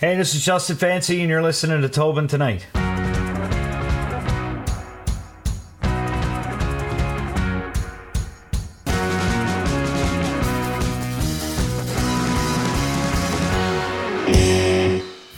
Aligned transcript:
Hey, 0.00 0.16
this 0.16 0.34
is 0.34 0.42
Justin 0.42 0.76
Fancy, 0.76 1.20
and 1.20 1.28
you're 1.28 1.42
listening 1.42 1.82
to 1.82 1.88
Tobin 1.90 2.26
Tonight. 2.26 2.66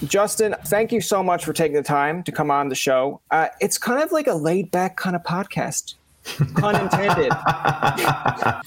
Justin, 0.05 0.55
thank 0.67 0.93
you 0.93 1.01
so 1.01 1.25
much 1.25 1.45
for 1.45 1.53
taking 1.53 1.75
the 1.75 1.83
time 1.83 2.23
to 2.23 2.31
come 2.31 2.53
on 2.53 2.69
the 2.69 2.77
show. 2.77 3.21
Uh, 3.33 3.49
it's 3.61 3.79
kind 3.79 4.01
of 4.01 4.13
like 4.13 4.29
a 4.29 4.35
laid 4.35 4.71
back 4.71 4.97
kind 4.97 5.17
of 5.17 5.25
podcast, 5.25 5.95
pun 6.55 6.77
intended. 6.81 7.33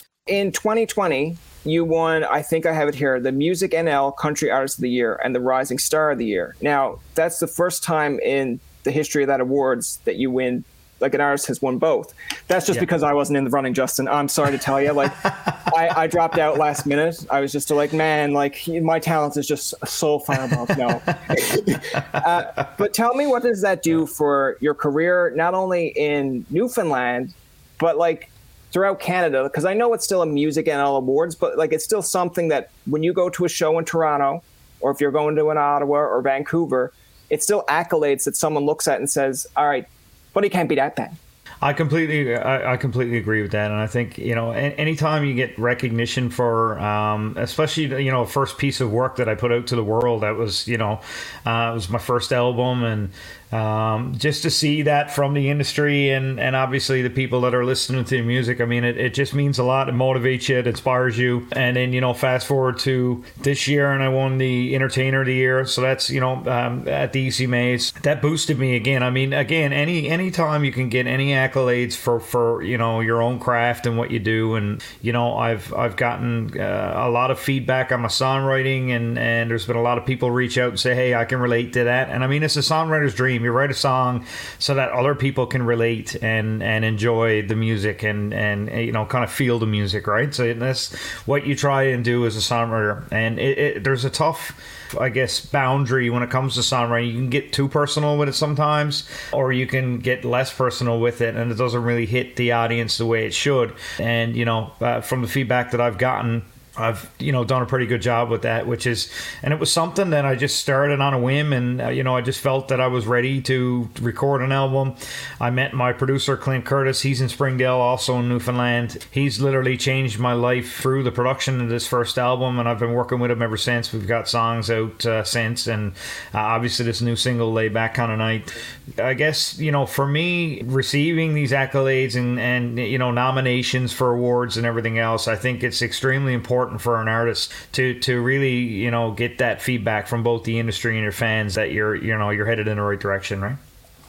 In 0.28 0.52
2020, 0.52 1.38
you 1.66 1.86
won, 1.86 2.24
I 2.24 2.42
think 2.42 2.66
I 2.66 2.74
have 2.74 2.88
it 2.88 2.96
here, 2.96 3.20
the 3.20 3.32
Music 3.32 3.74
NL 3.74 4.18
Country 4.18 4.50
Artist 4.50 4.80
of 4.80 4.82
the 4.82 4.90
Year 4.90 5.22
and 5.24 5.36
the 5.36 5.40
Rising 5.40 5.78
Star 5.78 6.10
of 6.10 6.18
the 6.18 6.26
Year. 6.26 6.56
Now, 6.62 6.98
that's 7.14 7.38
the 7.38 7.46
first 7.46 7.84
time 7.84 8.20
in 8.22 8.60
the 8.86 8.90
history 8.90 9.22
of 9.22 9.28
that 9.28 9.40
awards 9.40 10.00
that 10.06 10.16
you 10.16 10.32
win 10.32 10.64
like 11.00 11.14
an 11.14 11.22
artist 11.22 11.46
has 11.46 11.62
won 11.62 11.78
both. 11.78 12.16
That's 12.48 12.66
just 12.66 12.78
yeah. 12.78 12.80
because 12.80 13.04
I 13.04 13.14
wasn't 13.14 13.38
in 13.38 13.44
the 13.44 13.52
running, 13.52 13.76
Justin. 13.76 14.08
I'm 14.08 14.28
sorry 14.28 14.50
to 14.50 14.58
tell 14.58 14.82
you. 14.82 14.94
Like, 14.94 15.12
I, 15.26 15.92
I, 15.96 16.08
dropped 16.08 16.40
out 16.40 16.58
last 16.58 16.88
minute. 16.88 17.24
I 17.30 17.40
was 17.40 17.52
just 17.52 17.70
like, 17.70 17.94
man, 17.94 18.34
like 18.34 18.68
my 18.68 18.98
talent 18.98 19.38
is 19.38 19.48
just 19.48 19.76
so 19.86 20.18
far 20.18 20.44
above. 20.44 20.76
No. 20.76 21.04
uh, 22.16 22.66
but 22.80 22.96
tell 22.96 23.14
me, 23.14 23.28
what 23.28 23.44
does 23.44 23.62
that 23.62 23.84
do 23.84 24.08
for 24.08 24.58
your 24.60 24.74
career, 24.74 25.34
not 25.36 25.54
only 25.54 25.90
in 25.90 26.48
Newfoundland, 26.50 27.32
but 27.78 27.98
like 27.98 28.32
throughout 28.76 29.00
Canada? 29.00 29.44
Because 29.44 29.64
I 29.64 29.74
know 29.74 29.94
it's 29.94 30.04
still 30.04 30.22
a 30.22 30.26
music 30.26 30.66
NL 30.66 30.98
awards, 30.98 31.34
but 31.34 31.58
like 31.58 31.72
it's 31.72 31.86
still 31.86 32.02
something 32.02 32.50
that 32.50 32.72
when 32.88 33.04
you 33.04 33.14
go 33.14 33.30
to 33.30 33.46
a 33.46 33.50
show 33.50 33.80
in 33.80 33.86
Toronto, 33.86 34.44
or 34.82 34.92
if 34.92 35.00
you're 35.00 35.14
going 35.14 35.38
to 35.38 35.50
an 35.50 35.58
Ottawa 35.58 36.00
or 36.00 36.22
Vancouver, 36.22 36.92
it's 37.30 37.46
still 37.46 37.64
accolades 37.70 38.26
that 38.26 38.36
someone 38.36 38.66
looks 38.66 38.86
at 38.86 39.00
and 39.00 39.10
says, 39.10 39.48
all 39.56 39.66
right, 39.66 39.88
but 40.34 40.52
can't 40.52 40.68
be 40.68 40.76
that 40.76 40.98
bad. 40.98 41.16
I 41.62 41.72
completely, 41.72 42.36
I, 42.36 42.74
I, 42.74 42.78
completely 42.78 43.18
agree 43.18 43.42
with 43.42 43.52
that, 43.52 43.72
and 43.72 43.80
I 43.80 43.88
think 43.88 44.18
you 44.18 44.36
know, 44.36 44.52
anytime 44.52 45.24
you 45.24 45.34
get 45.34 45.58
recognition 45.58 46.30
for, 46.30 46.78
um, 46.80 47.36
especially 47.38 48.04
you 48.04 48.12
know, 48.12 48.26
first 48.26 48.58
piece 48.58 48.82
of 48.82 48.92
work 48.92 49.16
that 49.16 49.30
I 49.30 49.36
put 49.36 49.54
out 49.54 49.68
to 49.68 49.76
the 49.78 49.84
world, 49.84 50.24
that 50.24 50.36
was 50.36 50.68
you 50.68 50.78
know, 50.78 51.00
uh, 51.46 51.70
it 51.72 51.74
was 51.74 51.90
my 51.90 51.98
first 51.98 52.34
album, 52.34 52.84
and 52.84 53.10
um, 53.52 54.16
just 54.18 54.42
to 54.44 54.50
see 54.50 54.82
that 54.84 55.12
from 55.12 55.34
the 55.34 55.50
industry 55.50 56.10
and, 56.10 56.40
and 56.40 56.56
obviously 56.56 57.02
the 57.02 57.10
people 57.10 57.42
that 57.42 57.54
are 57.54 57.64
listening 57.64 58.04
to 58.06 58.18
the 58.18 58.22
music, 58.22 58.60
I 58.60 58.66
mean, 58.66 58.84
it, 58.84 58.98
it 58.98 59.14
just 59.14 59.34
means 59.34 59.60
a 59.60 59.64
lot. 59.64 59.88
It 59.88 59.96
motivates 59.96 60.50
you, 60.50 60.58
it 60.58 60.68
inspires 60.68 61.18
you. 61.18 61.48
And 61.52 61.78
then, 61.78 61.94
you 61.94 62.02
know, 62.02 62.14
fast 62.14 62.48
forward 62.48 62.80
to 62.80 63.24
this 63.42 63.68
year 63.68 63.92
and 63.92 64.02
I 64.02 64.10
won 64.10 64.40
the 64.40 64.74
Entertainer 64.74 65.22
of 65.22 65.28
the 65.28 65.34
Year. 65.34 65.66
So 65.66 65.82
that's, 65.82 66.10
you 66.10 66.20
know, 66.20 66.44
um, 66.48 66.88
at 66.88 67.14
the 67.14 67.28
ECMAs. 67.28 68.02
That 68.02 68.22
boosted 68.22 68.58
me 68.58 68.76
again. 68.76 69.04
I 69.04 69.10
mean, 69.10 69.32
again, 69.32 69.74
any 69.74 70.10
any 70.10 70.32
time 70.32 70.64
you 70.64 70.72
can 70.72 70.90
get 70.90 71.08
any 71.08 71.32
accolades 71.32 71.96
for, 71.96 72.20
for 72.20 72.64
you 72.64 72.78
know, 72.78 73.00
your 73.00 73.22
own 73.22 73.40
craft 73.40 73.86
and 73.86 73.98
what 73.98 74.12
you 74.12 74.20
do. 74.20 74.56
And, 74.56 74.84
you 75.02 75.14
know, 75.14 75.38
I've 75.38 75.74
I've 75.74 75.96
gotten 75.96 76.60
uh, 76.60 76.94
a 76.96 77.10
lot 77.10 77.32
of 77.32 77.40
feedback 77.40 77.92
on 77.92 78.02
my 78.02 78.08
songwriting 78.08 78.90
and, 78.90 79.18
and 79.18 79.50
there's 79.50 79.66
been 79.66 79.76
a 79.76 79.82
lot 79.82 79.98
of 79.98 80.06
people 80.06 80.32
reach 80.32 80.58
out 80.58 80.70
and 80.70 80.80
say, 80.80 80.96
hey, 80.96 81.14
I 81.16 81.26
can 81.26 81.40
relate 81.40 81.74
to 81.74 81.84
that. 81.86 82.10
And 82.10 82.24
I 82.24 82.28
mean, 82.28 82.44
it's 82.44 82.58
a 82.58 82.62
songwriter's 82.62 83.14
dream 83.14 83.35
you 83.44 83.52
write 83.52 83.72
a 83.72 83.76
song 83.76 84.26
so 84.60 84.74
that 84.76 84.92
other 84.92 85.16
people 85.16 85.48
can 85.48 85.64
relate 85.64 86.16
and 86.22 86.64
and 86.64 86.86
enjoy 86.86 87.42
the 87.42 87.56
music 87.56 88.04
and 88.04 88.34
and 88.34 88.70
you 88.70 88.92
know 88.92 89.06
kind 89.06 89.24
of 89.24 89.32
feel 89.32 89.60
the 89.60 89.66
music, 89.66 90.08
right? 90.08 90.34
So 90.34 90.54
that's 90.54 90.96
what 91.26 91.46
you 91.46 91.56
try 91.56 91.84
and 91.84 92.04
do 92.04 92.26
as 92.26 92.36
a 92.36 92.40
songwriter. 92.40 93.08
And 93.12 93.40
it, 93.40 93.58
it, 93.58 93.84
there's 93.84 94.06
a 94.06 94.10
tough 94.10 94.60
I 95.00 95.10
guess, 95.10 95.44
boundary 95.44 96.10
when 96.10 96.24
it 96.24 96.30
comes 96.30 96.56
to 96.56 96.62
songwriting. 96.62 97.08
You 97.08 97.20
can 97.20 97.30
get 97.30 97.54
too 97.54 97.68
personal 97.68 98.18
with 98.18 98.30
it 98.30 98.34
sometimes, 98.34 99.08
or 99.32 99.52
you 99.52 99.68
can 99.68 100.00
get 100.00 100.24
less 100.24 100.54
personal 100.54 101.00
with 101.00 101.22
it, 101.22 101.36
and 101.36 101.52
it 101.52 101.56
doesn't 101.56 101.84
really 101.84 102.06
hit 102.06 102.36
the 102.36 102.52
audience 102.52 102.98
the 102.98 103.06
way 103.06 103.26
it 103.26 103.34
should. 103.34 103.74
And, 104.00 104.36
you 104.36 104.46
know, 104.46 104.72
uh, 104.82 105.02
from 105.02 105.22
the 105.22 105.28
feedback 105.28 105.72
that 105.72 105.82
I've 105.82 105.98
gotten, 105.98 106.44
I've 106.78 107.10
you 107.20 107.32
know 107.32 107.44
done 107.44 107.62
a 107.62 107.66
pretty 107.66 107.86
good 107.86 108.02
job 108.02 108.30
with 108.30 108.42
that, 108.42 108.68
which 108.68 108.86
is, 108.86 109.10
and 109.42 109.54
it 109.54 109.60
was 109.60 109.72
something 109.72 110.10
that 110.10 110.26
I 110.26 110.36
just 110.36 110.60
started 110.60 111.00
on 111.00 111.14
a 111.14 111.20
whim, 111.20 111.54
and 111.54 111.82
uh, 111.82 111.90
you 111.90 112.04
know 112.04 112.16
I 112.16 112.22
just 112.22 112.40
felt 112.40 112.68
that 112.68 112.82
I 112.82 112.88
was 112.88 113.08
ready 113.08 113.42
to 113.44 113.90
record 114.02 114.42
an 114.42 114.52
album. 114.52 114.96
I 115.40 115.50
met 115.50 115.74
my 115.74 115.94
producer 115.94 116.36
Clint 116.36 116.66
Curtis. 116.66 117.02
He's 117.02 117.22
in 117.22 117.30
Springdale, 117.30 117.76
also 117.76 118.20
in 118.20 118.28
Newfoundland. 118.28 119.06
He's 119.12 119.40
literally 119.40 119.78
changed 119.78 120.20
my 120.20 120.34
life 120.34 120.76
through 120.76 121.04
the 121.04 121.12
production 121.12 121.62
of 121.62 121.70
this 121.70 121.88
first 121.88 122.18
album, 122.18 122.60
and 122.60 122.68
I've 122.68 122.80
been 122.80 122.94
working 122.94 123.20
with 123.20 123.32
him 123.32 123.42
ever 123.42 123.58
since. 123.58 123.94
We've 123.94 124.08
got 124.08 124.28
songs 124.28 124.70
out 124.70 125.06
uh, 125.06 125.24
since, 125.24 125.68
and 125.68 125.94
uh, 126.34 126.40
obviously 126.40 126.86
this 126.86 127.02
new 127.02 127.16
single 127.16 127.54
"Lay 127.54 127.70
Back 127.70 127.94
Kind 127.94 128.12
of 128.12 128.18
Night." 128.18 128.54
I 128.98 129.14
guess 129.14 129.58
you 129.60 129.72
know 129.72 129.86
for 129.86 130.06
me 130.06 130.62
receiving 130.64 131.34
these 131.34 131.52
accolades 131.52 132.16
and 132.16 132.40
and 132.40 132.78
you 132.78 132.98
know 132.98 133.12
nominations 133.12 133.94
for 133.94 134.12
awards 134.12 134.58
and 134.58 134.66
everything 134.66 135.00
else, 135.00 135.28
I 135.28 135.36
think 135.36 135.64
it's 135.64 135.82
extremely 135.82 136.34
important 136.34 136.65
important 136.66 136.82
for 136.82 137.02
an 137.02 137.08
artist 137.08 137.52
to 137.74 138.00
to 138.00 138.22
really 138.22 138.58
you 138.58 138.90
know 138.90 139.12
get 139.12 139.38
that 139.38 139.62
feedback 139.62 140.08
from 140.08 140.24
both 140.24 140.44
the 140.44 140.60
industry 140.60 140.96
and 140.96 141.04
your 141.04 141.12
fans 141.12 141.56
that 141.56 141.72
you're 141.72 141.96
you 141.96 142.18
know 142.18 142.32
you're 142.32 142.46
headed 142.46 142.68
in 142.68 142.78
the 142.78 142.84
right 142.84 143.00
direction, 143.00 143.42
right? 143.42 143.58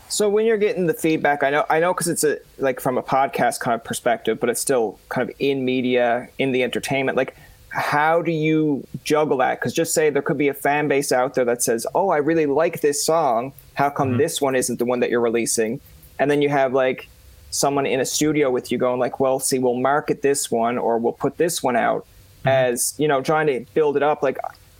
So 0.08 0.30
when 0.30 0.46
you're 0.46 0.56
getting 0.56 0.86
the 0.86 0.94
feedback, 0.94 1.42
I 1.42 1.50
know 1.50 1.66
I 1.68 1.80
know 1.80 1.92
because 1.92 2.08
it's 2.08 2.24
a 2.24 2.38
like 2.58 2.80
from 2.80 2.96
a 2.96 3.02
podcast 3.02 3.60
kind 3.60 3.74
of 3.74 3.84
perspective, 3.84 4.40
but 4.40 4.48
it's 4.48 4.60
still 4.60 4.98
kind 5.08 5.28
of 5.28 5.36
in 5.38 5.64
media, 5.64 6.28
in 6.38 6.52
the 6.52 6.62
entertainment. 6.62 7.16
Like, 7.16 7.36
how 7.70 8.22
do 8.22 8.30
you 8.30 8.86
juggle 9.04 9.38
that? 9.38 9.60
Because 9.60 9.72
just 9.74 9.92
say 9.92 10.10
there 10.10 10.22
could 10.22 10.38
be 10.38 10.48
a 10.48 10.54
fan 10.54 10.88
base 10.88 11.12
out 11.12 11.34
there 11.34 11.44
that 11.44 11.62
says, 11.62 11.86
"Oh, 11.94 12.08
I 12.08 12.18
really 12.18 12.46
like 12.46 12.80
this 12.80 13.04
song. 13.04 13.52
How 13.74 13.90
come 13.90 14.10
mm-hmm. 14.10 14.18
this 14.18 14.40
one 14.40 14.54
isn't 14.54 14.78
the 14.78 14.86
one 14.86 15.00
that 15.00 15.10
you're 15.10 15.20
releasing?" 15.20 15.80
And 16.18 16.30
then 16.30 16.40
you 16.40 16.48
have 16.48 16.72
like 16.72 17.08
someone 17.50 17.86
in 17.86 18.00
a 18.00 18.06
studio 18.06 18.50
with 18.50 18.70
you 18.72 18.78
going 18.78 19.00
like, 19.00 19.20
"Well, 19.20 19.40
see, 19.40 19.58
we'll 19.58 19.74
market 19.74 20.22
this 20.22 20.50
one 20.50 20.78
or 20.78 20.98
we'll 20.98 21.12
put 21.12 21.36
this 21.36 21.62
one 21.62 21.76
out." 21.76 22.06
Mm-hmm. 22.46 22.74
as 22.74 22.94
you 22.98 23.08
know 23.08 23.22
trying 23.22 23.46
to 23.46 23.64
build 23.74 23.96
it 23.96 24.02
up 24.02 24.22
like 24.22 24.38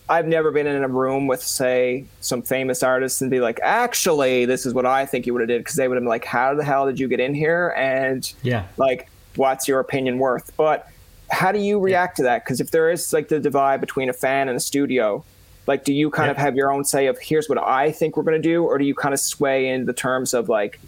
I've 0.09 0.27
never 0.27 0.53
been 0.53 0.67
in 0.69 0.85
a 0.85 0.89
room 0.89 1.27
with, 1.27 1.43
say, 1.43 2.05
some 2.21 2.41
famous 2.41 2.83
artists 2.85 3.21
and 3.21 3.31
be 3.31 3.41
like, 3.41 3.59
actually, 3.63 4.45
this 4.45 4.65
is 4.65 4.73
what 4.73 4.87
I 4.87 5.05
think 5.05 5.27
you 5.27 5.33
would 5.33 5.41
have 5.41 5.49
did, 5.49 5.59
because 5.59 5.75
they 5.75 5.89
would 5.89 5.97
have 5.97 6.03
been 6.03 6.09
like, 6.09 6.25
how 6.25 6.55
the 6.55 6.63
hell 6.63 6.87
did 6.87 7.01
you 7.01 7.09
get 7.09 7.19
in 7.19 7.35
here? 7.35 7.75
And 7.77 8.33
yeah, 8.43 8.67
like, 8.77 9.11
what's 9.35 9.67
your 9.67 9.81
opinion 9.81 10.19
worth? 10.19 10.57
But 10.57 10.89
how 11.31 11.51
do 11.51 11.59
you 11.59 11.81
react 11.81 12.19
yeah. 12.19 12.23
to 12.23 12.23
that? 12.25 12.45
Because 12.45 12.61
if 12.61 12.71
there 12.71 12.89
is 12.89 13.13
like 13.13 13.29
the 13.29 13.41
divide 13.41 13.81
between 13.81 14.09
a 14.09 14.13
fan 14.13 14.49
and 14.49 14.57
a 14.57 14.61
studio, 14.61 15.25
like, 15.67 15.85
do 15.85 15.93
you 15.93 16.09
kind 16.11 16.29
yeah. 16.29 16.33
of 16.33 16.37
have 16.37 16.55
your 16.55 16.71
own 16.71 16.85
say 16.85 17.07
of 17.07 17.19
here's 17.19 17.49
what 17.49 17.59
I 17.59 17.91
think 17.91 18.17
we're 18.17 18.23
going 18.23 18.41
to 18.41 18.49
do, 18.49 18.63
or 18.65 18.79
do 18.79 18.85
you 18.85 18.95
kind 18.95 19.13
of 19.13 19.19
sway 19.19 19.69
in 19.69 19.87
the 19.87 19.93
terms 19.93 20.35
of 20.35 20.49
like, 20.49 20.79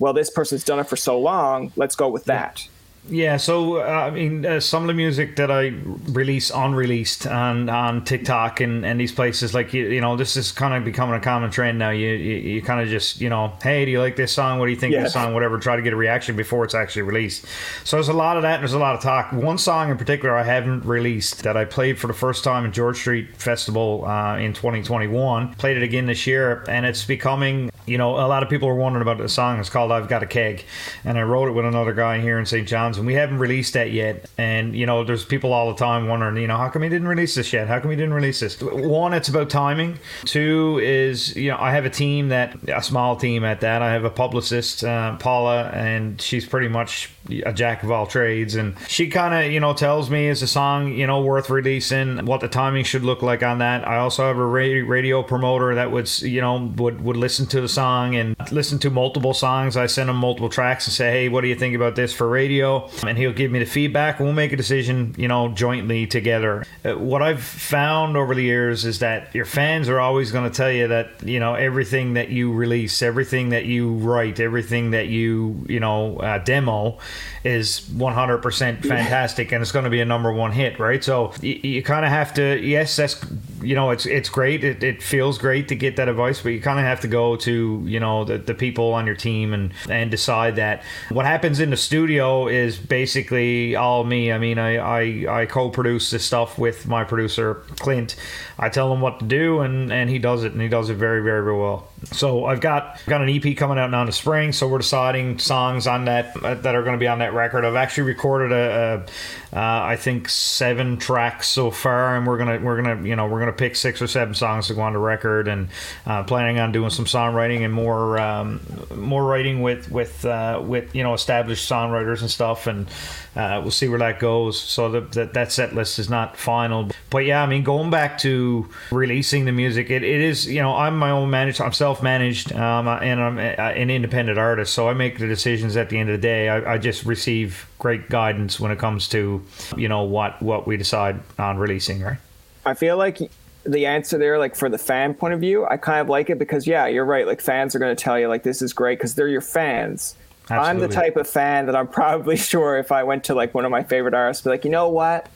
well, 0.00 0.12
this 0.12 0.30
person's 0.30 0.64
done 0.64 0.80
it 0.80 0.88
for 0.88 0.96
so 0.96 1.20
long, 1.20 1.72
let's 1.76 1.94
go 1.94 2.08
with 2.08 2.24
that? 2.24 2.66
Yeah, 3.06 3.36
so 3.36 3.76
uh, 3.82 3.82
I 3.82 4.10
mean, 4.10 4.46
uh, 4.46 4.60
some 4.60 4.82
of 4.82 4.86
the 4.86 4.94
music 4.94 5.36
that 5.36 5.50
I 5.50 5.74
release 6.08 6.50
unreleased 6.50 7.26
on 7.26 7.68
on 7.68 8.02
TikTok 8.02 8.60
and, 8.60 8.84
and 8.84 8.98
these 8.98 9.12
places, 9.12 9.52
like 9.52 9.74
you, 9.74 9.88
you 9.88 10.00
know, 10.00 10.16
this 10.16 10.38
is 10.38 10.52
kind 10.52 10.72
of 10.72 10.84
becoming 10.84 11.14
a 11.14 11.20
common 11.20 11.50
trend 11.50 11.78
now. 11.78 11.90
You 11.90 12.08
you, 12.08 12.36
you 12.36 12.62
kind 12.62 12.80
of 12.80 12.88
just 12.88 13.20
you 13.20 13.28
know, 13.28 13.52
hey, 13.62 13.84
do 13.84 13.90
you 13.90 14.00
like 14.00 14.16
this 14.16 14.32
song? 14.32 14.58
What 14.58 14.66
do 14.66 14.72
you 14.72 14.78
think 14.78 14.94
of 14.94 15.02
this 15.02 15.12
song? 15.12 15.34
Whatever. 15.34 15.58
Try 15.58 15.76
to 15.76 15.82
get 15.82 15.92
a 15.92 15.96
reaction 15.96 16.34
before 16.34 16.64
it's 16.64 16.74
actually 16.74 17.02
released. 17.02 17.44
So 17.84 17.96
there's 17.96 18.08
a 18.08 18.14
lot 18.14 18.38
of 18.38 18.42
that. 18.42 18.54
and 18.54 18.62
There's 18.62 18.72
a 18.72 18.78
lot 18.78 18.94
of 18.94 19.02
talk. 19.02 19.32
One 19.32 19.58
song 19.58 19.90
in 19.90 19.98
particular 19.98 20.34
I 20.34 20.42
haven't 20.42 20.86
released 20.86 21.42
that 21.42 21.58
I 21.58 21.66
played 21.66 21.98
for 21.98 22.06
the 22.06 22.14
first 22.14 22.42
time 22.42 22.64
in 22.64 22.72
George 22.72 22.96
Street 22.96 23.36
Festival 23.36 24.06
uh, 24.06 24.38
in 24.38 24.54
2021. 24.54 25.54
Played 25.56 25.76
it 25.76 25.82
again 25.82 26.06
this 26.06 26.26
year, 26.26 26.64
and 26.68 26.86
it's 26.86 27.04
becoming 27.04 27.70
you 27.86 27.98
know, 27.98 28.14
a 28.14 28.26
lot 28.26 28.42
of 28.42 28.48
people 28.48 28.68
are 28.68 28.74
wondering 28.74 29.02
about 29.02 29.18
the 29.18 29.28
song. 29.28 29.60
It's 29.60 29.70
called 29.70 29.92
"I've 29.92 30.08
Got 30.08 30.22
a 30.22 30.26
Keg," 30.26 30.64
and 31.04 31.18
I 31.18 31.22
wrote 31.22 31.48
it 31.48 31.52
with 31.52 31.64
another 31.64 31.92
guy 31.92 32.20
here 32.20 32.38
in 32.38 32.46
St. 32.46 32.66
John's 32.66 32.98
and 32.98 33.06
we 33.06 33.14
haven't 33.14 33.38
released 33.38 33.74
that 33.74 33.92
yet. 33.92 34.30
And 34.38 34.74
you 34.74 34.86
know, 34.86 35.04
there's 35.04 35.24
people 35.24 35.52
all 35.52 35.68
the 35.68 35.78
time 35.78 36.08
wondering, 36.08 36.36
you 36.36 36.46
know, 36.46 36.56
how 36.56 36.68
come 36.68 36.82
he 36.82 36.88
didn't 36.88 37.08
release 37.08 37.34
this 37.34 37.52
yet? 37.52 37.68
How 37.68 37.80
come 37.80 37.90
he 37.90 37.96
didn't 37.96 38.14
release 38.14 38.40
this? 38.40 38.60
One, 38.60 39.12
it's 39.12 39.28
about 39.28 39.50
timing. 39.50 39.98
Two 40.24 40.80
is, 40.82 41.36
you 41.36 41.50
know, 41.50 41.58
I 41.58 41.72
have 41.72 41.84
a 41.84 41.90
team 41.90 42.28
that 42.28 42.56
a 42.68 42.82
small 42.82 43.16
team 43.16 43.44
at 43.44 43.60
that. 43.60 43.82
I 43.82 43.92
have 43.92 44.04
a 44.04 44.10
publicist, 44.10 44.84
uh, 44.84 45.16
Paula, 45.16 45.70
and 45.70 46.20
she's 46.20 46.46
pretty 46.46 46.68
much 46.68 47.10
a 47.44 47.52
jack 47.52 47.82
of 47.82 47.90
all 47.90 48.06
trades, 48.06 48.54
and 48.54 48.76
she 48.86 49.08
kind 49.08 49.34
of, 49.34 49.52
you 49.52 49.60
know, 49.60 49.72
tells 49.72 50.10
me 50.10 50.28
is 50.28 50.42
a 50.42 50.46
song, 50.46 50.92
you 50.92 51.06
know, 51.06 51.22
worth 51.22 51.50
releasing, 51.50 52.26
what 52.26 52.40
the 52.40 52.48
timing 52.48 52.84
should 52.84 53.02
look 53.02 53.22
like 53.22 53.42
on 53.42 53.58
that. 53.58 53.86
I 53.86 53.96
also 53.96 54.26
have 54.26 54.36
a 54.36 54.46
radio 54.46 55.22
promoter 55.22 55.74
that 55.74 55.90
would, 55.90 56.10
you 56.22 56.40
know, 56.40 56.72
would 56.76 57.02
would 57.02 57.16
listen 57.16 57.46
to 57.46 57.60
the 57.60 57.68
song 57.74 58.14
and 58.14 58.36
listen 58.52 58.78
to 58.80 58.90
multiple 58.90 59.34
songs. 59.34 59.76
I 59.76 59.86
send 59.86 60.08
him 60.08 60.16
multiple 60.16 60.48
tracks 60.48 60.86
and 60.86 60.94
say, 60.94 61.10
hey, 61.10 61.28
what 61.28 61.42
do 61.42 61.48
you 61.48 61.54
think 61.54 61.74
about 61.74 61.96
this 61.96 62.12
for 62.12 62.28
radio? 62.28 62.88
And 63.06 63.18
he'll 63.18 63.32
give 63.32 63.50
me 63.50 63.58
the 63.58 63.66
feedback, 63.66 64.20
we'll 64.20 64.32
make 64.32 64.52
a 64.52 64.56
decision, 64.56 65.14
you 65.18 65.28
know, 65.28 65.48
jointly 65.48 66.06
together. 66.06 66.64
Uh, 66.84 66.94
what 66.94 67.22
I've 67.22 67.42
found 67.42 68.16
over 68.16 68.34
the 68.34 68.42
years 68.42 68.84
is 68.84 69.00
that 69.00 69.34
your 69.34 69.44
fans 69.44 69.88
are 69.88 70.00
always 70.00 70.32
going 70.32 70.50
to 70.50 70.56
tell 70.56 70.70
you 70.70 70.88
that, 70.88 71.10
you 71.22 71.40
know, 71.40 71.54
everything 71.54 72.14
that 72.14 72.28
you 72.28 72.52
release, 72.52 73.02
everything 73.02 73.50
that 73.50 73.64
you 73.66 73.94
write, 73.94 74.40
everything 74.40 74.92
that 74.92 75.08
you, 75.08 75.64
you 75.68 75.80
know, 75.80 76.18
uh, 76.18 76.38
demo 76.38 76.98
is 77.44 77.80
100% 77.90 78.86
fantastic 78.86 79.52
and 79.52 79.60
it's 79.60 79.72
going 79.72 79.84
to 79.84 79.90
be 79.90 80.00
a 80.00 80.04
number 80.04 80.32
one 80.32 80.52
hit, 80.52 80.78
right? 80.78 81.02
So 81.02 81.32
you, 81.40 81.54
you 81.54 81.82
kind 81.82 82.04
of 82.04 82.10
have 82.10 82.34
to, 82.34 82.58
yes, 82.60 82.96
that's, 82.96 83.24
you 83.64 83.74
know, 83.74 83.90
it's 83.90 84.06
it's 84.06 84.28
great. 84.28 84.62
It, 84.64 84.82
it 84.82 85.02
feels 85.02 85.38
great 85.38 85.68
to 85.68 85.74
get 85.74 85.96
that 85.96 86.08
advice, 86.08 86.42
but 86.42 86.50
you 86.50 86.60
kind 86.60 86.78
of 86.78 86.84
have 86.84 87.00
to 87.00 87.08
go 87.08 87.36
to, 87.36 87.82
you 87.86 88.00
know, 88.00 88.24
the, 88.24 88.38
the 88.38 88.54
people 88.54 88.92
on 88.92 89.06
your 89.06 89.16
team 89.16 89.52
and, 89.52 89.72
and 89.88 90.10
decide 90.10 90.56
that. 90.56 90.82
What 91.10 91.26
happens 91.26 91.60
in 91.60 91.70
the 91.70 91.76
studio 91.76 92.48
is 92.48 92.76
basically 92.76 93.76
all 93.76 94.04
me. 94.04 94.32
I 94.32 94.38
mean, 94.38 94.58
I, 94.58 94.76
I, 94.76 95.42
I 95.42 95.46
co 95.46 95.70
produce 95.70 96.10
this 96.10 96.24
stuff 96.24 96.58
with 96.58 96.86
my 96.86 97.04
producer, 97.04 97.62
Clint. 97.78 98.16
I 98.58 98.68
tell 98.68 98.92
him 98.92 99.00
what 99.00 99.18
to 99.20 99.24
do 99.24 99.60
and, 99.60 99.92
and 99.92 100.08
he 100.08 100.18
does 100.18 100.44
it 100.44 100.52
and 100.52 100.60
he 100.60 100.68
does 100.68 100.90
it 100.90 100.94
very, 100.94 101.22
very, 101.22 101.42
very 101.42 101.58
well. 101.58 101.88
So 102.12 102.44
I've 102.44 102.60
got 102.60 103.00
got 103.06 103.22
an 103.22 103.28
EP 103.28 103.56
coming 103.56 103.78
out 103.78 103.90
now 103.90 104.00
in 104.00 104.06
the 104.06 104.12
spring. 104.12 104.52
So 104.52 104.68
we're 104.68 104.78
deciding 104.78 105.38
songs 105.38 105.86
on 105.86 106.04
that 106.06 106.36
uh, 106.42 106.54
that 106.54 106.74
are 106.74 106.82
going 106.82 106.94
to 106.94 106.98
be 106.98 107.08
on 107.08 107.18
that 107.20 107.34
record. 107.34 107.64
I've 107.64 107.76
actually 107.76 108.04
recorded 108.04 108.52
a, 108.52 109.06
a 109.54 109.54
uh, 109.54 109.84
I 109.84 109.94
think 109.94 110.28
seven 110.28 110.96
tracks 110.96 111.46
so 111.46 111.70
far, 111.70 112.16
and 112.16 112.26
we're 112.26 112.38
gonna 112.38 112.58
we're 112.58 112.82
gonna 112.82 113.06
you 113.06 113.14
know 113.14 113.28
we're 113.28 113.38
gonna 113.38 113.52
pick 113.52 113.76
six 113.76 114.02
or 114.02 114.08
seven 114.08 114.34
songs 114.34 114.66
to 114.66 114.74
go 114.74 114.80
on 114.80 114.94
the 114.94 114.98
record, 114.98 115.46
and 115.46 115.68
uh, 116.06 116.24
planning 116.24 116.58
on 116.58 116.72
doing 116.72 116.90
some 116.90 117.04
songwriting 117.04 117.64
and 117.64 117.72
more 117.72 118.18
um, 118.18 118.60
more 118.96 119.24
writing 119.24 119.62
with 119.62 119.88
with 119.92 120.24
uh, 120.24 120.60
with 120.60 120.92
you 120.96 121.04
know 121.04 121.14
established 121.14 121.70
songwriters 121.70 122.20
and 122.20 122.28
stuff, 122.28 122.66
and 122.66 122.88
uh, 123.36 123.60
we'll 123.62 123.70
see 123.70 123.86
where 123.86 124.00
that 124.00 124.18
goes. 124.18 124.58
So 124.58 124.88
the, 124.88 125.26
that 125.26 125.52
set 125.52 125.72
list 125.72 126.00
is 126.00 126.10
not 126.10 126.36
final, 126.36 126.90
but 127.10 127.18
yeah, 127.18 127.40
I 127.40 127.46
mean 127.46 127.62
going 127.62 127.90
back 127.90 128.18
to 128.18 128.68
releasing 128.90 129.44
the 129.44 129.52
music, 129.52 129.88
it, 129.88 130.02
it 130.02 130.20
is 130.20 130.48
you 130.48 130.62
know 130.62 130.74
I'm 130.74 130.98
my 130.98 131.10
own 131.10 131.30
manager, 131.30 131.62
I'm 131.62 131.72
self 131.72 131.93
managed, 132.02 132.52
um, 132.52 132.88
and 132.88 133.20
I'm 133.20 133.38
an 133.38 133.90
independent 133.90 134.38
artist, 134.38 134.74
so 134.74 134.88
I 134.88 134.94
make 134.94 135.18
the 135.18 135.26
decisions 135.26 135.76
at 135.76 135.88
the 135.88 135.98
end 135.98 136.10
of 136.10 136.14
the 136.14 136.22
day. 136.22 136.48
I, 136.48 136.74
I 136.74 136.78
just 136.78 137.04
receive 137.04 137.66
great 137.78 138.08
guidance 138.08 138.58
when 138.58 138.70
it 138.70 138.78
comes 138.78 139.08
to 139.10 139.42
you 139.76 139.88
know 139.88 140.02
what 140.02 140.40
what 140.42 140.66
we 140.66 140.76
decide 140.76 141.20
on 141.38 141.58
releasing, 141.58 142.02
right? 142.02 142.18
I 142.66 142.74
feel 142.74 142.96
like 142.96 143.30
the 143.64 143.86
answer 143.86 144.18
there, 144.18 144.38
like 144.38 144.56
for 144.56 144.68
the 144.68 144.78
fan 144.78 145.14
point 145.14 145.34
of 145.34 145.40
view, 145.40 145.66
I 145.66 145.76
kind 145.76 146.00
of 146.00 146.08
like 146.08 146.30
it 146.30 146.38
because 146.38 146.66
yeah, 146.66 146.86
you're 146.86 147.04
right. 147.04 147.26
Like 147.26 147.40
fans 147.40 147.74
are 147.74 147.78
going 147.78 147.94
to 147.94 148.02
tell 148.02 148.18
you 148.18 148.28
like 148.28 148.42
this 148.42 148.62
is 148.62 148.72
great 148.72 148.98
because 148.98 149.14
they're 149.14 149.28
your 149.28 149.40
fans. 149.40 150.16
Absolutely. 150.50 150.68
I'm 150.68 150.78
the 150.78 150.88
type 150.88 151.16
of 151.16 151.28
fan 151.28 151.66
that 151.66 151.76
I'm 151.76 151.88
probably 152.00 152.36
sure 152.36 152.78
if 152.78 152.92
I 152.92 153.02
went 153.02 153.24
to 153.24 153.34
like 153.34 153.54
one 153.54 153.64
of 153.64 153.70
my 153.70 153.82
favorite 153.82 154.14
artists, 154.14 154.44
be 154.44 154.50
like, 154.50 154.64
you 154.64 154.70
know 154.70 154.88
what, 154.88 155.28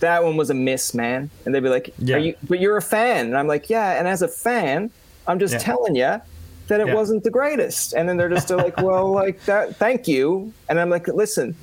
that 0.00 0.22
one 0.22 0.36
was 0.36 0.50
a 0.50 0.54
miss, 0.54 0.94
man, 0.94 1.30
and 1.44 1.54
they'd 1.54 1.60
be 1.60 1.68
like, 1.68 1.94
yeah. 1.98 2.16
You, 2.18 2.34
but 2.48 2.60
you're 2.60 2.76
a 2.76 2.82
fan, 2.82 3.26
and 3.26 3.36
I'm 3.36 3.48
like, 3.48 3.70
yeah, 3.70 3.98
and 3.98 4.06
as 4.06 4.22
a 4.22 4.28
fan, 4.28 4.90
I'm 5.26 5.38
just 5.38 5.54
yeah. 5.54 5.58
telling 5.58 5.96
you 5.96 6.20
that 6.68 6.80
it 6.80 6.88
yeah. 6.88 6.94
wasn't 6.94 7.24
the 7.24 7.30
greatest, 7.30 7.92
and 7.92 8.08
then 8.08 8.16
they're 8.16 8.28
just 8.28 8.50
like, 8.50 8.76
well, 8.78 9.10
like 9.22 9.44
that, 9.44 9.76
thank 9.76 10.08
you, 10.08 10.52
and 10.68 10.80
I'm 10.80 10.90
like, 10.90 11.08
listen, 11.08 11.54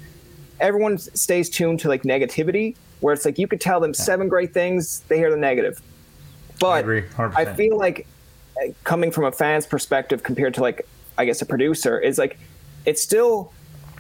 everyone 0.60 0.98
stays 0.98 1.50
tuned 1.50 1.80
to 1.82 1.90
like 1.90 2.04
negativity, 2.04 2.76
where 3.02 3.14
it's 3.14 3.26
like 3.26 3.38
you 3.38 3.48
could 3.48 3.62
tell 3.62 3.80
them 3.80 3.94
seven 3.94 4.30
great 4.30 4.54
things, 4.54 5.02
they 5.08 5.18
hear 5.18 5.30
the 5.30 5.38
negative. 5.38 5.82
But 6.60 6.86
I, 7.18 7.42
I 7.42 7.46
feel 7.54 7.78
like 7.78 8.08
uh, 8.62 8.72
coming 8.84 9.12
from 9.12 9.26
a 9.26 9.32
fan's 9.32 9.66
perspective 9.66 10.24
compared 10.24 10.54
to 10.54 10.62
like 10.62 10.88
I 11.18 11.26
guess 11.26 11.42
a 11.42 11.46
producer 11.46 12.00
is 12.00 12.18
like 12.18 12.38
it's 12.86 13.02
still 13.02 13.52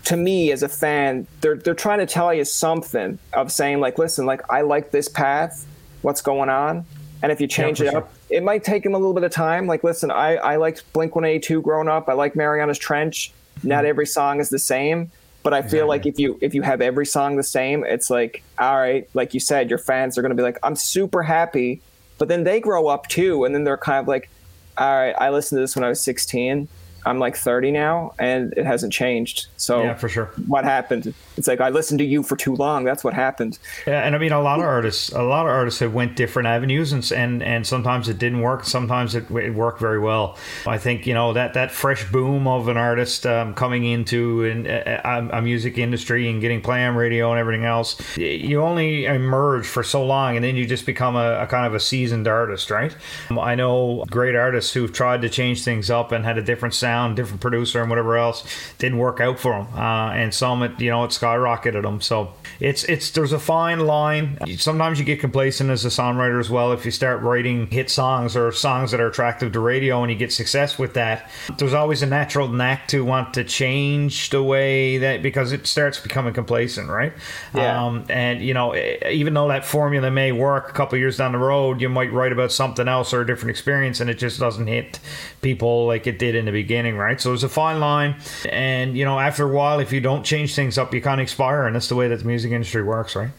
to 0.06 0.18
me 0.18 0.51
as 0.51 0.63
a 0.63 0.69
fan 0.69 1.25
they're 1.42 1.56
they're 1.56 1.74
trying 1.74 2.00
to 2.00 2.06
tell 2.06 2.33
you 2.33 2.45
something 2.45 3.18
of 3.33 3.51
saying 3.51 3.80
like 3.80 3.98
listen 3.98 4.25
like 4.25 4.42
I 4.51 4.62
like 4.62 4.92
this 4.92 5.07
path 5.09 5.66
what's 6.01 6.21
going 6.21 6.50
on 6.50 6.86
and 7.23 7.31
if 7.31 7.41
you 7.41 7.47
change 7.47 7.81
yeah, 7.81 7.87
it 7.87 7.95
up 7.95 8.13
sure. 8.27 8.37
it 8.37 8.43
might 8.43 8.63
take 8.63 8.83
them 8.83 8.93
a 8.93 8.97
little 8.97 9.13
bit 9.13 9.23
of 9.23 9.31
time 9.31 9.65
like 9.65 9.83
listen 9.83 10.11
I 10.11 10.35
I 10.35 10.57
liked 10.57 10.83
Blink 10.93 11.15
182 11.15 11.61
growing 11.61 11.87
up 11.87 12.07
I 12.07 12.13
like 12.13 12.35
Marianas 12.35 12.77
Trench 12.77 13.33
not 13.63 13.79
mm-hmm. 13.79 13.87
every 13.87 14.05
song 14.05 14.39
is 14.39 14.49
the 14.49 14.59
same 14.59 15.09
but 15.41 15.53
I 15.53 15.61
feel 15.61 15.87
like 15.87 16.05
if 16.05 16.19
you 16.19 16.37
if 16.41 16.53
you 16.53 16.61
have 16.61 16.79
every 16.79 17.05
song 17.05 17.35
the 17.37 17.43
same 17.43 17.83
it's 17.83 18.11
like 18.11 18.43
all 18.59 18.77
right 18.77 19.09
like 19.15 19.33
you 19.33 19.39
said 19.39 19.69
your 19.71 19.79
fans 19.79 20.17
are 20.17 20.21
going 20.21 20.29
to 20.29 20.35
be 20.35 20.43
like 20.43 20.59
I'm 20.61 20.75
super 20.75 21.23
happy 21.23 21.81
but 22.17 22.27
then 22.27 22.43
they 22.43 22.59
grow 22.59 22.87
up 22.87 23.07
too, 23.07 23.43
and 23.43 23.53
then 23.53 23.63
they're 23.63 23.77
kind 23.77 23.99
of 23.99 24.07
like, 24.07 24.29
all 24.77 24.95
right, 24.95 25.13
I 25.19 25.29
listened 25.29 25.57
to 25.57 25.61
this 25.61 25.75
when 25.75 25.83
I 25.83 25.89
was 25.89 26.01
16. 26.01 26.67
I'm 27.05 27.19
like 27.19 27.35
30 27.35 27.71
now, 27.71 28.13
and 28.17 28.53
it 28.55 28.65
hasn't 28.65 28.94
changed. 28.94 29.47
So 29.57 29.83
yeah, 29.83 29.95
for 29.95 30.09
sure. 30.09 30.25
What 30.47 30.63
happened? 30.63 31.13
It's 31.38 31.47
like 31.47 31.59
I 31.59 31.69
listened 31.69 32.00
to 32.00 32.05
you 32.05 32.23
for 32.23 32.35
too 32.35 32.55
long. 32.55 32.85
That's 32.85 33.03
what 33.03 33.13
happened. 33.13 33.59
Yeah, 33.85 34.05
and 34.05 34.15
I 34.15 34.17
mean, 34.17 34.31
a 34.31 34.41
lot 34.41 34.59
of 34.59 34.65
artists, 34.65 35.11
a 35.11 35.21
lot 35.21 35.45
of 35.45 35.51
artists 35.51 35.79
have 35.81 35.94
went 35.94 36.15
different 36.15 36.47
avenues, 36.47 36.94
and 36.94 37.09
and 37.11 37.44
and 37.44 37.67
sometimes 37.67 38.07
it 38.07 38.17
didn't 38.17 38.41
work. 38.41 38.63
Sometimes 38.63 39.15
it, 39.15 39.29
it 39.31 39.53
worked 39.53 39.79
very 39.79 40.00
well. 40.00 40.38
I 40.65 40.77
think 40.77 41.05
you 41.05 41.13
know 41.13 41.33
that 41.33 41.53
that 41.55 41.71
fresh 41.71 42.09
boom 42.11 42.47
of 42.47 42.67
an 42.67 42.77
artist 42.77 43.25
um, 43.25 43.53
coming 43.53 43.85
into 43.85 44.45
an, 44.45 44.67
a, 44.67 45.29
a, 45.33 45.41
music 45.41 45.77
industry 45.77 46.29
and 46.29 46.39
getting 46.39 46.61
play 46.61 46.85
on 46.85 46.95
radio 46.95 47.31
and 47.31 47.39
everything 47.39 47.65
else. 47.65 47.99
You 48.17 48.61
only 48.61 49.06
emerge 49.06 49.67
for 49.67 49.83
so 49.83 50.06
long, 50.06 50.35
and 50.35 50.44
then 50.44 50.56
you 50.56 50.65
just 50.65 50.85
become 50.85 51.15
a, 51.15 51.41
a 51.41 51.47
kind 51.47 51.65
of 51.65 51.73
a 51.73 51.79
seasoned 51.79 52.27
artist, 52.27 52.71
right? 52.71 52.95
I 53.29 53.56
know 53.56 54.06
great 54.09 54.35
artists 54.35 54.71
who've 54.73 54.94
tried 54.94 55.21
to 55.23 55.29
change 55.29 55.63
things 55.63 55.89
up 55.89 56.11
and 56.11 56.23
had 56.23 56.38
a 56.38 56.41
different 56.41 56.73
sound 56.73 56.93
sound, 56.94 57.16
different 57.16 57.42
producer, 57.42 57.81
and 57.81 57.90
whatever 57.90 58.18
else 58.18 58.45
didn't 58.78 58.98
work 58.98 59.19
out 59.19 59.40
for 59.40 59.51
them. 59.51 59.68
Uh, 59.75 60.12
and 60.12 60.34
some, 60.34 60.63
it, 60.63 60.80
you 60.80 60.90
know, 60.90 61.04
it 61.04 61.12
skyrocketed 61.12 61.81
them. 61.81 62.01
So 62.01 62.34
it's 62.60 62.84
it's 62.86 63.12
there's 63.12 63.34
a 63.34 63.40
fine 63.40 63.81
line. 63.81 64.38
Sometimes 64.57 65.00
you 65.00 65.06
get 65.06 65.19
complacent 65.19 65.69
as 65.69 65.86
a 65.86 65.90
songwriter 65.90 66.40
as 66.40 66.50
well. 66.50 66.72
If 66.72 66.86
you 66.86 66.92
start 66.92 67.22
writing 67.22 67.68
hit 67.68 67.90
songs 67.90 68.36
or 68.36 68.51
songs 68.51 68.92
that 68.92 69.00
are 69.00 69.07
attractive 69.07 69.51
to 69.54 69.60
radio 69.60 70.04
and 70.04 70.12
you 70.12 70.18
get 70.18 70.31
success 70.31 70.78
with 70.78 70.94
that, 70.94 71.30
there's 71.57 71.74
always 71.74 72.01
a 72.04 72.06
natural 72.06 72.48
knack 72.48 72.88
to 72.90 73.04
want 73.04 73.34
to 73.34 73.44
change 73.44 74.30
the 74.30 74.44
way 74.44 75.00
that 75.00 75.24
because 75.24 75.51
it 75.51 75.66
starts 75.66 76.00
becoming 76.00 76.34
complacent, 76.34 76.90
right? 76.90 77.13
Yeah. 77.56 77.86
Um, 77.86 78.06
and 78.10 78.42
you 78.42 78.54
know, 78.54 78.75
even 79.10 79.34
though 79.34 79.48
that 79.48 79.66
formula 79.66 80.12
may 80.12 80.31
work 80.31 80.69
a 80.69 80.74
couple 80.74 80.98
years 80.98 81.18
down 81.18 81.31
the 81.31 81.40
road, 81.40 81.81
you 81.81 81.90
might 81.90 82.12
write 82.13 82.31
about 82.31 82.51
something 82.51 82.88
else 82.88 83.13
or 83.13 83.22
a 83.22 83.25
different 83.25 83.50
experience, 83.50 84.00
and 84.00 84.10
it 84.10 84.19
just 84.19 84.40
doesn't 84.40 84.68
hit 84.68 85.00
people 85.42 85.88
like 85.88 86.07
it 86.07 86.19
did 86.19 86.35
in 86.35 86.45
the 86.45 86.52
beginning, 86.52 86.82
right? 86.92 87.19
So 87.19 87.30
there's 87.30 87.44
a 87.44 87.49
fine 87.49 87.80
line, 87.80 88.16
and 88.49 88.97
you 88.97 89.06
know, 89.06 89.19
after 89.19 89.44
a 89.44 89.54
while, 89.54 89.80
if 89.80 89.92
you 89.92 90.02
don't 90.02 90.23
change 90.23 90.56
things 90.56 90.78
up, 90.78 90.94
you 90.94 91.02
kind 91.02 91.21
of 91.21 91.23
expire, 91.23 91.66
and 91.66 91.75
that's 91.75 91.87
the 91.87 91.95
way 91.95 92.07
that 92.07 92.19
the 92.19 92.25
music 92.25 92.52
industry 92.52 92.83
works, 92.83 93.16
right? 93.16 93.30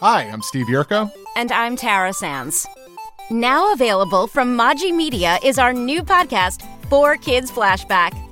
Hi, 0.00 0.22
I'm 0.22 0.42
Steve 0.42 0.66
Yerko. 0.66 1.10
And 1.36 1.52
I'm 1.52 1.76
Tara 1.76 2.12
Sands. 2.12 2.66
Now 3.30 3.72
available 3.72 4.26
from 4.26 4.58
Maji 4.58 4.94
Media 4.94 5.38
is 5.44 5.58
our 5.58 5.72
new 5.72 6.02
podcast, 6.02 6.62
Four 6.88 7.16
Kids 7.16 7.50
Flashback. 7.50 8.31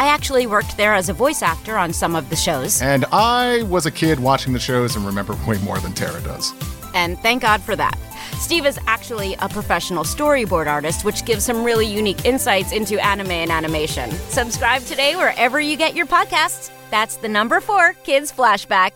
I 0.00 0.06
actually 0.06 0.46
worked 0.46 0.78
there 0.78 0.94
as 0.94 1.10
a 1.10 1.12
voice 1.12 1.42
actor 1.42 1.76
on 1.76 1.92
some 1.92 2.16
of 2.16 2.30
the 2.30 2.36
shows. 2.36 2.80
And 2.80 3.04
I 3.12 3.64
was 3.64 3.84
a 3.84 3.90
kid 3.90 4.18
watching 4.18 4.54
the 4.54 4.58
shows 4.58 4.96
and 4.96 5.04
remember 5.04 5.36
way 5.46 5.58
more 5.58 5.78
than 5.78 5.92
Tara 5.92 6.18
does. 6.22 6.54
And 6.94 7.18
thank 7.18 7.42
God 7.42 7.60
for 7.60 7.76
that. 7.76 7.98
Steve 8.38 8.64
is 8.64 8.78
actually 8.86 9.34
a 9.40 9.48
professional 9.50 10.04
storyboard 10.04 10.68
artist, 10.68 11.04
which 11.04 11.26
gives 11.26 11.44
some 11.44 11.62
really 11.64 11.84
unique 11.84 12.24
insights 12.24 12.72
into 12.72 12.98
anime 13.04 13.30
and 13.30 13.50
animation. 13.50 14.10
Subscribe 14.30 14.80
today 14.84 15.16
wherever 15.16 15.60
you 15.60 15.76
get 15.76 15.94
your 15.94 16.06
podcasts. 16.06 16.70
That's 16.90 17.16
the 17.16 17.28
number 17.28 17.60
four 17.60 17.92
Kids 18.02 18.32
Flashback. 18.32 18.92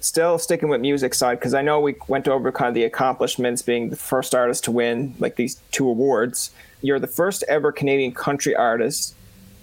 still 0.00 0.38
sticking 0.38 0.68
with 0.68 0.80
music 0.80 1.14
side 1.14 1.38
because 1.40 1.54
I 1.54 1.62
know 1.62 1.80
we 1.80 1.96
went 2.08 2.28
over 2.28 2.52
kind 2.52 2.68
of 2.68 2.74
the 2.74 2.84
accomplishments, 2.84 3.62
being 3.62 3.88
the 3.88 3.96
first 3.96 4.34
artist 4.34 4.64
to 4.64 4.70
win 4.70 5.14
like 5.18 5.36
these 5.36 5.60
two 5.72 5.88
awards. 5.88 6.50
You're 6.84 7.00
the 7.00 7.06
first 7.06 7.44
ever 7.48 7.72
Canadian 7.72 8.12
country 8.12 8.54
artist 8.54 9.14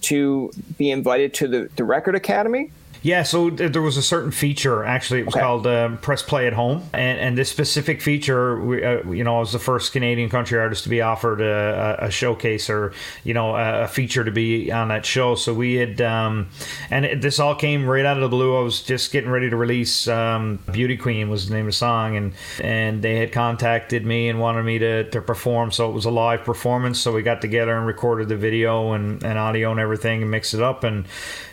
to 0.02 0.52
be 0.80 0.90
invited 0.90 1.36
to 1.36 1.48
the, 1.48 1.70
the 1.76 1.84
Record 1.84 2.16
Academy. 2.16 2.72
Yeah, 3.04 3.24
so 3.24 3.50
th- 3.50 3.72
there 3.72 3.82
was 3.82 3.98
a 3.98 4.02
certain 4.04 4.30
feature. 4.30 4.84
Actually, 4.84 5.22
it 5.22 5.26
was 5.26 5.36
Okay. 5.36 5.44
called 5.44 5.66
um, 5.66 5.98
Press 5.98 6.22
Play 6.22 6.46
at 6.46 6.54
Home, 6.54 6.84
and 6.94 7.20
and 7.20 7.38
this 7.38 7.50
specific 7.50 8.00
feature, 8.00 8.60
we, 8.60 8.84
uh, 8.84 9.02
you 9.10 9.24
know, 9.24 9.38
I 9.38 9.40
was 9.40 9.52
the 9.52 9.60
first 9.60 9.92
Canadian 9.92 10.30
country 10.30 10.60
artist 10.60 10.84
to 10.84 10.90
be 10.90 11.02
offered 11.02 11.42
a, 11.42 11.98
a, 12.00 12.12
showcase 12.12 12.70
or 12.70 12.94
you 13.24 13.34
know 13.34 13.56
a, 13.56 13.84
a 13.84 13.88
feature 13.88 14.24
to 14.24 14.30
be 14.30 14.72
on 14.72 14.90
that 14.90 15.04
show. 15.04 15.34
So 15.34 15.52
we 15.52 15.76
had, 15.76 16.00
um, 16.00 16.50
and 16.92 17.06
it, 17.06 17.22
this 17.22 17.40
all 17.40 17.56
came 17.56 17.88
right 17.88 18.06
out 18.06 18.18
of 18.18 18.22
the 18.22 18.30
blue. 18.30 18.56
I 18.56 18.62
was 18.62 18.84
just 18.84 19.12
getting 19.12 19.32
ready 19.32 19.50
to 19.50 19.56
release 19.56 20.08
um, 20.08 20.60
"Beauty 20.72 20.96
Queen" 20.96 21.28
was 21.30 21.48
the 21.48 21.56
name 21.56 21.66
of 21.66 21.70
the 21.70 21.78
song, 21.78 22.16
and 22.16 22.34
and 22.62 23.02
they 23.02 23.16
had 23.16 23.32
contacted 23.32 24.06
me 24.06 24.30
and 24.30 24.40
wanted 24.40 24.62
me 24.64 24.78
to, 24.78 25.10
to 25.10 25.22
perform. 25.22 25.72
So 25.72 25.90
it 25.90 25.94
was 25.94 26.06
a 26.06 26.12
live 26.12 26.44
performance. 26.44 27.00
So 27.00 27.12
we 27.12 27.24
got 27.24 27.42
together 27.42 27.76
and 27.76 27.88
recorded 27.88 28.30
the 28.30 28.38
video 28.38 28.92
and, 28.94 29.24
and 29.24 29.40
audio 29.40 29.72
and 29.72 29.80
everything 29.80 30.22
and 30.22 30.30
mixed 30.30 30.54
it 30.54 30.62
up 30.62 30.84
and 30.84 31.06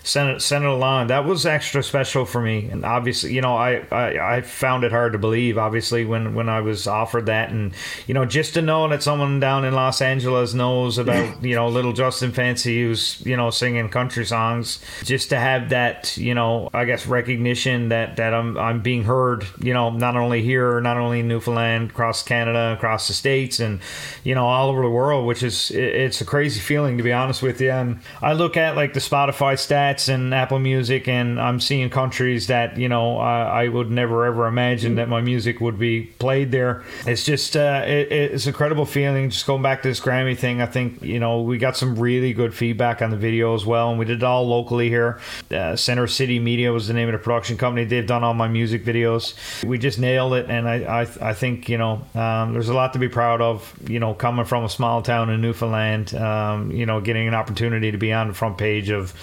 sent 0.03 0.29
it 0.29 0.43
sent 0.43 0.65
it 0.65 0.71
along. 0.71 1.07
That 1.07 1.25
was 1.25 1.38
extra 1.47 1.83
special 1.83 2.25
for 2.25 2.41
me, 2.41 2.69
and 2.71 2.85
obviously, 2.85 3.33
you 3.33 3.41
know, 3.41 3.57
I, 3.57 3.87
I 3.91 4.37
I 4.37 4.41
found 4.43 4.85
it 4.85 4.93
hard 4.93 5.13
to 5.13 5.19
believe. 5.19 5.59
Obviously, 5.59 6.05
when 6.05 6.35
when 6.35 6.49
I 6.49 6.61
was 6.61 6.87
offered 6.87 7.27
that, 7.27 7.51
and 7.51 7.73
you 8.07 8.15
know, 8.15 8.25
just 8.25 8.55
to 8.55 8.63
know 8.63 8.89
that 8.89 9.03
someone 9.03 9.41
down 9.41 9.65
in 9.65 9.75
Los 9.75 10.01
Angeles 10.01 10.55
knows 10.55 10.99
about 10.99 11.43
you 11.43 11.55
know 11.55 11.69
little 11.69 11.93
Justin 11.93 12.33
Fancy 12.33 12.83
who's 12.83 13.25
you 13.25 13.37
know 13.37 13.51
singing 13.51 13.89
country 13.89 14.25
songs, 14.25 14.81
just 15.05 15.31
to 15.31 15.39
have 15.39 15.71
that 15.71 16.17
you 16.17 16.35
know, 16.35 16.71
I 16.73 16.85
guess 16.85 17.07
recognition 17.07 17.89
that 17.89 18.17
that 18.17 18.35
I'm 18.35 18.57
I'm 18.57 18.81
being 18.81 19.05
heard. 19.05 19.47
You 19.61 19.75
know, 19.75 19.91
not 19.91 20.17
only 20.17 20.43
here, 20.43 20.81
not 20.81 20.97
only 20.97 21.21
in 21.21 21.29
Newfoundland, 21.29 21.91
across 21.91 22.23
Canada, 22.23 22.75
across 22.77 23.09
the 23.09 23.15
states, 23.15 23.61
and 23.61 23.81
you 24.25 24.35
know, 24.35 24.47
all 24.47 24.71
over 24.71 24.83
the 24.83 24.91
world, 24.91 25.27
which 25.27 25.43
is 25.43 25.71
it, 25.71 25.83
it's 25.83 26.21
a 26.21 26.25
crazy 26.25 26.61
feeling 26.61 26.97
to 26.97 27.03
be 27.03 27.13
honest 27.13 27.43
with 27.43 27.61
you. 27.61 27.71
And 27.71 28.01
I 28.23 28.33
look 28.33 28.57
at 28.57 28.77
like 28.77 28.95
the 28.95 29.01
Spotify 29.01 29.55
stats 29.55 30.09
and 30.09 30.33
Apple 30.35 30.59
Music, 30.59 31.09
and 31.09 31.28
I'm 31.37 31.59
seeing 31.59 31.91
countries 31.91 32.47
that 32.47 32.79
you 32.79 32.89
know 32.89 33.19
I, 33.19 33.65
I 33.65 33.69
would 33.69 33.91
never 33.91 34.25
ever 34.25 34.47
imagine 34.47 34.95
that 34.95 35.09
my 35.09 35.21
music 35.21 35.61
would 35.61 35.79
be 35.79 36.03
played 36.19 36.53
there. 36.53 36.85
It's 37.07 37.25
just 37.25 37.57
uh, 37.57 37.83
it, 37.85 38.13
it's 38.13 38.47
incredible 38.47 38.87
feeling. 38.87 39.31
Just 39.31 39.47
going 39.47 39.63
back 39.63 39.83
to 39.83 39.89
this 39.89 40.01
Grammy 40.01 40.39
thing, 40.39 40.63
I 40.63 40.67
think 40.67 41.03
you 41.03 41.19
know 41.19 41.43
we 41.43 41.59
got 41.59 41.77
some 41.77 41.99
really 41.99 42.33
good 42.33 42.55
feedback 42.55 43.03
on 43.03 43.11
the 43.11 43.17
video 43.17 43.55
as 43.55 43.67
well, 43.67 43.91
and 43.91 43.99
we 43.99 44.05
did 44.05 44.19
it 44.19 44.25
all 44.25 44.47
locally 44.47 44.89
here. 44.89 45.19
Uh, 45.51 45.75
Center 45.75 46.07
City 46.07 46.39
Media 46.39 46.73
was 46.73 46.87
the 46.87 46.95
name 46.95 47.09
of 47.09 47.13
the 47.13 47.19
production 47.19 47.57
company. 47.57 47.85
They've 47.85 48.07
done 48.07 48.23
all 48.23 48.35
my 48.35 48.49
music 48.49 48.85
videos. 48.85 49.35
We 49.65 49.79
just 49.79 49.99
nailed 49.99 50.35
it, 50.35 50.49
and 50.49 50.69
I 50.69 51.03
I, 51.03 51.31
I 51.31 51.35
think 51.35 51.69
you 51.69 51.79
know 51.79 52.05
um, 52.15 52.53
there's 52.53 52.69
a 52.69 52.75
lot 52.75 52.93
to 52.93 52.99
be 52.99 53.09
proud 53.09 53.41
of. 53.41 53.75
You 53.89 53.99
know, 53.99 54.15
coming 54.15 54.45
from 54.45 54.65
a 54.65 54.69
small 54.69 55.03
town 55.03 55.31
in 55.31 55.41
Newfoundland, 55.41 56.15
um, 56.15 56.71
you 56.71 56.87
know, 56.87 57.01
getting 57.01 57.27
an 57.27 57.35
opportunity 57.35 57.91
to 57.91 57.99
be 57.99 58.13
on 58.13 58.29
the 58.29 58.35
front 58.35 58.59
page 58.59 58.91
of 58.91 59.15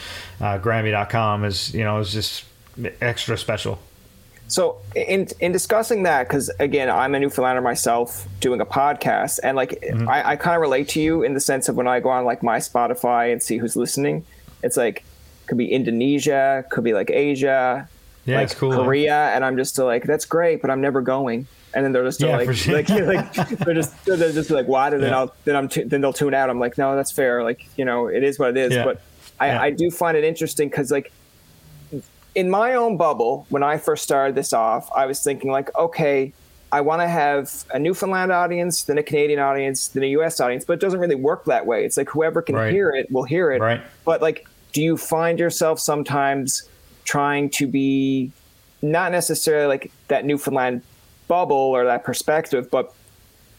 uh, 0.41 0.59
Grammy.com 0.59 1.43
is 1.45 1.73
you 1.73 1.83
know 1.83 1.99
is 1.99 2.11
just 2.11 2.45
extra 3.01 3.37
special. 3.37 3.79
So 4.47 4.77
in 4.95 5.27
in 5.39 5.51
discussing 5.51 6.03
that, 6.03 6.27
because 6.27 6.49
again, 6.59 6.89
I'm 6.89 7.15
a 7.15 7.19
Newfoundlander 7.19 7.61
myself, 7.61 8.27
doing 8.39 8.61
a 8.61 8.65
podcast, 8.65 9.39
and 9.41 9.57
like 9.57 9.83
I, 10.07 10.33
I 10.33 10.35
kind 10.35 10.55
of 10.55 10.61
relate 10.61 10.87
to 10.89 11.01
you 11.01 11.23
in 11.23 11.33
the 11.33 11.39
sense 11.39 11.67
of 11.67 11.75
when 11.75 11.87
I 11.87 11.99
go 11.99 12.09
on 12.09 12.25
like 12.25 12.43
my 12.43 12.57
Spotify 12.59 13.31
and 13.31 13.41
see 13.41 13.57
who's 13.57 13.75
listening, 13.75 14.23
it's 14.61 14.77
like 14.77 15.03
could 15.47 15.57
be 15.57 15.71
Indonesia, 15.71 16.63
could 16.69 16.83
be 16.83 16.93
like 16.93 17.09
Asia, 17.09 17.89
Yeah, 18.25 18.37
like 18.41 18.55
cool. 18.55 18.71
Korea, 18.73 19.29
and 19.33 19.43
I'm 19.43 19.57
just 19.57 19.77
like 19.79 20.03
that's 20.03 20.25
great, 20.25 20.61
but 20.61 20.69
I'm 20.69 20.81
never 20.81 21.01
going. 21.01 21.47
And 21.73 21.83
then 21.83 21.91
they're 21.91 22.05
just 22.05 22.21
Yeah, 22.21 22.37
like, 22.37 22.53
sure. 22.55 22.73
like, 22.75 22.87
like 22.89 23.33
they're 23.59 23.73
just 23.73 24.05
they're 24.05 24.31
just 24.31 24.51
like 24.51 24.67
why? 24.67 24.89
And 24.89 25.01
then 25.01 25.13
I'll 25.13 25.33
then 25.45 25.55
I'm 25.55 25.67
tu- 25.69 25.85
then 25.85 26.01
they'll 26.01 26.13
tune 26.13 26.35
out. 26.35 26.51
I'm 26.51 26.59
like 26.59 26.77
no, 26.77 26.95
that's 26.95 27.11
fair. 27.11 27.43
Like 27.43 27.65
you 27.77 27.83
know, 27.85 28.07
it 28.07 28.23
is 28.23 28.37
what 28.37 28.51
it 28.51 28.57
is. 28.57 28.73
Yeah. 28.73 28.83
But 28.85 29.01
I, 29.39 29.47
Yeah. 29.47 29.61
I 29.61 29.69
do 29.71 29.91
find 29.91 30.15
it 30.17 30.23
interesting 30.23 30.69
because 30.69 30.91
like 30.91 31.11
in 32.35 32.49
my 32.49 32.73
own 32.73 32.97
bubble, 32.97 33.45
when 33.49 33.63
I 33.63 33.77
first 33.77 34.03
started 34.03 34.35
this 34.35 34.51
off, 34.53 34.89
I 34.95 35.05
was 35.05 35.23
thinking 35.23 35.51
like, 35.51 35.73
okay, 35.77 36.33
I 36.71 36.81
want 36.81 37.01
to 37.01 37.07
have 37.07 37.63
a 37.73 37.79
Newfoundland 37.79 38.31
audience, 38.31 38.83
then 38.83 38.97
a 38.97 39.03
Canadian 39.03 39.39
audience, 39.39 39.87
then 39.89 40.03
a 40.03 40.07
US 40.07 40.39
audience, 40.41 40.65
but 40.65 40.73
it 40.73 40.79
doesn't 40.81 40.99
really 40.99 41.15
work 41.15 41.45
that 41.45 41.65
way. 41.65 41.85
It's 41.85 41.95
like 41.95 42.09
whoever 42.09 42.41
can 42.41 42.55
Right. 42.55 42.73
hear 42.73 42.89
it 42.89 43.09
will 43.11 43.23
hear 43.23 43.51
it. 43.51 43.61
Right. 43.61 43.81
But 44.03 44.21
like, 44.21 44.47
do 44.73 44.81
you 44.81 44.97
find 44.97 45.39
yourself 45.39 45.79
sometimes 45.79 46.67
trying 47.05 47.49
to 47.51 47.67
be 47.67 48.31
not 48.81 49.11
necessarily 49.13 49.67
like 49.67 49.91
that 50.09 50.25
Newfoundland 50.25 50.81
bubble 51.27 51.55
or 51.55 51.85
that 51.85 52.03
perspective, 52.03 52.69
but 52.69 52.93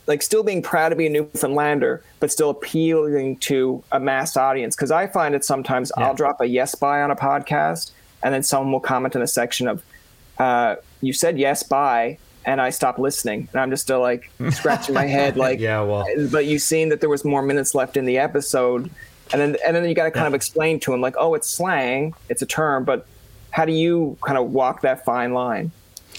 like 0.07 0.23
still 0.23 0.43
being 0.43 0.63
proud 0.63 0.91
to 0.91 0.97
be 0.97 1.07
a 1.07 1.11
Newfoundlander, 1.11 2.03
but 2.21 2.31
still 2.31 2.51
appealing 2.51 3.37
to 3.39 3.83
a 3.93 3.99
mass 4.01 4.37
audience. 4.37 4.77
Because 4.77 4.91
I 4.91 5.07
find 5.07 5.35
it 5.35 5.45
sometimes 5.45 5.91
Yeah. 5.97 6.07
I'll 6.07 6.15
drop 6.15 6.41
a 6.41 6.47
yes 6.47 6.75
by 6.75 7.03
on 7.03 7.11
a 7.11 7.17
podcast, 7.17 7.91
and 8.23 8.33
then 8.33 8.43
someone 8.43 8.73
will 8.73 8.81
comment 8.81 9.15
in 9.17 9.23
a 9.23 9.27
section 9.27 9.67
of, 9.69 9.83
uh, 10.39 10.77
"You 11.01 11.13
said 11.13 11.39
yes 11.39 11.63
by," 11.63 12.19
and 12.45 12.61
I 12.61 12.71
stop 12.71 12.99
listening, 12.99 13.49
and 13.53 13.61
I'm 13.61 13.71
just 13.71 13.83
still 13.83 14.01
like 14.01 14.31
scratching 14.51 14.95
my 14.95 15.07
head, 15.07 15.37
like, 15.37 15.59
Yeah, 15.59 15.83
well. 15.83 16.07
But 16.31 16.47
you 16.47 16.59
seen 16.59 16.89
that 16.91 17.01
there 17.01 17.11
was 17.11 17.25
more 17.25 17.43
minutes 17.43 17.75
left 17.75 17.97
in 17.97 18.05
the 18.07 18.19
episode, 18.19 18.89
and 19.33 19.41
then 19.41 19.57
and 19.67 19.75
then 19.75 19.85
you 19.89 19.95
got 19.95 20.05
to 20.05 20.11
kind 20.13 20.27
of 20.29 20.35
explain 20.35 20.79
to 20.81 20.95
him 20.95 21.01
like, 21.01 21.17
"Oh, 21.19 21.35
it's 21.35 21.49
slang, 21.51 22.15
it's 22.29 22.43
a 22.43 22.47
term," 22.47 22.85
but 22.85 23.07
how 23.51 23.65
do 23.65 23.73
you 23.73 24.17
kind 24.25 24.39
of 24.39 24.53
walk 24.53 24.83
that 24.83 25.05
fine 25.05 25.33
line? 25.33 25.71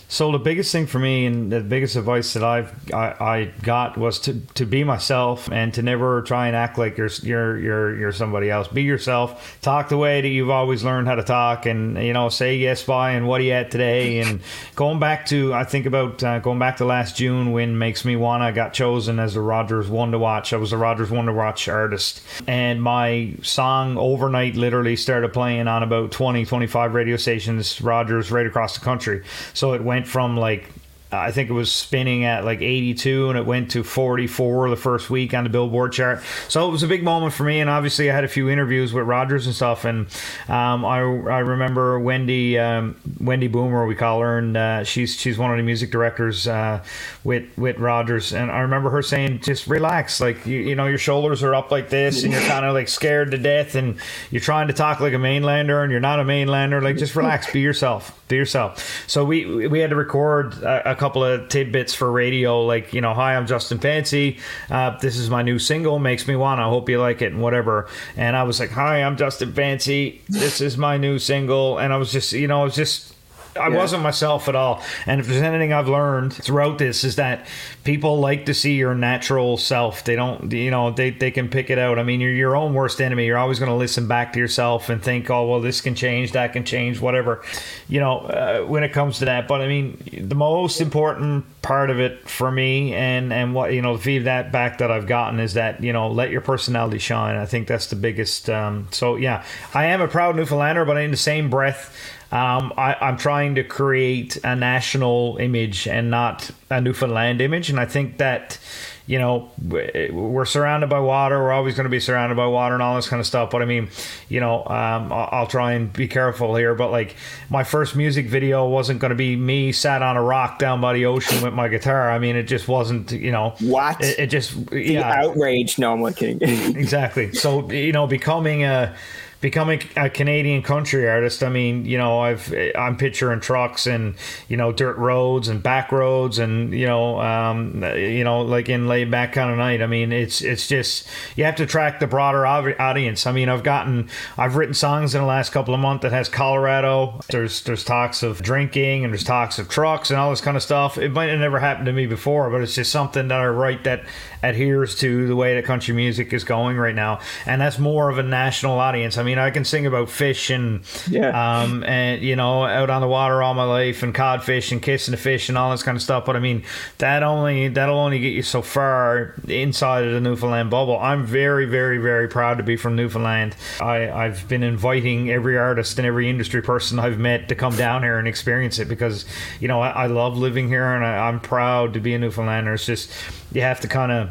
So 0.09 0.31
the 0.31 0.39
biggest 0.39 0.71
thing 0.71 0.87
for 0.87 0.99
me 0.99 1.25
and 1.25 1.51
the 1.51 1.59
biggest 1.59 1.97
advice 1.97 2.31
that 2.33 2.43
I've 2.43 2.93
I, 2.93 3.07
I 3.19 3.45
got 3.61 3.97
was 3.97 4.19
to, 4.21 4.39
to 4.55 4.65
be 4.65 4.85
myself 4.85 5.51
and 5.51 5.73
to 5.73 5.81
never 5.81 6.21
try 6.21 6.47
and 6.47 6.55
act 6.55 6.77
like 6.77 6.97
you're 6.97 7.09
you're 7.23 7.59
you're 7.59 7.97
you're 7.97 8.11
somebody 8.13 8.49
else. 8.49 8.69
Be 8.69 8.83
yourself. 8.83 9.59
Talk 9.61 9.89
the 9.89 9.97
way 9.97 10.21
that 10.21 10.29
you've 10.29 10.49
always 10.49 10.85
learned 10.85 11.09
how 11.09 11.15
to 11.15 11.23
talk, 11.23 11.65
and 11.65 12.01
you 12.01 12.13
know 12.13 12.29
say 12.29 12.55
yes 12.55 12.83
bye, 12.83 13.11
and 13.11 13.27
what 13.27 13.41
are 13.41 13.43
you 13.43 13.51
at 13.51 13.69
today. 13.69 14.19
And 14.19 14.39
going 14.75 14.99
back 14.99 15.25
to 15.27 15.53
I 15.53 15.65
think 15.65 15.85
about 15.85 16.23
uh, 16.23 16.39
going 16.39 16.59
back 16.59 16.77
to 16.77 16.85
last 16.85 17.17
June 17.17 17.51
when 17.51 17.77
Makes 17.77 18.05
Me 18.05 18.15
Wanna 18.15 18.53
got 18.53 18.73
chosen 18.73 19.19
as 19.19 19.33
the 19.33 19.41
Rogers 19.41 19.89
One 19.89 20.11
to 20.11 20.19
Watch. 20.19 20.53
I 20.53 20.57
was 20.57 20.71
a 20.71 20.77
Rogers 20.77 21.11
One 21.11 21.25
to 21.25 21.33
Watch 21.33 21.67
artist, 21.67 22.21
and 22.47 22.81
my 22.81 23.33
song 23.41 23.97
overnight 23.97 24.55
literally 24.55 24.95
started 24.95 25.33
playing 25.33 25.67
on 25.67 25.83
about 25.83 26.13
20 26.13 26.45
25 26.45 26.93
radio 26.93 27.17
stations 27.17 27.81
Rogers 27.81 28.31
right 28.31 28.47
across 28.47 28.77
the 28.77 28.85
country. 28.85 29.23
So 29.53 29.73
it 29.73 29.83
went 29.83 29.96
from 30.05 30.35
like 30.35 30.69
I 31.11 31.31
think 31.31 31.49
it 31.49 31.53
was 31.53 31.71
spinning 31.71 32.25
at 32.25 32.43
like 32.43 32.61
82 32.61 33.29
and 33.29 33.37
it 33.37 33.45
went 33.45 33.71
to 33.71 33.83
44 33.83 34.69
the 34.69 34.75
first 34.75 35.09
week 35.09 35.33
on 35.33 35.43
the 35.43 35.49
Billboard 35.49 35.93
chart. 35.93 36.21
So 36.49 36.67
it 36.67 36.71
was 36.71 36.83
a 36.83 36.87
big 36.87 37.03
moment 37.03 37.33
for 37.33 37.43
me. 37.43 37.59
And 37.59 37.69
obviously, 37.69 38.11
I 38.11 38.15
had 38.15 38.23
a 38.23 38.27
few 38.27 38.49
interviews 38.49 38.93
with 38.93 39.05
Rogers 39.05 39.45
and 39.45 39.55
stuff. 39.55 39.85
And 39.85 40.07
um, 40.47 40.83
I, 40.85 40.97
I 40.97 41.39
remember 41.39 41.99
Wendy 41.99 42.57
um, 42.57 42.95
Wendy 43.19 43.47
Boomer, 43.47 43.85
we 43.85 43.95
call 43.95 44.21
her, 44.21 44.37
and 44.37 44.55
uh, 44.55 44.83
she's 44.83 45.15
she's 45.15 45.37
one 45.37 45.51
of 45.51 45.57
the 45.57 45.63
music 45.63 45.91
directors 45.91 46.47
uh, 46.47 46.83
with 47.23 47.45
with 47.57 47.77
Rogers. 47.77 48.33
And 48.33 48.51
I 48.51 48.59
remember 48.59 48.89
her 48.89 49.01
saying, 49.01 49.39
"Just 49.41 49.67
relax, 49.67 50.19
like 50.19 50.45
you, 50.45 50.59
you 50.59 50.75
know, 50.75 50.87
your 50.87 50.97
shoulders 50.97 51.43
are 51.43 51.55
up 51.55 51.71
like 51.71 51.89
this, 51.89 52.23
and 52.23 52.31
you're 52.31 52.41
kind 52.47 52.65
of 52.65 52.73
like 52.73 52.87
scared 52.87 53.31
to 53.31 53.37
death, 53.37 53.75
and 53.75 53.97
you're 54.31 54.41
trying 54.41 54.67
to 54.67 54.73
talk 54.73 54.99
like 54.99 55.13
a 55.13 55.17
mainlander, 55.17 55.83
and 55.83 55.91
you're 55.91 56.01
not 56.01 56.19
a 56.19 56.23
mainlander. 56.23 56.81
Like 56.81 56.97
just 56.97 57.15
relax, 57.15 57.51
be 57.51 57.61
yourself, 57.61 58.19
be 58.27 58.35
yourself." 58.35 59.05
So 59.07 59.25
we 59.25 59.67
we 59.67 59.79
had 59.79 59.89
to 59.89 59.95
record 59.95 60.53
a, 60.63 60.91
a 60.91 60.95
couple 60.97 61.23
of 61.23 61.49
tidbits 61.49 61.93
for 61.93 62.11
radio, 62.11 62.63
like 62.65 62.93
you 62.93 63.01
know, 63.01 63.13
"Hi, 63.13 63.35
I'm 63.35 63.47
Justin 63.47 63.79
Fancy. 63.79 64.39
Uh, 64.69 64.97
this 64.99 65.17
is 65.17 65.29
my 65.29 65.41
new 65.41 65.59
single, 65.59 65.99
makes 65.99 66.27
me 66.27 66.35
wanna. 66.35 66.67
I 66.67 66.69
hope 66.69 66.89
you 66.89 66.99
like 66.99 67.21
it, 67.21 67.31
and 67.33 67.41
whatever." 67.41 67.87
And 68.15 68.35
I 68.35 68.43
was 68.43 68.59
like, 68.59 68.71
"Hi, 68.71 69.03
I'm 69.03 69.17
Justin 69.17 69.53
Fancy. 69.53 70.21
This 70.29 70.61
is 70.61 70.77
my 70.77 70.97
new 70.97 71.19
single," 71.19 71.77
and 71.77 71.93
I 71.93 71.97
was 71.97 72.11
just, 72.11 72.33
you 72.33 72.47
know, 72.47 72.61
I 72.61 72.63
was 72.63 72.75
just. 72.75 73.13
I 73.57 73.69
wasn't 73.69 74.03
myself 74.03 74.47
at 74.47 74.55
all. 74.55 74.81
And 75.05 75.19
if 75.19 75.27
there's 75.27 75.41
anything 75.41 75.73
I've 75.73 75.87
learned 75.87 76.33
throughout 76.33 76.77
this 76.77 77.03
is 77.03 77.17
that 77.17 77.47
people 77.83 78.19
like 78.19 78.45
to 78.45 78.53
see 78.53 78.75
your 78.75 78.95
natural 78.95 79.57
self. 79.57 80.03
They 80.03 80.15
don't, 80.15 80.51
you 80.51 80.71
know, 80.71 80.91
they, 80.91 81.09
they 81.09 81.31
can 81.31 81.49
pick 81.49 81.69
it 81.69 81.79
out. 81.79 81.99
I 81.99 82.03
mean, 82.03 82.21
you're 82.21 82.31
your 82.31 82.55
own 82.55 82.73
worst 82.73 83.01
enemy. 83.01 83.25
You're 83.25 83.37
always 83.37 83.59
going 83.59 83.71
to 83.71 83.75
listen 83.75 84.07
back 84.07 84.33
to 84.33 84.39
yourself 84.39 84.89
and 84.89 85.01
think, 85.01 85.29
oh, 85.29 85.47
well, 85.47 85.61
this 85.61 85.81
can 85.81 85.95
change, 85.95 86.33
that 86.33 86.53
can 86.53 86.63
change, 86.63 86.99
whatever, 86.99 87.43
you 87.87 87.99
know, 87.99 88.19
uh, 88.19 88.65
when 88.65 88.83
it 88.83 88.93
comes 88.93 89.19
to 89.19 89.25
that. 89.25 89.47
But 89.47 89.61
I 89.61 89.67
mean, 89.67 90.01
the 90.21 90.35
most 90.35 90.81
important 90.81 91.45
part 91.61 91.89
of 91.89 91.99
it 91.99 92.27
for 92.29 92.51
me 92.51 92.93
and, 92.93 93.33
and 93.33 93.53
what, 93.53 93.73
you 93.73 93.81
know, 93.81 93.97
the 93.97 94.03
feedback 94.03 94.51
back 94.51 94.77
that 94.77 94.91
I've 94.91 95.07
gotten 95.07 95.39
is 95.39 95.53
that, 95.55 95.83
you 95.83 95.93
know, 95.93 96.09
let 96.09 96.31
your 96.31 96.41
personality 96.41 96.99
shine. 96.99 97.35
I 97.35 97.45
think 97.45 97.67
that's 97.67 97.87
the 97.87 97.95
biggest. 97.95 98.49
Um, 98.49 98.87
so, 98.91 99.15
yeah, 99.15 99.43
I 99.73 99.85
am 99.85 100.01
a 100.01 100.07
proud 100.07 100.35
Newfoundlander, 100.35 100.85
but 100.85 100.97
in 100.97 101.11
the 101.11 101.17
same 101.17 101.49
breath, 101.49 101.95
um, 102.31 102.74
I, 102.77 102.96
I'm 103.00 103.17
trying 103.17 103.55
to 103.55 103.63
create 103.63 104.38
a 104.43 104.55
national 104.55 105.38
image 105.39 105.88
and 105.88 106.12
not 106.12 106.51
a 106.69 106.81
Newfoundland 106.81 107.41
image, 107.41 107.69
and 107.69 107.79
I 107.79 107.86
think 107.86 108.17
that 108.17 108.60
you 109.07 109.17
know, 109.17 109.50
we're 109.65 110.43
surrounded 110.43 110.89
by 110.89 111.00
water. 111.00 111.39
We're 111.39 111.53
always 111.53 111.75
going 111.75 111.86
to 111.86 111.89
be 111.89 112.01
surrounded 112.01 112.36
by 112.36 112.46
water 112.46 112.74
and 112.74 112.84
all 112.84 112.98
this 112.98 113.07
kind 113.07 113.22
of 113.22 113.25
stuff. 113.25 113.50
But 113.50 113.62
I 113.62 113.65
mean, 113.65 113.88
you 114.27 114.41
know, 114.41 114.65
um, 114.65 115.13
I'll 115.13 115.48
try 115.48 115.74
and 115.74 115.91
be 115.91 116.10
careful 116.10 116.57
here. 116.57 116.75
But 116.75 116.91
like, 116.91 117.15
my 117.50 117.63
first 117.63 117.96
music 117.96 118.27
video 118.27 118.67
wasn't 118.67 119.00
going 119.00 119.12
to 119.12 119.15
be 119.15 119.38
me 119.38 119.72
sat 119.72 120.01
on 120.01 120.17
a 120.17 120.22
rock 120.22 120.60
down 120.60 120.81
by 120.81 120.93
the 120.93 121.05
ocean 121.05 121.41
with 121.41 121.53
my 121.53 121.69
guitar. 121.69 122.12
I 122.12 122.19
mean, 122.19 122.36
it 122.36 122.43
just 122.43 122.67
wasn't, 122.67 123.13
you 123.13 123.31
know, 123.31 123.55
what 123.62 124.01
it, 124.01 124.19
it 124.19 124.27
just 124.27 124.69
the 124.72 124.81
yeah. 124.84 125.24
outrage. 125.24 125.79
No, 125.79 125.93
I'm 126.05 126.13
kidding. 126.13 126.41
exactly. 126.75 127.34
So 127.34 127.72
you 127.72 127.93
know, 127.93 128.07
becoming 128.07 128.65
a 128.65 128.93
becoming 129.39 129.82
a 129.96 130.10
Canadian 130.10 130.63
country 130.63 131.08
artist, 131.08 131.44
I 131.44 131.50
mean, 131.50 131.86
you 131.86 131.98
know, 131.98 132.20
I've 132.20 132.53
I'm 132.75 132.98
picturing 132.98 133.39
trucks 133.39 133.86
and 133.86 134.15
you 134.48 134.58
know 134.58 134.72
dirt 134.72 134.98
roads 134.98 135.48
and 135.48 135.62
back 135.62 135.91
roads 135.91 136.39
and 136.39 136.74
you 136.74 136.88
know, 136.88 137.20
um, 137.22 137.84
you 137.96 138.24
know, 138.24 138.41
like 138.41 138.70
in 138.70 138.88
laid 138.88 139.12
back 139.12 139.34
kind 139.34 139.51
of 139.51 139.58
night. 139.58 139.82
I 139.82 139.88
mean, 139.88 140.12
it's 140.12 140.41
it's 140.41 140.67
just 140.67 141.08
you 141.36 141.44
have 141.44 141.56
to 141.58 141.65
track 141.65 142.00
the 142.00 142.08
broader 142.08 142.46
audience. 142.46 143.27
I 143.27 143.32
mean, 143.32 143.50
I've 143.50 143.63
gotten 143.63 144.10
I've 144.38 144.56
written 144.56 144.74
songs 144.74 145.13
in 145.13 145.22
the 145.22 145.27
last 145.27 145.51
couple 145.51 145.74
of 145.74 145.79
months 145.79 146.01
that 146.01 146.12
has 146.12 146.29
Colorado. 146.29 147.20
There's 147.29 147.62
there's 147.63 147.84
talks 147.84 148.24
of 148.24 148.41
drinking 148.41 149.03
and 149.03 149.13
there's 149.13 149.24
talks 149.24 149.60
of 149.60 149.70
trucks 149.70 150.10
and 150.10 150.20
all 150.20 150.29
this 150.32 150.41
kind 150.41 150.58
of 150.58 150.63
stuff. 150.63 150.98
It 150.98 151.12
might 151.12 151.29
have 151.29 151.39
never 151.39 151.60
happened 151.60 151.86
to 151.88 151.94
me 151.94 152.08
before, 152.08 152.50
but 152.50 152.62
it's 152.62 152.75
just 152.75 152.91
something 152.91 153.27
that 153.27 153.39
I 153.39 153.48
write 153.48 153.84
that 153.84 154.03
adheres 154.41 154.96
to 155.00 155.27
the 155.27 155.36
way 155.36 155.56
that 155.56 155.65
country 155.65 155.94
music 155.94 156.34
is 156.34 156.44
going 156.44 156.77
right 156.77 156.96
now, 156.96 157.20
and 157.46 157.62
that's 157.62 157.77
more 157.77 158.10
of 158.10 158.17
a 158.17 158.24
national 158.24 158.79
audience. 158.79 159.17
I 159.17 159.24
mean, 159.24 159.26
I 159.27 159.29
mean 159.29 159.39
I 159.39 159.51
can 159.51 159.65
sing 159.65 159.86
about 159.86 160.10
fish 160.10 160.50
and 160.50 160.84
yeah, 161.10 161.62
um, 161.62 161.84
and 161.84 162.22
you 162.22 162.38
know, 162.38 162.63
out 162.63 162.89
on 162.89 163.01
the 163.01 163.10
water 163.10 163.43
all 163.43 163.53
my 163.53 163.65
life 163.65 164.01
and 164.01 164.15
codfish 164.15 164.72
and 164.72 164.81
kissing 164.81 165.12
the 165.12 165.17
fish 165.17 165.50
and 165.50 165.57
all 165.57 165.69
this 165.72 165.84
kind 165.84 165.98
of 165.98 166.01
stuff. 166.01 166.24
But 166.24 166.38
I 166.38 166.39
mean, 166.39 166.63
that 167.00 167.24
only 167.24 167.67
that'll 167.67 168.00
only 168.00 168.19
get 168.19 168.31
you 168.31 168.41
so 168.41 168.62
far 168.62 169.36
inside 169.50 170.05
of 170.05 170.13
the 170.13 170.22
Newfoundland 170.22 170.69
bubble. 170.69 170.98
I'm 170.98 171.25
very, 171.25 171.65
very, 171.65 171.98
very 171.98 172.29
proud 172.29 172.57
to 172.60 172.63
be 172.63 172.77
from 172.77 172.96
Newfoundland. 172.96 173.57
I 173.81 174.10
I've 174.10 174.48
been 174.48 174.63
inviting 174.63 175.29
every 175.29 175.57
artist 175.57 176.00
and 176.00 176.07
every 176.07 176.29
industry 176.29 176.62
person 176.62 176.98
I've 176.98 177.19
met 177.19 177.50
to 177.50 177.55
come 177.55 177.75
down 177.75 178.03
here 178.03 178.19
and 178.19 178.29
experience 178.29 178.79
it 178.79 178.88
because 178.88 179.25
you 179.60 179.67
know 179.67 179.81
I, 179.81 179.89
I 179.89 180.07
love 180.07 180.38
living 180.38 180.69
here 180.69 180.86
and 180.86 181.05
I, 181.05 181.27
I'm 181.27 181.41
proud 181.41 181.96
to 181.96 182.00
be 182.00 182.13
a 182.13 182.17
Newfoundlander. 182.17 182.75
It's 182.75 182.86
just 182.86 183.12
you 183.51 183.60
have 183.60 183.81
to 183.81 183.89
kind 183.89 184.13
of 184.13 184.29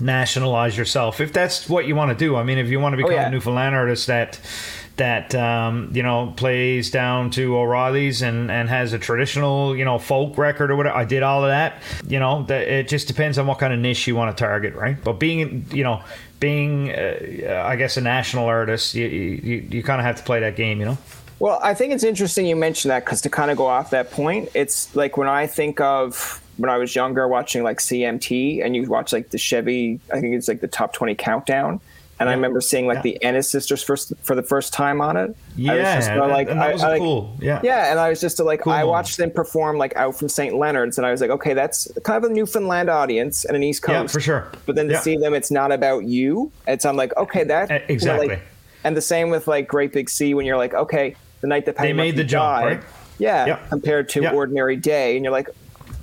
nationalize 0.00 0.76
yourself 0.76 1.20
if 1.20 1.32
that's 1.32 1.68
what 1.68 1.86
you 1.86 1.94
want 1.94 2.10
to 2.10 2.16
do. 2.16 2.36
I 2.36 2.42
mean, 2.42 2.58
if 2.58 2.68
you 2.68 2.80
want 2.80 2.94
to 2.94 2.96
become 2.96 3.12
oh, 3.12 3.16
yeah. 3.16 3.28
a 3.28 3.30
Newfoundland 3.30 3.74
artist 3.74 4.06
that 4.06 4.40
that 4.96 5.34
um, 5.34 5.90
you 5.94 6.02
know 6.02 6.32
plays 6.36 6.90
down 6.90 7.30
to 7.30 7.56
O'Reilly's 7.56 8.20
and 8.20 8.50
and 8.50 8.68
has 8.68 8.92
a 8.92 8.98
traditional 8.98 9.74
you 9.74 9.84
know 9.84 9.98
folk 9.98 10.36
record 10.36 10.70
or 10.70 10.76
whatever. 10.76 10.96
I 10.96 11.04
did 11.04 11.22
all 11.22 11.42
of 11.42 11.48
that. 11.48 11.82
You 12.06 12.18
know, 12.18 12.42
that 12.44 12.68
it 12.68 12.88
just 12.88 13.08
depends 13.08 13.38
on 13.38 13.46
what 13.46 13.58
kind 13.58 13.72
of 13.72 13.78
niche 13.78 14.06
you 14.06 14.14
want 14.14 14.36
to 14.36 14.40
target, 14.40 14.74
right? 14.74 15.02
But 15.02 15.14
being 15.14 15.66
you 15.72 15.84
know 15.84 16.02
being 16.38 16.90
uh, 16.90 17.64
I 17.64 17.76
guess 17.76 17.96
a 17.96 18.00
national 18.00 18.44
artist, 18.44 18.94
you 18.94 19.06
you, 19.06 19.66
you 19.70 19.82
kind 19.82 20.00
of 20.00 20.04
have 20.04 20.16
to 20.16 20.22
play 20.22 20.40
that 20.40 20.56
game, 20.56 20.80
you 20.80 20.86
know. 20.86 20.98
Well, 21.40 21.58
I 21.62 21.72
think 21.72 21.94
it's 21.94 22.04
interesting 22.04 22.46
you 22.46 22.54
mentioned 22.54 22.90
that 22.90 23.04
because 23.04 23.22
to 23.22 23.30
kind 23.30 23.50
of 23.50 23.56
go 23.56 23.66
off 23.66 23.90
that 23.90 24.10
point, 24.10 24.50
it's 24.54 24.94
like 24.94 25.16
when 25.16 25.26
I 25.26 25.46
think 25.46 25.80
of 25.80 26.40
when 26.58 26.68
I 26.68 26.76
was 26.76 26.94
younger 26.94 27.26
watching 27.26 27.62
like 27.62 27.78
CMT 27.78 28.62
and 28.62 28.76
you 28.76 28.88
watch 28.88 29.12
like 29.12 29.30
the 29.30 29.38
Chevy, 29.38 29.98
I 30.12 30.20
think 30.20 30.34
it's 30.34 30.48
like 30.48 30.60
the 30.60 30.68
top 30.68 30.92
20 30.92 31.14
countdown. 31.14 31.80
And 32.18 32.26
yeah. 32.26 32.32
I 32.32 32.34
remember 32.34 32.60
seeing 32.60 32.86
like 32.86 32.96
yeah. 32.96 33.02
the 33.02 33.22
Ennis 33.24 33.50
sisters 33.50 33.82
first 33.82 34.12
for 34.20 34.34
the 34.34 34.42
first 34.42 34.74
time 34.74 35.00
on 35.00 35.16
it. 35.16 35.34
Yeah, 35.56 35.72
I 35.72 35.76
was 35.76 36.06
just, 36.06 36.18
like, 36.18 36.50
and 36.50 36.60
that 36.60 36.72
was 36.74 36.84
I, 36.84 36.98
cool. 36.98 37.34
Yeah, 37.40 37.62
yeah, 37.64 37.90
and 37.90 37.98
I 37.98 38.10
was 38.10 38.20
just 38.20 38.38
like, 38.38 38.60
cool 38.60 38.74
I 38.74 38.84
watched 38.84 39.16
them 39.16 39.30
perform 39.30 39.78
like 39.78 39.96
out 39.96 40.18
from 40.18 40.28
St. 40.28 40.54
Leonard's, 40.54 40.98
and 40.98 41.06
I 41.06 41.12
was 41.12 41.22
like, 41.22 41.30
okay, 41.30 41.54
that's 41.54 41.90
kind 42.04 42.22
of 42.22 42.30
a 42.30 42.34
Newfoundland 42.34 42.90
audience 42.90 43.46
and 43.46 43.56
an 43.56 43.62
East 43.62 43.80
Coast, 43.80 43.94
yeah, 43.94 44.06
for 44.06 44.20
sure. 44.20 44.52
But 44.66 44.76
then 44.76 44.88
to 44.88 44.92
yeah. 44.92 45.00
see 45.00 45.16
them, 45.16 45.32
it's 45.32 45.50
not 45.50 45.72
about 45.72 46.04
you. 46.04 46.52
It's 46.66 46.84
I'm 46.84 46.96
like, 46.96 47.16
okay, 47.16 47.44
that 47.44 47.70
exactly. 47.88 48.26
You 48.26 48.32
know, 48.32 48.34
like, 48.34 48.46
and 48.84 48.94
the 48.94 49.00
same 49.00 49.30
with 49.30 49.48
like 49.48 49.66
Great 49.66 49.94
Big 49.94 50.10
Sea 50.10 50.34
when 50.34 50.44
you're 50.44 50.58
like, 50.58 50.74
okay, 50.74 51.16
the 51.40 51.46
night 51.46 51.66
that 51.66 51.76
Paddy 51.76 51.90
they 51.90 51.92
made 51.92 52.16
the 52.16 52.24
jump, 52.24 52.62
died, 52.62 52.64
right? 52.64 52.84
Yeah, 53.18 53.56
compared 53.68 54.08
to 54.10 54.32
Ordinary 54.32 54.76
Day, 54.76 55.16
and 55.16 55.24
you're 55.24 55.32
like, 55.32 55.48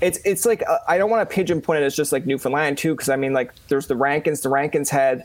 it's 0.02 0.20
it's 0.26 0.46
like 0.46 0.64
uh, 0.68 0.78
I 0.88 0.98
don't 0.98 1.10
want 1.10 1.28
to 1.28 1.34
pigeon 1.34 1.62
point 1.62 1.82
it 1.82 1.86
as 1.86 1.96
just 1.96 2.12
like 2.12 2.26
Newfoundland 2.26 2.78
too, 2.78 2.94
because 2.94 3.10
I 3.10 3.16
mean 3.16 3.34
like 3.34 3.54
there's 3.68 3.88
the 3.88 3.96
Rankins. 3.96 4.42
The 4.42 4.50
Rankins 4.50 4.90
had 4.90 5.24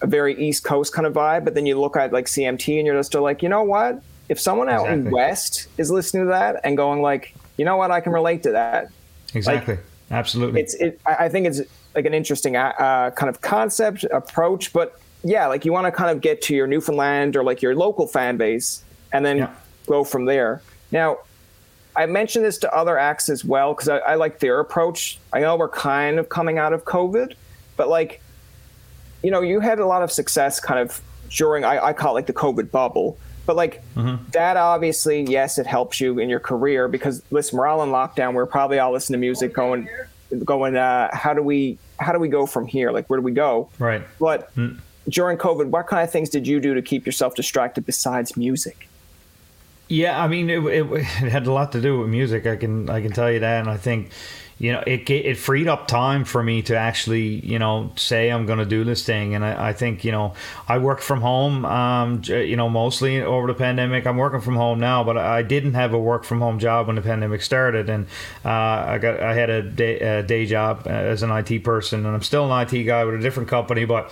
a 0.00 0.06
very 0.06 0.38
East 0.40 0.64
Coast 0.64 0.92
kind 0.92 1.06
of 1.06 1.12
vibe, 1.12 1.44
but 1.44 1.54
then 1.54 1.66
you 1.66 1.78
look 1.78 1.96
at 1.96 2.12
like 2.12 2.26
CMT 2.26 2.78
and 2.78 2.86
you're 2.86 2.96
just 2.96 3.14
like, 3.14 3.42
you 3.42 3.48
know 3.48 3.62
what? 3.62 4.02
If 4.28 4.38
someone 4.38 4.68
out 4.68 4.82
exactly. 4.82 5.06
in 5.06 5.10
West 5.10 5.68
is 5.78 5.90
listening 5.90 6.24
to 6.24 6.28
that 6.30 6.60
and 6.62 6.76
going 6.76 7.02
like, 7.02 7.34
you 7.56 7.64
know 7.64 7.76
what, 7.76 7.90
I 7.90 8.00
can 8.00 8.12
relate 8.12 8.42
to 8.44 8.52
that. 8.52 8.90
Exactly. 9.34 9.76
Like, 9.76 9.84
Absolutely. 10.10 10.60
It's 10.62 10.74
it. 10.74 11.00
I 11.06 11.28
think 11.28 11.46
it's 11.46 11.60
like 11.94 12.06
an 12.06 12.14
interesting 12.14 12.56
uh, 12.56 12.72
uh, 12.78 13.10
kind 13.10 13.28
of 13.28 13.40
concept 13.40 14.04
approach, 14.04 14.72
but 14.72 15.00
yeah, 15.22 15.46
like 15.46 15.64
you 15.64 15.72
want 15.72 15.86
to 15.86 15.92
kind 15.92 16.10
of 16.10 16.20
get 16.20 16.40
to 16.42 16.54
your 16.54 16.66
Newfoundland 16.66 17.36
or 17.36 17.42
like 17.42 17.60
your 17.60 17.74
local 17.74 18.06
fan 18.06 18.36
base, 18.36 18.84
and 19.12 19.24
then 19.24 19.38
yeah. 19.38 19.54
go 19.86 20.04
from 20.04 20.24
there. 20.24 20.62
Now, 20.90 21.18
I 21.98 22.06
mentioned 22.06 22.44
this 22.44 22.58
to 22.58 22.72
other 22.72 22.96
acts 22.96 23.28
as 23.28 23.44
well 23.44 23.74
because 23.74 23.88
I, 23.88 23.98
I, 23.98 24.14
like 24.14 24.38
their 24.38 24.60
approach. 24.60 25.18
I 25.32 25.40
know 25.40 25.56
we're 25.56 25.68
kind 25.68 26.18
of 26.18 26.28
coming 26.28 26.56
out 26.56 26.72
of 26.72 26.84
COVID, 26.84 27.34
but 27.76 27.88
like, 27.88 28.22
you 29.22 29.32
know, 29.32 29.40
you 29.40 29.58
had 29.58 29.80
a 29.80 29.86
lot 29.86 30.02
of 30.02 30.12
success 30.12 30.60
kind 30.60 30.78
of 30.78 31.00
during, 31.28 31.64
I, 31.64 31.86
I 31.86 31.92
call 31.92 32.12
it 32.12 32.14
like 32.14 32.26
the 32.26 32.32
COVID 32.32 32.70
bubble. 32.70 33.18
But 33.46 33.56
like 33.56 33.82
mm-hmm. 33.94 34.30
that, 34.30 34.56
obviously, 34.56 35.22
yes, 35.22 35.58
it 35.58 35.66
helps 35.66 36.00
you 36.00 36.18
in 36.18 36.28
your 36.28 36.38
career 36.38 36.86
because 36.86 37.22
listen, 37.30 37.58
we're 37.58 37.66
all 37.66 37.82
in 37.82 37.88
lockdown. 37.88 38.34
We're 38.34 38.46
probably 38.46 38.78
all 38.78 38.92
listening 38.92 39.18
to 39.18 39.20
music, 39.20 39.52
going, 39.52 39.88
going. 40.44 40.76
Uh, 40.76 41.08
how 41.12 41.34
do 41.34 41.42
we, 41.42 41.78
how 41.98 42.12
do 42.12 42.20
we 42.20 42.28
go 42.28 42.46
from 42.46 42.66
here? 42.66 42.92
Like, 42.92 43.08
where 43.10 43.18
do 43.18 43.24
we 43.24 43.32
go? 43.32 43.70
Right. 43.78 44.02
But 44.20 44.54
mm. 44.54 44.78
during 45.08 45.36
COVID, 45.36 45.66
what 45.66 45.88
kind 45.88 46.04
of 46.04 46.12
things 46.12 46.28
did 46.28 46.46
you 46.46 46.60
do 46.60 46.74
to 46.74 46.82
keep 46.82 47.06
yourself 47.06 47.34
distracted 47.34 47.86
besides 47.86 48.36
music? 48.36 48.87
Yeah, 49.88 50.22
I 50.22 50.28
mean, 50.28 50.50
it, 50.50 50.58
it, 50.64 50.86
it, 50.92 51.04
had 51.04 51.46
a 51.46 51.52
lot 51.52 51.72
to 51.72 51.80
do 51.80 52.00
with 52.00 52.08
music. 52.08 52.46
I 52.46 52.56
can 52.56 52.88
I 52.90 53.00
can 53.00 53.12
tell 53.12 53.30
you 53.30 53.40
that, 53.40 53.60
and 53.60 53.70
I 53.70 53.76
think 53.76 54.10
you 54.58 54.72
know, 54.72 54.82
it 54.86 55.08
it 55.08 55.36
freed 55.36 55.68
up 55.68 55.86
time 55.86 56.24
for 56.24 56.42
me 56.42 56.62
to 56.62 56.76
actually, 56.76 57.46
you 57.46 57.60
know, 57.60 57.92
say 57.94 58.28
I'm 58.30 58.44
going 58.44 58.58
to 58.58 58.64
do 58.64 58.82
this 58.82 59.04
thing. 59.04 59.36
And 59.36 59.44
I, 59.44 59.68
I, 59.68 59.72
think, 59.72 60.04
you 60.04 60.10
know, 60.10 60.34
I 60.66 60.78
work 60.78 61.00
from 61.00 61.20
home, 61.20 61.64
um, 61.64 62.22
you 62.24 62.56
know, 62.56 62.68
mostly 62.68 63.22
over 63.22 63.46
the 63.46 63.54
pandemic. 63.54 64.04
I'm 64.04 64.16
working 64.16 64.40
from 64.40 64.56
home 64.56 64.80
now, 64.80 65.04
but 65.04 65.16
I 65.16 65.42
didn't 65.42 65.74
have 65.74 65.92
a 65.94 65.98
work 65.98 66.24
from 66.24 66.40
home 66.40 66.58
job 66.58 66.88
when 66.88 66.96
the 66.96 67.02
pandemic 67.02 67.42
started. 67.42 67.88
And 67.88 68.06
uh, 68.44 68.48
I 68.48 68.98
got 68.98 69.20
I 69.20 69.34
had 69.34 69.48
a 69.48 69.62
day, 69.62 70.00
a 70.00 70.22
day 70.24 70.44
job 70.44 70.86
as 70.86 71.22
an 71.22 71.30
IT 71.30 71.62
person, 71.62 72.04
and 72.04 72.14
I'm 72.14 72.22
still 72.22 72.52
an 72.52 72.66
IT 72.66 72.82
guy 72.82 73.04
with 73.04 73.14
a 73.14 73.18
different 73.18 73.48
company. 73.48 73.84
But 73.84 74.10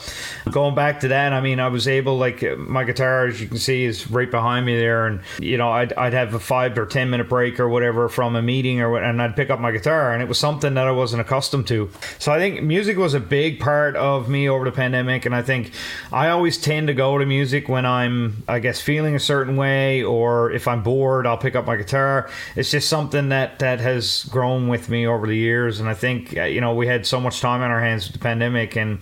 going 0.48 0.76
back 0.76 1.00
to 1.00 1.08
that, 1.08 1.32
I 1.32 1.40
mean, 1.40 1.58
I 1.58 1.68
was 1.68 1.88
able, 1.88 2.18
like, 2.18 2.44
my 2.56 2.84
guitar, 2.84 3.26
as 3.26 3.40
you 3.40 3.48
can 3.48 3.58
see, 3.58 3.84
is 3.84 4.08
right 4.10 4.30
behind 4.30 4.64
me 4.64 4.78
there. 4.78 5.06
And, 5.06 5.22
you 5.40 5.58
know, 5.58 5.72
I'd, 5.72 5.92
I'd 5.94 6.12
have 6.12 6.34
a 6.34 6.40
five 6.40 6.78
or 6.78 6.86
10 6.86 7.10
minute 7.10 7.28
break 7.28 7.58
or 7.58 7.68
whatever 7.68 8.08
from 8.08 8.36
a 8.36 8.42
meeting, 8.42 8.80
or 8.80 8.96
and 8.96 9.20
I'd 9.20 9.34
pick 9.34 9.50
up 9.50 9.58
my 9.58 9.72
guitar, 9.72 10.12
and 10.12 10.22
it 10.22 10.28
was 10.28 10.35
was 10.36 10.40
something 10.40 10.74
that 10.74 10.86
I 10.86 10.90
wasn't 10.90 11.20
accustomed 11.22 11.66
to. 11.68 11.90
So 12.18 12.32
I 12.32 12.38
think 12.38 12.62
music 12.62 12.98
was 12.98 13.14
a 13.14 13.20
big 13.20 13.58
part 13.58 13.96
of 13.96 14.28
me 14.28 14.48
over 14.48 14.64
the 14.64 14.72
pandemic, 14.72 15.24
and 15.24 15.34
I 15.34 15.42
think 15.42 15.72
I 16.12 16.28
always 16.28 16.58
tend 16.58 16.88
to 16.88 16.94
go 16.94 17.18
to 17.18 17.24
music 17.24 17.68
when 17.68 17.86
I'm, 17.86 18.44
I 18.46 18.58
guess, 18.58 18.80
feeling 18.80 19.14
a 19.14 19.20
certain 19.20 19.56
way, 19.56 20.02
or 20.02 20.52
if 20.52 20.68
I'm 20.68 20.82
bored, 20.82 21.26
I'll 21.26 21.38
pick 21.38 21.56
up 21.56 21.66
my 21.66 21.76
guitar. 21.76 22.28
It's 22.54 22.70
just 22.70 22.88
something 22.88 23.30
that 23.30 23.58
that 23.60 23.80
has 23.80 24.24
grown 24.24 24.68
with 24.68 24.88
me 24.88 25.06
over 25.06 25.26
the 25.26 25.36
years, 25.36 25.80
and 25.80 25.88
I 25.88 25.94
think 25.94 26.36
uh, 26.36 26.42
you 26.42 26.60
know 26.60 26.74
we 26.74 26.86
had 26.86 27.06
so 27.06 27.20
much 27.20 27.40
time 27.40 27.62
on 27.62 27.70
our 27.70 27.80
hands 27.80 28.04
with 28.04 28.12
the 28.12 28.22
pandemic, 28.22 28.76
and 28.76 28.98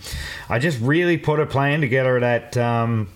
I 0.49 0.59
just 0.59 0.79
really 0.79 1.17
put 1.17 1.39
a 1.39 1.45
plan 1.45 1.81
together 1.81 2.19
that. 2.19 2.57
Um, 2.57 3.09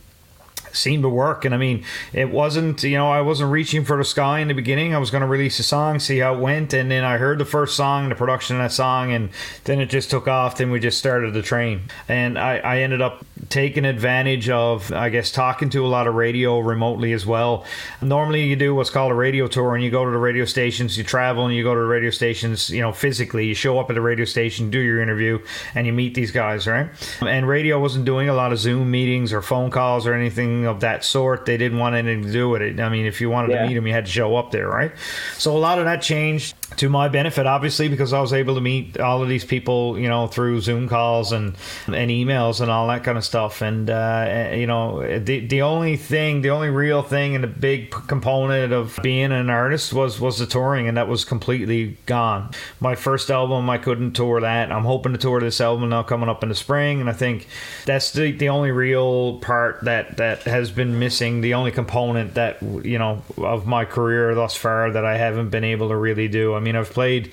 seemed 0.73 1.03
to 1.03 1.09
work. 1.09 1.45
And 1.45 1.53
I 1.53 1.57
mean, 1.57 1.83
it 2.13 2.29
wasn't, 2.29 2.83
you 2.83 2.97
know, 2.97 3.11
I 3.11 3.21
wasn't 3.21 3.51
reaching 3.51 3.83
for 3.85 3.97
the 3.97 4.03
sky 4.03 4.39
in 4.39 4.47
the 4.47 4.53
beginning. 4.53 4.93
I 4.93 4.97
was 4.97 5.11
going 5.11 5.21
to 5.21 5.27
release 5.27 5.59
a 5.59 5.63
song, 5.63 5.99
see 5.99 6.19
how 6.19 6.35
it 6.35 6.39
went. 6.39 6.73
And 6.73 6.89
then 6.89 7.03
I 7.03 7.17
heard 7.17 7.39
the 7.39 7.45
first 7.45 7.75
song, 7.75 8.09
the 8.09 8.15
production 8.15 8.57
of 8.57 8.63
that 8.63 8.71
song, 8.71 9.11
and 9.11 9.29
then 9.65 9.79
it 9.79 9.89
just 9.89 10.09
took 10.09 10.27
off. 10.27 10.57
Then 10.57 10.71
we 10.71 10.79
just 10.79 10.97
started 10.97 11.33
the 11.33 11.41
train. 11.41 11.83
And 12.07 12.37
I, 12.37 12.57
I 12.57 12.79
ended 12.79 13.01
up 13.01 13.25
taking 13.47 13.85
advantage 13.85 14.49
of, 14.49 14.91
I 14.91 15.09
guess, 15.09 15.31
talking 15.31 15.69
to 15.69 15.85
a 15.85 15.87
lot 15.87 16.07
of 16.07 16.15
radio 16.15 16.59
remotely 16.59 17.13
as 17.13 17.25
well. 17.25 17.65
Normally, 18.01 18.43
you 18.43 18.55
do 18.55 18.75
what's 18.75 18.89
called 18.89 19.11
a 19.11 19.15
radio 19.15 19.47
tour, 19.47 19.75
and 19.75 19.83
you 19.83 19.89
go 19.89 20.03
to 20.03 20.11
the 20.11 20.17
radio 20.17 20.45
stations, 20.45 20.97
you 20.97 21.03
travel, 21.03 21.45
and 21.45 21.55
you 21.55 21.63
go 21.63 21.73
to 21.73 21.79
the 21.79 21.87
radio 21.87 22.09
stations, 22.09 22.69
you 22.69 22.81
know, 22.81 22.91
physically. 22.91 23.47
You 23.47 23.53
show 23.53 23.79
up 23.79 23.89
at 23.89 23.93
the 23.93 24.01
radio 24.01 24.25
station, 24.25 24.69
do 24.69 24.79
your 24.79 25.01
interview, 25.01 25.39
and 25.73 25.87
you 25.87 25.93
meet 25.93 26.13
these 26.15 26.31
guys, 26.31 26.67
right? 26.67 26.89
And 27.21 27.47
radio 27.47 27.79
wasn't 27.79 28.05
doing 28.05 28.29
a 28.29 28.33
lot 28.33 28.51
of 28.51 28.59
Zoom 28.59 28.91
meetings 28.91 29.31
or 29.31 29.41
phone 29.41 29.71
calls 29.71 30.05
or 30.05 30.13
anything 30.13 30.65
of 30.65 30.81
that 30.81 31.03
sort. 31.03 31.45
They 31.45 31.57
didn't 31.57 31.79
want 31.79 31.95
anything 31.95 32.23
to 32.23 32.31
do 32.31 32.49
with 32.49 32.61
it. 32.61 32.79
I 32.79 32.89
mean, 32.89 33.05
if 33.05 33.21
you 33.21 33.29
wanted 33.29 33.51
yeah. 33.51 33.61
to 33.61 33.67
meet 33.67 33.75
them, 33.75 33.87
you 33.87 33.93
had 33.93 34.05
to 34.05 34.11
show 34.11 34.35
up 34.35 34.51
there, 34.51 34.67
right? 34.67 34.91
So 35.37 35.55
a 35.55 35.59
lot 35.59 35.79
of 35.79 35.85
that 35.85 36.01
changed 36.01 36.55
to 36.77 36.89
my 36.89 37.07
benefit, 37.07 37.47
obviously, 37.47 37.87
because 37.87 38.13
I 38.13 38.21
was 38.21 38.33
able 38.33 38.55
to 38.55 38.61
meet 38.61 38.99
all 38.99 39.23
of 39.23 39.29
these 39.29 39.45
people, 39.45 39.97
you 39.97 40.07
know, 40.07 40.27
through 40.27 40.61
Zoom 40.61 40.87
calls 40.87 41.31
and 41.31 41.55
and 41.87 42.11
emails 42.11 42.61
and 42.61 42.69
all 42.69 42.87
that 42.87 43.03
kind 43.03 43.17
of 43.17 43.23
stuff 43.23 43.28
stuff. 43.29 43.61
And 43.61 43.89
uh, 43.89 44.51
you 44.53 44.67
know, 44.67 45.19
the 45.19 45.45
the 45.45 45.61
only 45.61 45.95
thing, 45.95 46.41
the 46.41 46.49
only 46.49 46.69
real 46.69 47.01
thing, 47.01 47.35
and 47.35 47.43
the 47.43 47.47
big 47.47 47.91
component 47.91 48.73
of 48.73 48.99
being 49.01 49.31
an 49.31 49.49
artist 49.49 49.93
was 49.93 50.19
was 50.19 50.39
the 50.39 50.45
touring, 50.45 50.87
and 50.87 50.97
that 50.97 51.07
was 51.07 51.23
completely 51.23 51.97
gone. 52.05 52.51
My 52.79 52.95
first 52.95 53.29
album, 53.29 53.69
I 53.69 53.77
couldn't 53.77 54.13
tour 54.13 54.41
that. 54.41 54.71
I'm 54.71 54.83
hoping 54.83 55.13
to 55.13 55.17
tour 55.17 55.39
this 55.39 55.61
album 55.61 55.89
now 55.89 56.03
coming 56.03 56.27
up 56.27 56.43
in 56.43 56.49
the 56.49 56.55
spring, 56.55 56.99
and 56.99 57.09
I 57.09 57.13
think 57.13 57.47
that's 57.85 58.11
the 58.11 58.31
the 58.31 58.49
only 58.49 58.71
real 58.71 59.39
part 59.39 59.83
that 59.83 60.17
that 60.17 60.43
has 60.43 60.71
been 60.71 60.99
missing. 60.99 61.41
The 61.41 61.53
only 61.53 61.71
component 61.71 62.33
that 62.33 62.61
you 62.61 62.97
know 62.97 63.21
of 63.37 63.65
my 63.67 63.85
career 63.85 64.33
thus 64.35 64.55
far 64.55 64.91
that 64.91 65.05
I 65.05 65.17
haven't 65.17 65.49
been 65.49 65.63
able 65.63 65.89
to 65.89 65.95
really 65.95 66.27
do. 66.27 66.55
I 66.55 66.59
mean, 66.59 66.75
I've 66.75 66.91
played 66.91 67.31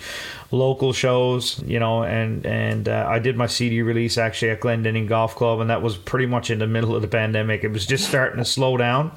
local 0.50 0.92
shows, 0.92 1.62
you 1.64 1.78
know, 1.78 2.04
and 2.04 2.46
and 2.46 2.88
uh, 2.88 3.06
I 3.09 3.18
did 3.18 3.37
my 3.37 3.46
CD 3.46 3.82
release 3.82 4.18
actually 4.18 4.50
at 4.50 4.61
Glendenning 4.61 5.09
Golf 5.09 5.35
Club, 5.35 5.61
and 5.61 5.70
that 5.70 5.82
was 5.82 5.96
pretty 5.96 6.26
much 6.26 6.50
in 6.50 6.59
the 6.59 6.66
middle 6.66 6.94
of 6.94 7.02
the 7.02 7.09
pandemic. 7.09 7.64
It 7.64 7.72
was 7.72 7.87
just 7.87 8.09
starting 8.09 8.38
to 8.38 8.44
slow 8.44 8.76
down. 8.76 9.12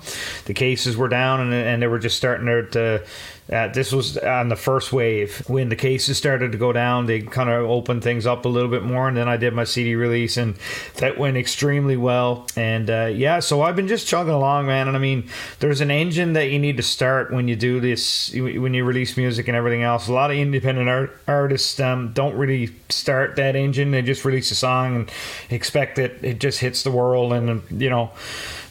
The 0.45 0.53
cases 0.53 0.97
were 0.97 1.09
down, 1.09 1.41
and 1.41 1.53
and 1.53 1.81
they 1.81 1.87
were 1.87 1.99
just 1.99 2.17
starting 2.17 2.47
to 2.71 3.03
uh, 3.51 3.67
this 3.67 3.91
was 3.91 4.15
on 4.17 4.49
the 4.49 4.55
first 4.55 4.93
wave 4.93 5.43
when 5.47 5.69
the 5.69 5.75
cases 5.75 6.17
started 6.17 6.51
to 6.51 6.57
go 6.57 6.71
down. 6.71 7.07
They 7.07 7.21
kind 7.21 7.49
of 7.49 7.67
opened 7.67 8.03
things 8.03 8.27
up 8.27 8.45
a 8.45 8.47
little 8.47 8.69
bit 8.69 8.83
more, 8.83 9.07
and 9.07 9.17
then 9.17 9.27
I 9.27 9.37
did 9.37 9.53
my 9.53 9.63
CD 9.63 9.95
release, 9.95 10.37
and 10.37 10.55
that 10.97 11.17
went 11.17 11.35
extremely 11.35 11.97
well. 11.97 12.47
And 12.55 12.89
uh, 12.89 13.05
yeah, 13.07 13.39
so 13.39 13.63
I've 13.63 13.75
been 13.75 13.87
just 13.87 14.07
chugging 14.07 14.33
along, 14.33 14.67
man. 14.67 14.87
And 14.87 14.95
I 14.95 14.99
mean, 14.99 15.27
there's 15.59 15.81
an 15.81 15.89
engine 15.89 16.33
that 16.33 16.51
you 16.51 16.59
need 16.59 16.77
to 16.77 16.83
start 16.83 17.33
when 17.33 17.47
you 17.47 17.55
do 17.55 17.79
this, 17.79 18.31
when 18.33 18.75
you 18.75 18.85
release 18.85 19.17
music 19.17 19.47
and 19.47 19.57
everything 19.57 19.81
else. 19.81 20.07
A 20.07 20.13
lot 20.13 20.29
of 20.29 20.37
independent 20.37 20.87
art, 20.87 21.17
artists 21.27 21.79
um, 21.79 22.13
don't 22.13 22.35
really 22.35 22.69
start 22.89 23.35
that 23.37 23.55
engine; 23.55 23.89
they 23.89 24.03
just 24.03 24.25
release 24.25 24.51
a 24.51 24.55
song 24.55 24.95
and 24.95 25.11
expect 25.49 25.95
that 25.95 26.23
it 26.23 26.39
just 26.39 26.59
hits 26.59 26.83
the 26.83 26.91
world, 26.91 27.33
and 27.33 27.63
you 27.71 27.89
know, 27.89 28.11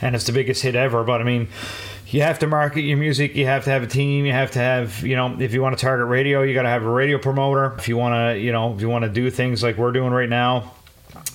and 0.01 0.15
it's 0.15 0.27
the 0.27 0.33
biggest 0.33 0.63
hit 0.63 0.77
ever. 0.77 1.03
But 1.03 1.21
I 1.21 1.25
mean 1.25 1.49
you 2.11 2.23
have 2.23 2.39
to 2.39 2.47
market 2.47 2.83
your 2.83 2.97
music. 2.97 3.35
You 3.37 3.47
have 3.47 3.65
to 3.65 3.71
have 3.71 3.83
a 3.83 3.87
team. 3.87 4.25
You 4.25 4.33
have 4.33 4.53
to 4.53 4.59
have, 4.59 5.03
you 5.03 5.15
know, 5.15 5.37
if 5.41 5.53
you 5.53 5.61
want 5.61 5.77
to 5.77 5.85
target 5.85 6.07
radio, 6.07 6.43
you 6.43 6.55
got 6.55 6.63
to 6.63 6.69
have 6.69 6.85
a 6.85 6.91
radio 6.91 7.19
promoter. 7.19 7.75
If 7.79 7.89
you 7.89 7.97
want 7.97 8.15
to, 8.15 8.41
you 8.41 8.51
know, 8.51 8.75
if 8.75 8.81
you 8.81 8.89
want 8.89 9.05
to 9.05 9.11
do 9.11 9.31
things 9.31 9.63
like 9.63 9.77
we're 9.77 9.93
doing 9.93 10.13
right 10.13 10.29
now, 10.29 10.73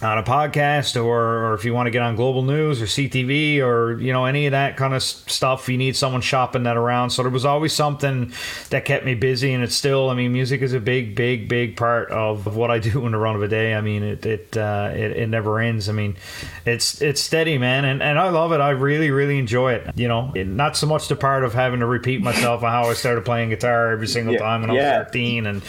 on 0.02 0.18
a 0.18 0.24
podcast 0.24 1.02
or, 1.02 1.46
or 1.46 1.54
if 1.54 1.66
you 1.66 1.74
want 1.74 1.88
to 1.88 1.92
get 1.92 2.02
on 2.02 2.16
global 2.16 2.42
news 2.42 2.82
or 2.82 2.86
CTV 2.86 3.60
or 3.60 4.00
you 4.00 4.12
know 4.12 4.26
any 4.26 4.46
of 4.46 4.52
that 4.52 4.76
kind 4.76 4.94
of 4.94 5.04
stuff 5.04 5.70
you 5.70 5.78
need 5.78 5.96
someone 5.96 6.22
shopping 6.22 6.64
that 6.64 6.78
around. 6.78 7.12
So 7.12 7.22
there 7.22 7.32
was 7.32 7.46
always 7.46 7.74
something 7.74 8.34
that 8.70 8.86
kept 8.86 9.06
me 9.06 9.16
busy 9.16 9.54
and 9.54 9.64
it's 9.64 9.76
still 9.76 10.10
I 10.10 10.16
mean 10.16 10.34
music 10.34 10.62
is 10.62 10.74
a 10.74 10.80
big 10.80 11.16
big 11.16 11.48
big 11.48 11.78
part 11.78 12.10
of 12.12 12.56
what 12.56 12.72
I 12.72 12.80
do 12.90 13.06
in 13.06 13.12
the 13.12 13.18
run 13.18 13.36
of 13.36 13.44
a 13.44 13.48
day. 13.48 13.76
I 13.76 13.82
mean 13.82 14.04
it 14.04 14.26
it, 14.26 14.58
uh, 14.58 14.92
it, 14.94 15.12
it 15.12 15.28
never 15.30 15.60
ends. 15.60 15.90
I 15.90 15.92
mean 15.94 16.16
it's 16.66 17.02
it's 17.02 17.22
steady 17.22 17.58
man. 17.58 17.86
And, 17.86 18.02
and 18.02 18.20
I 18.20 18.30
love 18.30 18.52
it. 18.52 18.62
I 18.62 18.72
really 18.72 19.12
really 19.12 19.38
enjoy 19.38 19.74
it. 19.74 19.98
You 19.98 20.08
know 20.08 20.32
it, 20.36 20.48
not 20.48 20.76
so 20.76 20.88
much 20.88 21.08
the 21.08 21.16
part 21.16 21.44
of 21.44 21.54
having 21.54 21.80
to 21.82 21.86
repeat 21.86 22.22
myself 22.22 22.64
on 22.64 22.72
how 22.72 22.90
I 22.90 22.94
started 22.94 23.26
playing 23.26 23.50
guitar 23.50 23.92
every 23.92 24.08
single 24.08 24.34
yeah, 24.34 24.40
time 24.40 24.62
when 24.62 24.70
I 24.70 24.74
was 24.74 25.06
13 25.08 25.46
and 25.46 25.64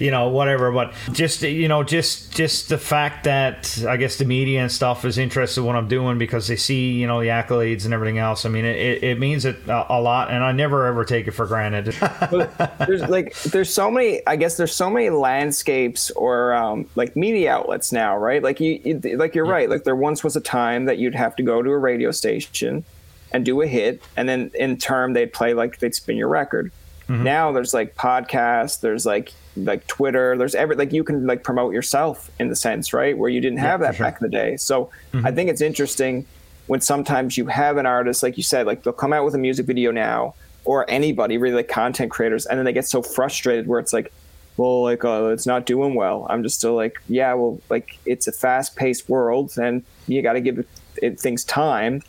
you 0.00 0.10
know 0.10 0.28
whatever. 0.28 0.72
But 0.72 0.94
just 1.12 1.42
you 1.42 1.68
know 1.68 1.82
just 1.82 2.34
just 2.34 2.68
the 2.68 2.78
fact 2.78 3.24
that 3.24 3.59
I 3.86 3.96
guess 3.96 4.16
the 4.16 4.24
media 4.24 4.60
and 4.60 4.70
stuff 4.70 5.04
is 5.04 5.18
interested 5.18 5.60
in 5.60 5.66
what 5.66 5.76
I'm 5.76 5.88
doing 5.88 6.18
because 6.18 6.48
they 6.48 6.56
see 6.56 6.92
you 6.92 7.06
know 7.06 7.20
the 7.20 7.28
accolades 7.28 7.84
and 7.84 7.94
everything 7.94 8.18
else. 8.18 8.44
I 8.44 8.48
mean, 8.48 8.64
it, 8.64 9.02
it 9.02 9.18
means 9.18 9.44
it 9.44 9.56
a 9.66 10.00
lot, 10.00 10.30
and 10.30 10.42
I 10.42 10.52
never 10.52 10.86
ever 10.86 11.04
take 11.04 11.26
it 11.26 11.32
for 11.32 11.46
granted. 11.46 11.86
there's 12.86 13.02
like 13.08 13.34
there's 13.42 13.72
so 13.72 13.90
many. 13.90 14.26
I 14.26 14.36
guess 14.36 14.56
there's 14.56 14.74
so 14.74 14.90
many 14.90 15.10
landscapes 15.10 16.10
or 16.12 16.54
um, 16.54 16.88
like 16.94 17.16
media 17.16 17.52
outlets 17.52 17.92
now, 17.92 18.16
right? 18.16 18.42
Like 18.42 18.60
you, 18.60 18.80
you 18.84 19.16
like 19.16 19.34
you're 19.34 19.46
yeah. 19.46 19.52
right. 19.52 19.70
Like 19.70 19.84
there 19.84 19.96
once 19.96 20.24
was 20.24 20.36
a 20.36 20.40
time 20.40 20.84
that 20.86 20.98
you'd 20.98 21.14
have 21.14 21.36
to 21.36 21.42
go 21.42 21.62
to 21.62 21.70
a 21.70 21.78
radio 21.78 22.10
station 22.10 22.84
and 23.32 23.44
do 23.44 23.60
a 23.62 23.66
hit, 23.66 24.02
and 24.16 24.28
then 24.28 24.50
in 24.54 24.76
turn 24.76 25.12
they'd 25.12 25.32
play 25.32 25.54
like 25.54 25.78
they'd 25.78 25.94
spin 25.94 26.16
your 26.16 26.28
record. 26.28 26.72
Mm-hmm. 27.10 27.24
Now 27.24 27.50
there's 27.50 27.74
like 27.74 27.96
podcasts, 27.96 28.80
there's 28.80 29.04
like 29.04 29.32
like 29.56 29.84
Twitter, 29.88 30.38
there's 30.38 30.54
every 30.54 30.76
like 30.76 30.92
you 30.92 31.02
can 31.02 31.26
like 31.26 31.42
promote 31.42 31.74
yourself 31.74 32.30
in 32.38 32.48
the 32.48 32.54
sense, 32.54 32.92
right? 32.92 33.18
Where 33.18 33.28
you 33.28 33.40
didn't 33.40 33.58
have 33.58 33.80
yeah, 33.80 33.88
that 33.88 33.96
sure. 33.96 34.06
back 34.06 34.20
in 34.20 34.30
the 34.30 34.30
day. 34.30 34.56
So 34.56 34.90
mm-hmm. 35.12 35.26
I 35.26 35.32
think 35.32 35.50
it's 35.50 35.60
interesting 35.60 36.24
when 36.68 36.80
sometimes 36.80 37.36
you 37.36 37.46
have 37.46 37.78
an 37.78 37.86
artist, 37.86 38.22
like 38.22 38.36
you 38.36 38.44
said, 38.44 38.64
like 38.64 38.84
they'll 38.84 38.92
come 38.92 39.12
out 39.12 39.24
with 39.24 39.34
a 39.34 39.38
music 39.38 39.66
video 39.66 39.90
now, 39.90 40.36
or 40.64 40.88
anybody 40.88 41.36
really 41.36 41.56
like 41.56 41.68
content 41.68 42.12
creators, 42.12 42.46
and 42.46 42.56
then 42.56 42.64
they 42.64 42.72
get 42.72 42.86
so 42.86 43.02
frustrated 43.02 43.66
where 43.66 43.80
it's 43.80 43.92
like, 43.92 44.12
well, 44.56 44.84
like 44.84 45.04
uh, 45.04 45.30
it's 45.32 45.46
not 45.46 45.66
doing 45.66 45.96
well. 45.96 46.28
I'm 46.30 46.44
just 46.44 46.58
still 46.58 46.76
like, 46.76 47.02
yeah, 47.08 47.34
well, 47.34 47.60
like 47.70 47.98
it's 48.06 48.28
a 48.28 48.32
fast 48.32 48.76
paced 48.76 49.08
world, 49.08 49.58
and 49.58 49.82
you 50.06 50.22
got 50.22 50.34
to 50.34 50.40
give 50.40 50.60
it, 50.60 50.68
it, 51.02 51.18
things 51.18 51.42
time. 51.42 52.02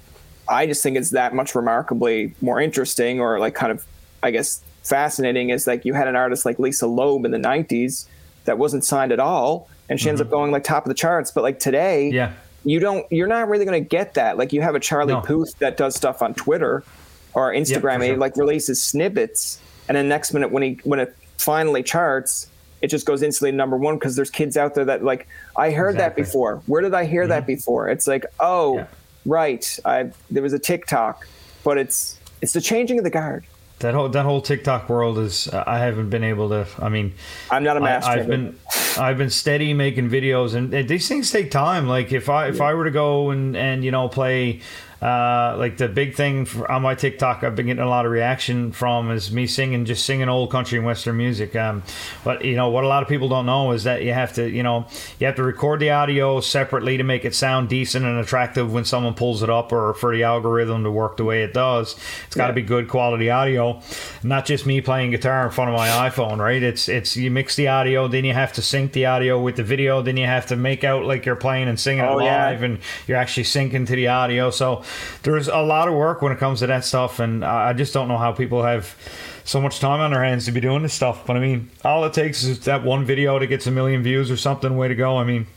I 0.48 0.68
just 0.68 0.84
think 0.84 0.96
it's 0.96 1.10
that 1.10 1.34
much 1.34 1.56
remarkably 1.56 2.36
more 2.40 2.62
interesting, 2.62 3.20
or 3.20 3.40
like 3.40 3.56
kind 3.56 3.72
of, 3.72 3.84
I 4.22 4.30
guess, 4.30 4.62
fascinating 4.84 5.50
is 5.50 5.68
like 5.68 5.86
you 5.86 5.94
had 5.94 6.08
an 6.08 6.16
artist 6.16 6.46
like 6.46 6.60
Lisa 6.60 6.88
Loeb 6.88 7.26
in 7.26 7.32
the 7.32 7.38
90s 7.38 8.08
that 8.46 8.58
wasn't 8.58 8.84
signed 8.84 9.12
at 9.12 9.20
all 9.20 9.70
and 9.90 10.00
she 10.00 10.06
mm-hmm. 10.06 10.10
ends 10.12 10.22
up 10.22 10.30
going 10.30 10.52
like 10.52 10.64
top 10.64 10.86
of 10.86 10.90
the 10.90 10.96
charts 10.96 11.32
but 11.32 11.44
like 11.44 11.60
today 11.60 12.10
yeah 12.10 12.34
you 12.64 12.80
don't 12.80 13.06
you're 13.12 13.28
not 13.28 13.48
really 13.48 13.66
going 13.66 13.82
to 13.82 13.88
get 13.88 14.14
that 14.16 14.38
like 14.38 14.54
you 14.54 14.62
have 14.62 14.76
a 14.76 14.80
charlie 14.80 15.14
no. 15.14 15.22
puth 15.22 15.58
that 15.60 15.78
does 15.78 15.96
stuff 15.96 16.22
on 16.22 16.34
twitter 16.34 16.84
or 17.34 17.52
instagram 17.52 17.96
and 17.96 18.04
sure. 18.04 18.14
he 18.14 18.16
like 18.16 18.36
releases 18.38 18.82
snippets 18.82 19.60
and 19.88 19.96
then 19.96 20.08
next 20.08 20.34
minute 20.34 20.52
when 20.52 20.64
he 20.64 20.80
when 20.84 21.00
it 21.00 21.16
finally 21.38 21.84
charts 21.84 22.48
it 22.82 22.88
just 22.88 23.06
goes 23.06 23.22
instantly 23.22 23.52
number 23.52 23.78
one 23.78 23.96
because 23.96 24.16
there's 24.16 24.30
kids 24.30 24.58
out 24.58 24.76
there 24.76 24.86
that 24.86 25.04
like 25.04 25.28
i 25.56 25.72
heard 25.72 25.96
exactly. 25.96 26.24
that 26.24 26.28
before 26.28 26.62
where 26.68 26.82
did 26.82 26.94
i 26.94 27.06
hear 27.06 27.24
mm-hmm. 27.24 27.30
that 27.30 27.48
before 27.48 27.90
it's 27.90 28.08
like 28.08 28.26
oh 28.40 28.78
yeah. 28.78 28.88
right 29.26 29.80
i 29.86 30.10
there 30.30 30.44
was 30.44 30.54
a 30.54 30.60
tiktok 30.60 31.28
but 31.64 31.78
it's 31.78 32.20
it's 32.42 32.54
the 32.54 32.62
changing 32.62 32.98
of 32.98 33.04
the 33.04 33.10
guard 33.10 33.44
that 33.82 33.94
whole 33.94 34.10
that 34.10 34.24
whole 34.24 34.42
TikTok 34.42 34.90
world 34.90 35.18
is 35.20 35.48
uh, 35.48 35.64
I 35.68 35.80
haven't 35.80 36.10
been 36.10 36.24
able 36.24 36.50
to. 36.50 36.68
I 36.80 36.90
mean, 36.90 37.14
I'm 37.50 37.64
not 37.64 37.78
a 37.78 37.82
master. 37.82 38.10
I, 38.10 38.18
have 38.18 38.28
been 38.28 38.58
I've 38.98 39.18
been 39.18 39.30
steady 39.30 39.74
making 39.74 40.10
videos, 40.10 40.56
and, 40.56 40.74
and, 40.74 40.88
these 40.88 41.08
things 41.08 41.32
take 41.32 41.52
time. 41.52 41.88
Like 41.88 42.12
if 42.12 42.30
I 42.30 42.48
if 42.48 42.58
yeah. 42.58 42.66
I 42.66 42.74
were 42.74 42.86
to 42.86 42.92
go 42.92 43.32
and 43.32 43.56
and 43.56 43.84
you 43.84 43.92
know 43.92 44.08
play 44.10 44.62
uh, 45.02 45.56
like 45.58 45.78
the 45.78 45.88
big 45.88 46.16
thing 46.16 46.46
for, 46.46 46.72
on 46.72 46.84
my 46.84 46.94
TikTok, 46.94 47.44
I've 47.44 47.56
been 47.56 47.66
getting 47.66 47.84
a 47.84 47.90
lot 47.90 48.06
of 48.06 48.12
reaction 48.12 48.72
from 48.72 49.10
is 49.10 49.32
me 49.32 49.48
singing, 49.48 49.86
just 49.86 50.06
singing 50.06 50.30
old 50.30 50.52
country 50.52 50.78
and 50.78 50.86
western 50.86 51.18
music. 51.18 51.56
Um, 51.56 51.82
but 52.24 52.46
you 52.46 52.56
know 52.56 52.70
what 52.70 52.84
a 52.84 52.88
lot 52.88 53.02
of 53.02 53.10
people 53.10 53.28
don't 53.28 53.48
know 53.48 53.72
is 53.72 53.86
that 53.86 54.04
you 54.04 54.14
have 54.14 54.34
to, 54.34 54.48
you 54.48 54.62
know, 54.62 54.86
you 55.20 55.26
have 55.26 55.36
to 55.38 55.44
record 55.44 55.80
the 55.80 55.90
audio 55.90 56.40
separately 56.40 56.98
to 56.98 57.04
make 57.04 57.26
it 57.26 57.34
sound 57.34 57.68
decent 57.68 58.06
and 58.06 58.20
attractive 58.20 58.72
when 58.72 58.86
someone 58.86 59.16
pulls 59.16 59.42
it 59.42 59.50
up, 59.50 59.72
or 59.72 59.96
for 59.96 60.16
the 60.16 60.24
algorithm 60.24 60.84
to 60.84 60.92
work 60.92 61.18
the 61.18 61.26
way 61.26 61.44
it 61.44 61.54
does. 61.54 61.96
It's 62.28 62.36
got 62.36 62.48
to 62.48 62.52
yeah. 62.52 62.56
be 62.56 62.62
good 62.62 62.88
quality 62.88 63.32
audio, 63.32 63.82
not 64.22 64.46
just 64.46 64.66
me 64.66 64.82
playing 64.82 65.12
guitar 65.12 65.46
in 65.46 65.52
front 65.52 65.72
of 65.72 65.76
my 65.76 65.88
iPhone, 65.88 66.38
right? 66.38 66.62
It's 66.62 66.88
it's 66.88 67.18
you 67.18 67.32
mix 67.32 67.56
the 67.56 67.70
audio, 67.70 68.08
then 68.08 68.24
you 68.24 68.34
have 68.34 68.54
to 68.54 68.62
sync 68.62 68.94
the 68.94 69.08
audio 69.08 69.42
with 69.42 69.56
the 69.56 69.64
video, 69.64 70.02
then 70.04 70.16
you 70.18 70.28
have 70.28 70.46
to 70.48 70.56
make 70.56 70.84
out 70.84 71.06
like 71.06 71.26
you're 71.26 71.36
playing 71.36 71.68
and 71.68 71.80
singing 71.80 72.06
oh, 72.06 72.18
live, 72.18 72.60
yeah. 72.60 72.66
and 72.66 72.80
you're 73.08 73.18
actually 73.18 73.44
syncing 73.44 73.88
to 73.88 73.96
the 73.96 74.08
audio. 74.08 74.52
So 74.52 74.84
there's 75.24 75.48
a 75.48 75.60
lot 75.60 75.88
of 75.88 75.94
work 75.94 76.22
when 76.22 76.32
it 76.32 76.40
comes 76.40 76.60
to 76.60 76.68
that 76.68 76.86
stuff, 76.86 77.20
and 77.20 77.44
I 77.44 77.74
just 77.74 77.94
don't 77.94 78.08
know 78.08 78.18
how 78.18 78.32
people 78.32 78.64
have 78.64 78.96
so 79.44 79.60
much 79.60 79.80
time 79.80 80.00
on 80.00 80.12
their 80.12 80.24
hands 80.24 80.46
to 80.46 80.52
be 80.52 80.62
doing 80.62 80.84
this 80.84 80.94
stuff. 80.94 81.26
But 81.26 81.38
I 81.38 81.40
mean, 81.40 81.70
all 81.84 82.04
it 82.06 82.14
takes 82.14 82.44
is 82.44 82.60
that 82.66 82.84
one 82.84 83.06
video 83.06 83.40
to 83.40 83.48
get 83.48 83.66
a 83.68 83.72
million 83.72 84.04
views 84.04 84.32
or 84.32 84.38
something. 84.38 84.78
Way 84.78 84.88
to 84.88 84.96
go! 84.96 85.18
I 85.18 85.24
mean, 85.24 85.48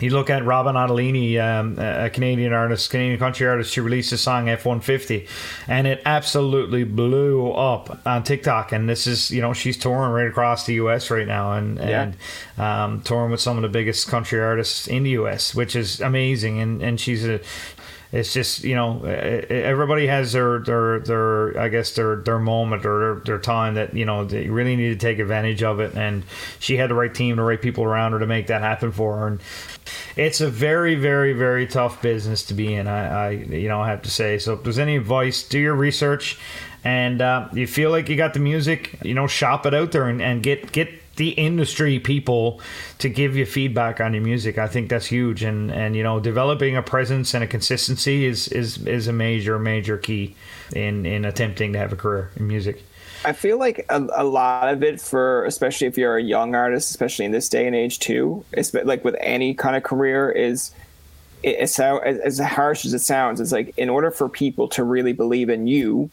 you 0.00 0.10
look 0.10 0.30
at 0.30 0.44
Robyn 0.44 0.74
Ottolini, 0.74 1.38
um, 1.38 1.78
a 1.78 2.10
Canadian 2.10 2.52
artist, 2.52 2.90
Canadian 2.90 3.18
country 3.18 3.46
artist. 3.46 3.72
She 3.72 3.80
released 3.80 4.12
a 4.12 4.18
song 4.18 4.48
F 4.48 4.64
one 4.64 4.80
fifty, 4.80 5.28
and 5.68 5.86
it 5.86 6.02
absolutely 6.04 6.84
blew 6.84 7.52
up 7.52 8.00
on 8.06 8.24
TikTok. 8.24 8.72
And 8.72 8.88
this 8.88 9.06
is, 9.06 9.30
you 9.30 9.40
know, 9.40 9.52
she's 9.52 9.76
touring 9.76 10.12
right 10.12 10.26
across 10.26 10.66
the 10.66 10.74
U.S. 10.74 11.10
right 11.10 11.26
now, 11.26 11.52
and 11.52 11.78
yeah. 11.78 12.02
and 12.02 12.16
um, 12.58 13.02
touring 13.02 13.30
with 13.30 13.40
some 13.40 13.56
of 13.56 13.62
the 13.62 13.68
biggest 13.68 14.08
country 14.08 14.40
artists 14.40 14.88
in 14.88 15.02
the 15.02 15.10
U.S., 15.10 15.54
which 15.54 15.76
is 15.76 16.00
amazing. 16.00 16.58
And 16.58 16.82
and 16.82 16.98
she's 16.98 17.24
a 17.24 17.40
it's 18.12 18.34
just 18.34 18.62
you 18.62 18.74
know 18.74 19.02
everybody 19.04 20.06
has 20.06 20.32
their 20.32 20.58
their 20.58 21.00
their 21.00 21.58
I 21.58 21.68
guess 21.68 21.94
their 21.94 22.16
their 22.16 22.38
moment 22.38 22.84
or 22.84 23.14
their, 23.14 23.24
their 23.24 23.38
time 23.38 23.74
that 23.74 23.94
you 23.94 24.04
know 24.04 24.26
they 24.26 24.50
really 24.50 24.76
need 24.76 24.90
to 24.90 24.96
take 24.96 25.18
advantage 25.18 25.62
of 25.62 25.80
it. 25.80 25.94
And 25.94 26.22
she 26.58 26.76
had 26.76 26.90
the 26.90 26.94
right 26.94 27.12
team 27.12 27.36
the 27.36 27.42
right 27.42 27.60
people 27.60 27.84
around 27.84 28.12
her 28.12 28.18
to 28.18 28.26
make 28.26 28.48
that 28.48 28.60
happen 28.60 28.92
for 28.92 29.16
her. 29.16 29.26
And 29.28 29.40
it's 30.14 30.42
a 30.42 30.50
very 30.50 30.94
very 30.94 31.32
very 31.32 31.66
tough 31.66 32.02
business 32.02 32.44
to 32.46 32.54
be 32.54 32.74
in 32.74 32.86
I, 32.86 33.06
I 33.06 33.30
you 33.30 33.68
know 33.68 33.80
I 33.80 33.88
have 33.88 34.02
to 34.02 34.10
say. 34.10 34.38
So 34.38 34.52
if 34.54 34.62
there's 34.62 34.78
any 34.78 34.96
advice 34.96 35.42
do 35.42 35.58
your 35.58 35.74
research. 35.74 36.38
And 36.84 37.22
uh, 37.22 37.48
you 37.52 37.68
feel 37.68 37.90
like 37.90 38.08
you 38.08 38.16
got 38.16 38.34
the 38.34 38.40
music 38.40 38.98
you 39.02 39.14
know 39.14 39.26
shop 39.26 39.64
it 39.64 39.72
out 39.72 39.92
there 39.92 40.08
and, 40.08 40.20
and 40.20 40.42
get 40.42 40.72
get 40.72 40.90
the 41.16 41.30
industry 41.30 41.98
people 41.98 42.60
to 42.98 43.08
give 43.08 43.36
you 43.36 43.44
feedback 43.44 44.00
on 44.00 44.14
your 44.14 44.22
music. 44.22 44.58
I 44.58 44.66
think 44.66 44.88
that's 44.88 45.06
huge, 45.06 45.42
and 45.42 45.70
and 45.70 45.94
you 45.94 46.02
know 46.02 46.20
developing 46.20 46.76
a 46.76 46.82
presence 46.82 47.34
and 47.34 47.44
a 47.44 47.46
consistency 47.46 48.26
is 48.26 48.48
is 48.48 48.78
is 48.86 49.08
a 49.08 49.12
major 49.12 49.58
major 49.58 49.98
key 49.98 50.34
in 50.74 51.06
in 51.06 51.24
attempting 51.24 51.72
to 51.74 51.78
have 51.78 51.92
a 51.92 51.96
career 51.96 52.30
in 52.36 52.46
music. 52.46 52.82
I 53.24 53.32
feel 53.32 53.56
like 53.58 53.86
a, 53.88 54.04
a 54.14 54.24
lot 54.24 54.68
of 54.68 54.82
it 54.82 55.00
for 55.00 55.44
especially 55.44 55.86
if 55.86 55.96
you're 55.96 56.16
a 56.16 56.22
young 56.22 56.54
artist, 56.54 56.90
especially 56.90 57.24
in 57.24 57.32
this 57.32 57.48
day 57.48 57.66
and 57.66 57.76
age 57.76 57.98
too, 57.98 58.44
it's 58.52 58.74
like 58.74 59.04
with 59.04 59.16
any 59.20 59.54
kind 59.54 59.76
of 59.76 59.82
career 59.82 60.30
is 60.30 60.72
it, 61.42 61.56
it's 61.60 61.76
how, 61.76 61.98
as 61.98 62.38
harsh 62.38 62.84
as 62.84 62.94
it 62.94 63.00
sounds, 63.00 63.40
it's 63.40 63.52
like 63.52 63.74
in 63.76 63.88
order 63.88 64.10
for 64.10 64.28
people 64.28 64.68
to 64.68 64.84
really 64.84 65.12
believe 65.12 65.48
in 65.48 65.66
you, 65.66 66.10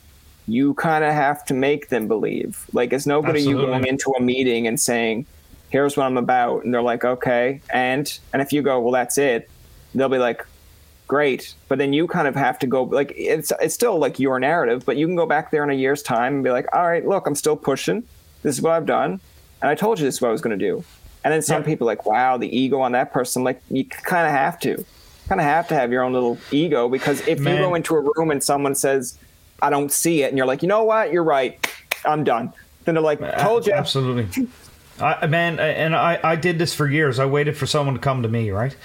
you 0.52 0.74
kind 0.76 1.04
of 1.04 1.14
have 1.14 1.46
to 1.46 1.54
make 1.54 1.90
them 1.90 2.08
believe. 2.08 2.66
Like 2.74 2.94
it's 2.94 3.06
nobody 3.06 3.40
Absolutely. 3.40 3.62
you 3.64 3.68
going 3.68 3.86
into 3.88 4.12
a 4.12 4.22
meeting 4.22 4.68
and 4.68 4.80
saying, 4.80 5.26
"Here's 5.70 5.96
what 5.98 6.06
I'm 6.06 6.18
about," 6.18 6.64
and 6.64 6.74
they're 6.74 6.82
like, 6.82 7.06
"Okay," 7.06 7.62
and 7.74 8.12
and 8.34 8.42
if 8.42 8.52
you 8.54 8.62
go, 8.62 8.80
"Well, 8.80 8.92
that's 8.94 9.18
it," 9.18 9.50
they'll 9.94 10.10
be 10.10 10.18
like, 10.18 10.46
"Great," 11.08 11.54
but 11.68 11.78
then 11.78 11.94
you 11.94 12.08
kind 12.08 12.28
of 12.28 12.36
have 12.36 12.60
to 12.60 12.68
go 12.68 12.84
like 12.84 13.14
it's 13.16 13.52
it's 13.62 13.74
still 13.74 13.98
like 14.00 14.20
your 14.20 14.40
narrative, 14.40 14.84
but 14.86 14.98
you 14.98 15.06
can 15.08 15.16
go 15.16 15.26
back 15.26 15.52
there 15.52 15.64
in 15.64 15.70
a 15.70 15.74
year's 15.74 16.02
time 16.04 16.36
and 16.36 16.44
be 16.44 16.52
like, 16.52 16.68
"All 16.74 16.88
right, 16.88 17.06
look, 17.08 17.28
I'm 17.28 17.36
still 17.36 17.56
pushing. 17.56 18.04
This 18.44 18.56
is 18.58 18.62
what 18.62 18.74
I've 18.74 18.86
done, 18.86 19.20
and 19.62 19.70
I 19.70 19.76
told 19.76 20.00
you 20.00 20.06
this 20.06 20.16
is 20.16 20.22
what 20.22 20.30
I 20.30 20.32
was 20.32 20.42
going 20.42 20.58
to 20.58 20.66
do." 20.66 20.84
And 21.24 21.34
then 21.34 21.42
some 21.42 21.62
Yeah. 21.62 21.66
people 21.68 21.88
are 21.88 21.92
like, 21.92 22.06
"Wow, 22.06 22.38
the 22.38 22.56
ego 22.58 22.80
on 22.80 22.94
that 22.94 23.12
person." 23.12 23.44
Like 23.44 23.62
you 23.70 23.86
kind 23.86 24.26
of 24.26 24.32
have 24.34 24.60
to, 24.62 24.86
kind 25.28 25.42
of 25.42 25.46
have 25.46 25.68
to 25.68 25.76
have 25.76 25.92
your 25.92 26.04
own 26.04 26.14
little 26.14 26.38
ego 26.52 26.88
because 26.88 27.22
if 27.28 27.40
Man. 27.40 27.58
you 27.58 27.62
go 27.64 27.76
into 27.76 27.96
a 27.96 28.02
room 28.16 28.32
and 28.32 28.42
someone 28.44 28.74
says, 28.74 29.18
"I 29.62 29.70
don't 29.70 29.92
see 29.92 30.24
it," 30.24 30.30
and 30.30 30.38
you're 30.38 30.48
like, 30.48 30.62
"You 30.62 30.68
know 30.68 30.84
what? 30.84 31.12
You're 31.12 31.24
right. 31.24 31.66
I'm 32.06 32.24
done." 32.24 32.54
Then 32.86 32.96
they're 32.96 33.04
like, 33.04 33.20
"Told 33.40 33.68
you." 33.68 33.74
Absolutely. 33.74 34.48
I, 35.02 35.28
man, 35.28 35.60
and 35.60 35.96
I, 35.96 36.20
I 36.24 36.36
did 36.36 36.60
this 36.60 36.74
for 36.74 36.88
years. 36.88 37.20
I 37.20 37.26
waited 37.26 37.58
for 37.58 37.66
someone 37.66 37.96
to 37.96 38.02
come 38.02 38.24
to 38.24 38.30
me, 38.30 38.52
right? 38.52 38.76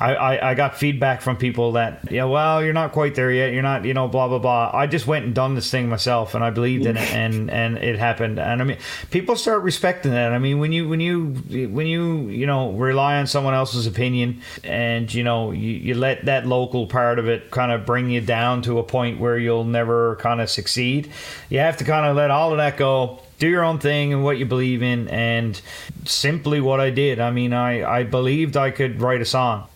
I, 0.00 0.14
I, 0.14 0.50
I 0.50 0.54
got 0.54 0.76
feedback 0.76 1.22
from 1.22 1.36
people 1.36 1.72
that, 1.72 2.10
yeah, 2.10 2.24
well, 2.24 2.62
you're 2.62 2.72
not 2.72 2.92
quite 2.92 3.14
there 3.14 3.32
yet. 3.32 3.52
You're 3.52 3.62
not, 3.62 3.84
you 3.84 3.94
know, 3.94 4.08
blah, 4.08 4.28
blah, 4.28 4.38
blah. 4.38 4.70
I 4.74 4.86
just 4.86 5.06
went 5.06 5.24
and 5.24 5.34
done 5.34 5.54
this 5.54 5.70
thing 5.70 5.88
myself 5.88 6.34
and 6.34 6.44
I 6.44 6.50
believed 6.50 6.86
in 6.86 6.96
it 6.96 7.12
and, 7.12 7.50
and 7.50 7.78
it 7.78 7.98
happened. 7.98 8.38
And 8.38 8.60
I 8.60 8.64
mean, 8.64 8.78
people 9.10 9.36
start 9.36 9.62
respecting 9.62 10.12
that. 10.12 10.32
I 10.32 10.38
mean, 10.38 10.58
when 10.58 10.72
you, 10.72 10.88
when 10.88 11.00
you, 11.00 11.28
when 11.68 11.86
you, 11.86 12.28
you 12.28 12.46
know, 12.46 12.72
rely 12.72 13.16
on 13.16 13.26
someone 13.26 13.54
else's 13.54 13.86
opinion 13.86 14.42
and, 14.64 15.12
you 15.12 15.24
know, 15.24 15.52
you, 15.52 15.70
you 15.70 15.94
let 15.94 16.26
that 16.26 16.46
local 16.46 16.86
part 16.86 17.18
of 17.18 17.28
it 17.28 17.50
kind 17.50 17.72
of 17.72 17.86
bring 17.86 18.10
you 18.10 18.20
down 18.20 18.62
to 18.62 18.78
a 18.78 18.82
point 18.82 19.20
where 19.20 19.38
you'll 19.38 19.64
never 19.64 20.16
kind 20.16 20.40
of 20.40 20.50
succeed, 20.50 21.10
you 21.48 21.58
have 21.60 21.78
to 21.78 21.84
kind 21.84 22.06
of 22.06 22.16
let 22.16 22.30
all 22.30 22.50
of 22.50 22.58
that 22.58 22.76
go 22.76 23.21
do 23.42 23.48
your 23.48 23.64
own 23.64 23.80
thing 23.80 24.12
and 24.12 24.22
what 24.22 24.38
you 24.38 24.46
believe 24.46 24.84
in 24.84 25.08
and 25.08 25.60
simply 26.04 26.60
what 26.60 26.78
i 26.78 26.90
did. 26.90 27.18
I 27.18 27.32
mean 27.32 27.52
i 27.52 27.82
i 27.82 28.04
believed 28.04 28.56
i 28.56 28.70
could 28.70 29.00
write 29.00 29.20
a 29.20 29.24
song. 29.24 29.66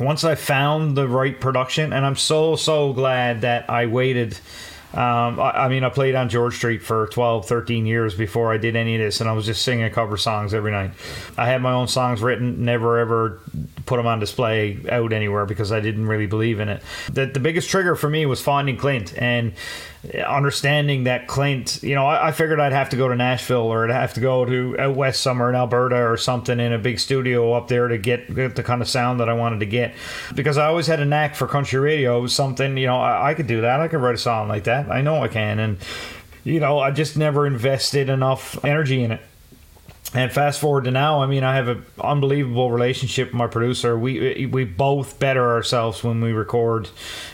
Once 0.00 0.24
i 0.24 0.34
found 0.34 0.96
the 0.96 1.06
right 1.06 1.40
production 1.40 1.92
and 1.92 2.04
i'm 2.04 2.16
so 2.16 2.56
so 2.56 2.92
glad 2.92 3.42
that 3.42 3.70
i 3.70 3.86
waited 3.86 4.36
um, 4.92 5.38
I, 5.40 5.64
I 5.64 5.68
mean 5.68 5.84
i 5.84 5.88
played 5.88 6.16
on 6.16 6.28
george 6.28 6.56
street 6.56 6.82
for 6.82 7.06
12 7.06 7.46
13 7.46 7.86
years 7.86 8.14
before 8.14 8.52
i 8.52 8.56
did 8.56 8.74
any 8.76 8.96
of 8.96 9.00
this 9.00 9.20
and 9.20 9.30
i 9.30 9.32
was 9.32 9.46
just 9.46 9.62
singing 9.62 9.88
cover 9.92 10.16
songs 10.16 10.52
every 10.52 10.72
night. 10.72 10.90
I 11.38 11.46
had 11.46 11.62
my 11.62 11.72
own 11.72 11.86
songs 11.86 12.20
written 12.22 12.64
never 12.64 12.98
ever 12.98 13.40
put 13.86 13.98
them 13.98 14.06
on 14.06 14.18
display 14.18 14.80
out 14.90 15.12
anywhere 15.12 15.46
because 15.46 15.70
i 15.70 15.78
didn't 15.78 16.06
really 16.08 16.26
believe 16.26 16.58
in 16.58 16.68
it. 16.68 16.82
The, 17.12 17.26
the 17.26 17.40
biggest 17.40 17.70
trigger 17.70 17.94
for 17.94 18.10
me 18.10 18.26
was 18.26 18.42
finding 18.42 18.76
clint 18.76 19.16
and 19.16 19.52
understanding 20.14 21.04
that 21.04 21.26
Clint, 21.26 21.82
you 21.82 21.94
know, 21.94 22.06
I, 22.06 22.28
I, 22.28 22.32
figured 22.32 22.60
I'd 22.60 22.72
have 22.72 22.90
to 22.90 22.96
go 22.96 23.08
to 23.08 23.16
Nashville 23.16 23.72
or 23.72 23.84
I'd 23.84 23.90
have 23.90 24.14
to 24.14 24.20
go 24.20 24.44
to 24.44 24.78
out 24.78 24.96
west 24.96 25.20
somewhere 25.20 25.48
in 25.48 25.56
Alberta 25.56 25.96
or 25.96 26.16
something 26.16 26.60
in 26.60 26.72
a 26.72 26.78
big 26.78 26.98
studio 26.98 27.52
up 27.52 27.68
there 27.68 27.88
to 27.88 27.98
get, 27.98 28.34
get 28.34 28.56
the 28.56 28.62
kind 28.62 28.82
of 28.82 28.88
sound 28.88 29.20
that 29.20 29.28
I 29.28 29.32
wanted 29.32 29.60
to 29.60 29.66
get. 29.66 29.94
Because 30.34 30.58
I 30.58 30.66
always 30.66 30.86
had 30.86 31.00
a 31.00 31.04
knack 31.04 31.34
for 31.34 31.46
country 31.46 31.80
radio. 31.80 32.18
It 32.18 32.22
was 32.22 32.34
something, 32.34 32.76
you 32.76 32.86
know, 32.86 32.98
I, 32.98 33.30
I 33.30 33.34
could 33.34 33.46
do 33.46 33.62
that. 33.62 33.80
I 33.80 33.88
could 33.88 34.00
write 34.00 34.14
a 34.14 34.18
song 34.18 34.48
like 34.48 34.64
that. 34.64 34.90
I 34.90 35.00
know 35.00 35.22
I 35.22 35.28
can. 35.28 35.58
And, 35.58 35.78
you 36.44 36.60
know, 36.60 36.78
I 36.78 36.90
just 36.90 37.16
never 37.16 37.46
invested 37.46 38.08
enough 38.08 38.64
energy 38.64 39.02
in 39.02 39.12
it. 39.12 39.20
And 40.14 40.32
fast 40.32 40.60
forward 40.60 40.84
to 40.84 40.90
now, 40.90 41.20
I 41.20 41.26
mean, 41.26 41.42
I 41.42 41.56
have 41.56 41.68
an 41.68 41.84
unbelievable 42.00 42.70
relationship 42.70 43.28
with 43.28 43.34
my 43.34 43.48
producer. 43.48 43.98
We 43.98 44.46
we 44.46 44.64
both 44.64 45.18
better 45.18 45.50
ourselves 45.50 46.04
when 46.04 46.20
we 46.20 46.32
record 46.32 46.88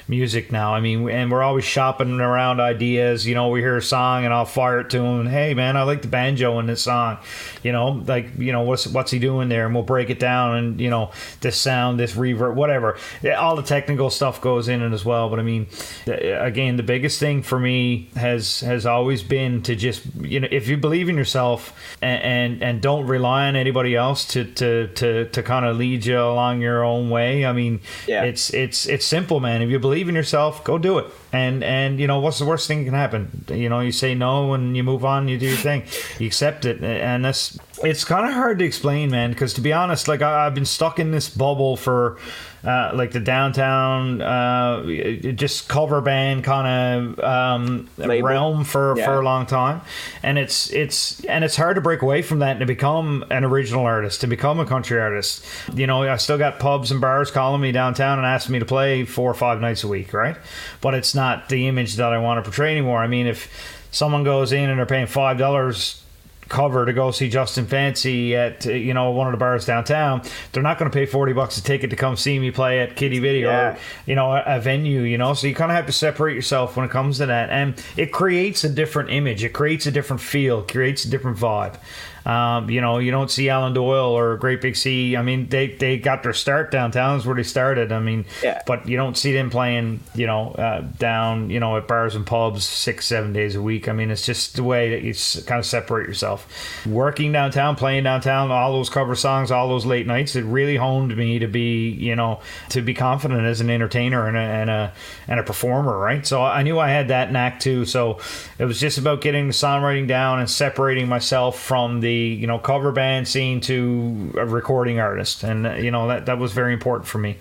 music 0.08 0.50
now. 0.50 0.74
I 0.74 0.80
mean, 0.80 1.08
and 1.08 1.30
we're 1.30 1.42
always 1.42 1.64
shopping 1.64 2.18
around 2.18 2.60
ideas. 2.60 3.26
You 3.26 3.34
know, 3.34 3.48
we 3.48 3.60
hear 3.60 3.76
a 3.76 3.82
song 3.82 4.24
and 4.24 4.32
I'll 4.32 4.46
fire 4.46 4.80
it 4.80 4.90
to 4.90 4.98
him. 4.98 5.26
Hey, 5.26 5.52
man, 5.54 5.76
I 5.76 5.82
like 5.82 6.02
the 6.02 6.08
banjo 6.08 6.58
in 6.60 6.66
this 6.66 6.82
song. 6.82 7.18
You 7.62 7.72
know, 7.72 8.02
like 8.06 8.38
you 8.38 8.52
know 8.52 8.62
what's 8.62 8.86
what's 8.86 9.10
he 9.10 9.18
doing 9.18 9.50
there, 9.50 9.66
and 9.66 9.74
we'll 9.74 9.84
break 9.84 10.08
it 10.08 10.18
down. 10.18 10.56
And 10.56 10.80
you 10.80 10.88
know, 10.88 11.10
this 11.40 11.58
sound, 11.58 12.00
this 12.00 12.14
reverb, 12.14 12.54
whatever. 12.54 12.96
All 13.36 13.54
the 13.54 13.62
technical 13.62 14.08
stuff 14.08 14.40
goes 14.40 14.68
in 14.68 14.80
it 14.80 14.92
as 14.92 15.04
well. 15.04 15.28
But 15.28 15.40
I 15.40 15.42
mean, 15.42 15.66
uh, 16.08 16.12
again, 16.12 16.76
the 16.76 16.82
biggest 16.82 17.20
thing 17.20 17.42
for 17.42 17.60
me 17.60 18.08
has 18.16 18.60
has 18.60 18.86
always 18.86 19.22
been 19.22 19.62
to 19.62 19.76
just 19.76 20.02
you 20.20 20.40
know, 20.40 20.48
if 20.50 20.68
you 20.68 20.78
believe 20.78 21.10
in 21.10 21.16
yourself 21.16 21.78
and, 22.00 22.22
and 22.22 22.62
and 22.62 22.71
don't 22.80 23.06
rely 23.06 23.48
on 23.48 23.56
anybody 23.56 23.94
else 23.96 24.24
to 24.28 24.44
to 24.44 24.88
to, 24.88 25.24
to 25.26 25.42
kind 25.42 25.64
of 25.66 25.76
lead 25.76 26.06
you 26.06 26.18
along 26.18 26.60
your 26.60 26.84
own 26.84 27.10
way. 27.10 27.44
I 27.44 27.52
mean, 27.52 27.80
Yeah. 28.06 28.24
it's 28.24 28.52
it's 28.54 28.86
it's 28.86 29.04
simple, 29.04 29.40
man. 29.40 29.62
If 29.62 29.70
you 29.70 29.78
believe 29.78 30.08
in 30.08 30.14
yourself, 30.14 30.62
go 30.64 30.78
do 30.78 30.98
it. 30.98 31.06
And 31.32 31.62
and 31.64 31.98
you 32.00 32.06
know 32.06 32.20
what's 32.20 32.38
the 32.38 32.44
worst 32.44 32.68
thing 32.68 32.78
that 32.80 32.84
can 32.84 32.94
happen? 32.94 33.44
You 33.48 33.68
know, 33.68 33.80
you 33.80 33.92
say 33.92 34.14
no 34.14 34.54
and 34.54 34.76
you 34.76 34.82
move 34.84 35.04
on, 35.04 35.28
you 35.28 35.38
do 35.38 35.46
your 35.46 35.56
thing, 35.56 35.84
you 36.18 36.26
accept 36.26 36.64
it, 36.64 36.82
and 36.82 37.24
that's 37.24 37.58
it's 37.82 38.04
kind 38.04 38.26
of 38.26 38.32
hard 38.34 38.58
to 38.60 38.64
explain, 38.64 39.10
man. 39.10 39.30
Because 39.30 39.52
to 39.54 39.60
be 39.60 39.72
honest, 39.72 40.08
like 40.08 40.22
I, 40.22 40.46
I've 40.46 40.54
been 40.54 40.64
stuck 40.66 40.98
in 40.98 41.10
this 41.10 41.28
bubble 41.28 41.76
for. 41.76 42.18
Uh, 42.64 42.92
like 42.94 43.10
the 43.10 43.18
downtown, 43.18 44.22
uh, 44.22 44.84
just 45.32 45.68
cover 45.68 46.00
band 46.00 46.44
kind 46.44 47.16
of 47.18 47.18
um, 47.18 47.88
realm 47.98 48.62
for, 48.62 48.94
Yeah. 48.96 49.04
for 49.04 49.20
a 49.20 49.24
long 49.24 49.46
time, 49.46 49.80
and 50.22 50.38
it's 50.38 50.70
it's 50.70 51.24
and 51.24 51.42
it's 51.42 51.56
hard 51.56 51.74
to 51.74 51.80
break 51.80 52.02
away 52.02 52.22
from 52.22 52.38
that 52.38 52.52
and 52.52 52.60
to 52.60 52.66
become 52.66 53.24
an 53.30 53.44
original 53.44 53.84
artist, 53.84 54.20
to 54.20 54.28
become 54.28 54.60
a 54.60 54.64
country 54.64 55.00
artist. 55.00 55.44
You 55.74 55.88
know, 55.88 56.04
I 56.04 56.16
still 56.18 56.38
got 56.38 56.60
pubs 56.60 56.92
and 56.92 57.00
bars 57.00 57.32
calling 57.32 57.60
me 57.60 57.72
downtown 57.72 58.18
and 58.18 58.26
asking 58.26 58.52
me 58.52 58.58
to 58.60 58.64
play 58.64 59.04
four 59.06 59.28
or 59.28 59.34
five 59.34 59.60
nights 59.60 59.82
a 59.82 59.88
week, 59.88 60.12
right? 60.12 60.36
But 60.80 60.94
it's 60.94 61.16
not 61.16 61.48
the 61.48 61.66
image 61.66 61.96
that 61.96 62.12
I 62.12 62.18
want 62.18 62.38
to 62.38 62.42
portray 62.48 62.70
anymore. 62.70 62.98
I 63.02 63.08
mean, 63.08 63.26
if 63.26 63.48
someone 63.90 64.22
goes 64.22 64.52
in 64.52 64.70
and 64.70 64.78
they're 64.78 64.86
paying 64.86 65.06
five 65.08 65.36
dollars 65.36 66.01
cover 66.48 66.84
to 66.84 66.92
go 66.92 67.10
see 67.10 67.28
Justin 67.28 67.66
Fancy 67.66 68.36
at 68.36 68.64
you 68.66 68.92
know 68.94 69.10
one 69.10 69.26
of 69.26 69.32
the 69.32 69.38
bars 69.38 69.64
downtown, 69.64 70.22
they're 70.52 70.62
not 70.62 70.78
going 70.78 70.90
to 70.90 70.94
pay 70.94 71.06
forty 71.06 71.32
bucks 71.32 71.56
a 71.58 71.62
ticket 71.62 71.90
to 71.90 71.96
come 71.96 72.16
see 72.16 72.38
me 72.38 72.50
play 72.50 72.80
at 72.80 72.96
Quidi 72.96 73.20
Vidi 73.20 73.40
Yeah. 73.40 73.72
or 73.74 73.78
you 74.06 74.14
know 74.14 74.32
a, 74.32 74.42
a 74.46 74.60
venue. 74.60 75.00
You 75.02 75.18
know, 75.18 75.34
so 75.34 75.46
you 75.46 75.54
kind 75.54 75.70
of 75.70 75.76
have 75.76 75.86
to 75.86 75.92
separate 75.92 76.34
yourself 76.34 76.76
when 76.76 76.84
it 76.84 76.90
comes 76.90 77.18
to 77.18 77.26
that, 77.26 77.50
and 77.50 77.82
it 77.96 78.12
creates 78.12 78.64
a 78.64 78.68
different 78.68 79.10
image. 79.10 79.42
It 79.44 79.52
creates 79.52 79.86
a 79.86 79.90
different 79.90 80.20
feel. 80.20 80.62
Creates 80.62 81.04
a 81.04 81.10
different 81.10 81.38
vibe. 81.38 81.76
Um, 82.24 82.70
you 82.70 82.80
know, 82.80 82.98
you 82.98 83.10
don't 83.10 83.30
see 83.30 83.48
Alan 83.48 83.72
Doyle 83.74 84.16
or 84.16 84.36
Great 84.36 84.60
Big 84.60 84.76
Sea. 84.76 85.16
I 85.16 85.22
mean, 85.22 85.48
they, 85.48 85.68
they 85.68 85.98
got 85.98 86.22
their 86.22 86.32
start 86.32 86.70
downtown 86.70 87.18
is 87.18 87.26
where 87.26 87.34
they 87.34 87.42
started. 87.42 87.90
I 87.92 88.00
mean, 88.00 88.24
Yeah. 88.42 88.62
but 88.66 88.88
you 88.88 88.96
don't 88.96 89.16
see 89.18 89.32
them 89.32 89.50
playing, 89.50 90.00
you 90.14 90.26
know, 90.26 90.52
uh, 90.52 90.82
down, 90.98 91.50
you 91.50 91.58
know, 91.58 91.76
at 91.76 91.88
bars 91.88 92.14
and 92.14 92.24
pubs 92.26 92.64
six, 92.64 93.06
seven 93.06 93.32
days 93.32 93.56
a 93.56 93.62
week. 93.62 93.88
I 93.88 93.92
mean, 93.92 94.10
it's 94.10 94.24
just 94.24 94.56
the 94.56 94.62
way 94.62 94.90
that 94.90 95.02
you 95.02 95.14
kind 95.46 95.58
of 95.58 95.66
separate 95.66 96.06
yourself. 96.06 96.46
Working 96.86 97.32
downtown, 97.32 97.74
playing 97.76 98.04
downtown, 98.04 98.50
all 98.50 98.72
those 98.72 98.88
cover 98.90 99.14
songs, 99.16 99.50
all 99.50 99.68
those 99.68 99.84
late 99.86 100.06
nights, 100.06 100.36
it 100.36 100.44
really 100.44 100.76
honed 100.76 101.16
me 101.16 101.38
to 101.40 101.48
be, 101.48 101.88
you 101.90 102.14
know, 102.14 102.40
to 102.68 102.82
be 102.82 102.94
confident 102.94 103.42
as 103.42 103.60
an 103.60 103.70
entertainer 103.70 104.28
and 104.28 104.36
a, 104.36 104.40
and 104.40 104.70
a, 104.70 104.92
and 105.26 105.40
a 105.40 105.42
performer, 105.42 105.98
right? 105.98 106.26
So 106.26 106.42
I 106.42 106.62
knew 106.62 106.78
I 106.78 106.88
had 106.90 107.08
that 107.08 107.32
knack 107.32 107.58
too. 107.60 107.84
So 107.84 108.20
it 108.58 108.64
was 108.64 108.78
just 108.78 108.98
about 108.98 109.20
getting 109.22 109.48
the 109.48 109.52
songwriting 109.54 110.06
down 110.06 110.38
and 110.38 110.48
separating 110.48 111.08
myself 111.08 111.58
from 111.60 112.00
the, 112.00 112.11
you 112.12 112.46
know, 112.46 112.58
cover 112.58 112.92
band 112.92 113.26
scene 113.28 113.60
to 113.62 114.32
a 114.38 114.46
recording 114.46 114.98
artist. 115.00 115.42
And, 115.42 115.66
uh, 115.66 115.74
you 115.74 115.90
know, 115.90 116.08
that, 116.08 116.26
that 116.26 116.38
was 116.38 116.52
very 116.52 116.72
important 116.72 117.06
for 117.08 117.18
me. 117.18 117.36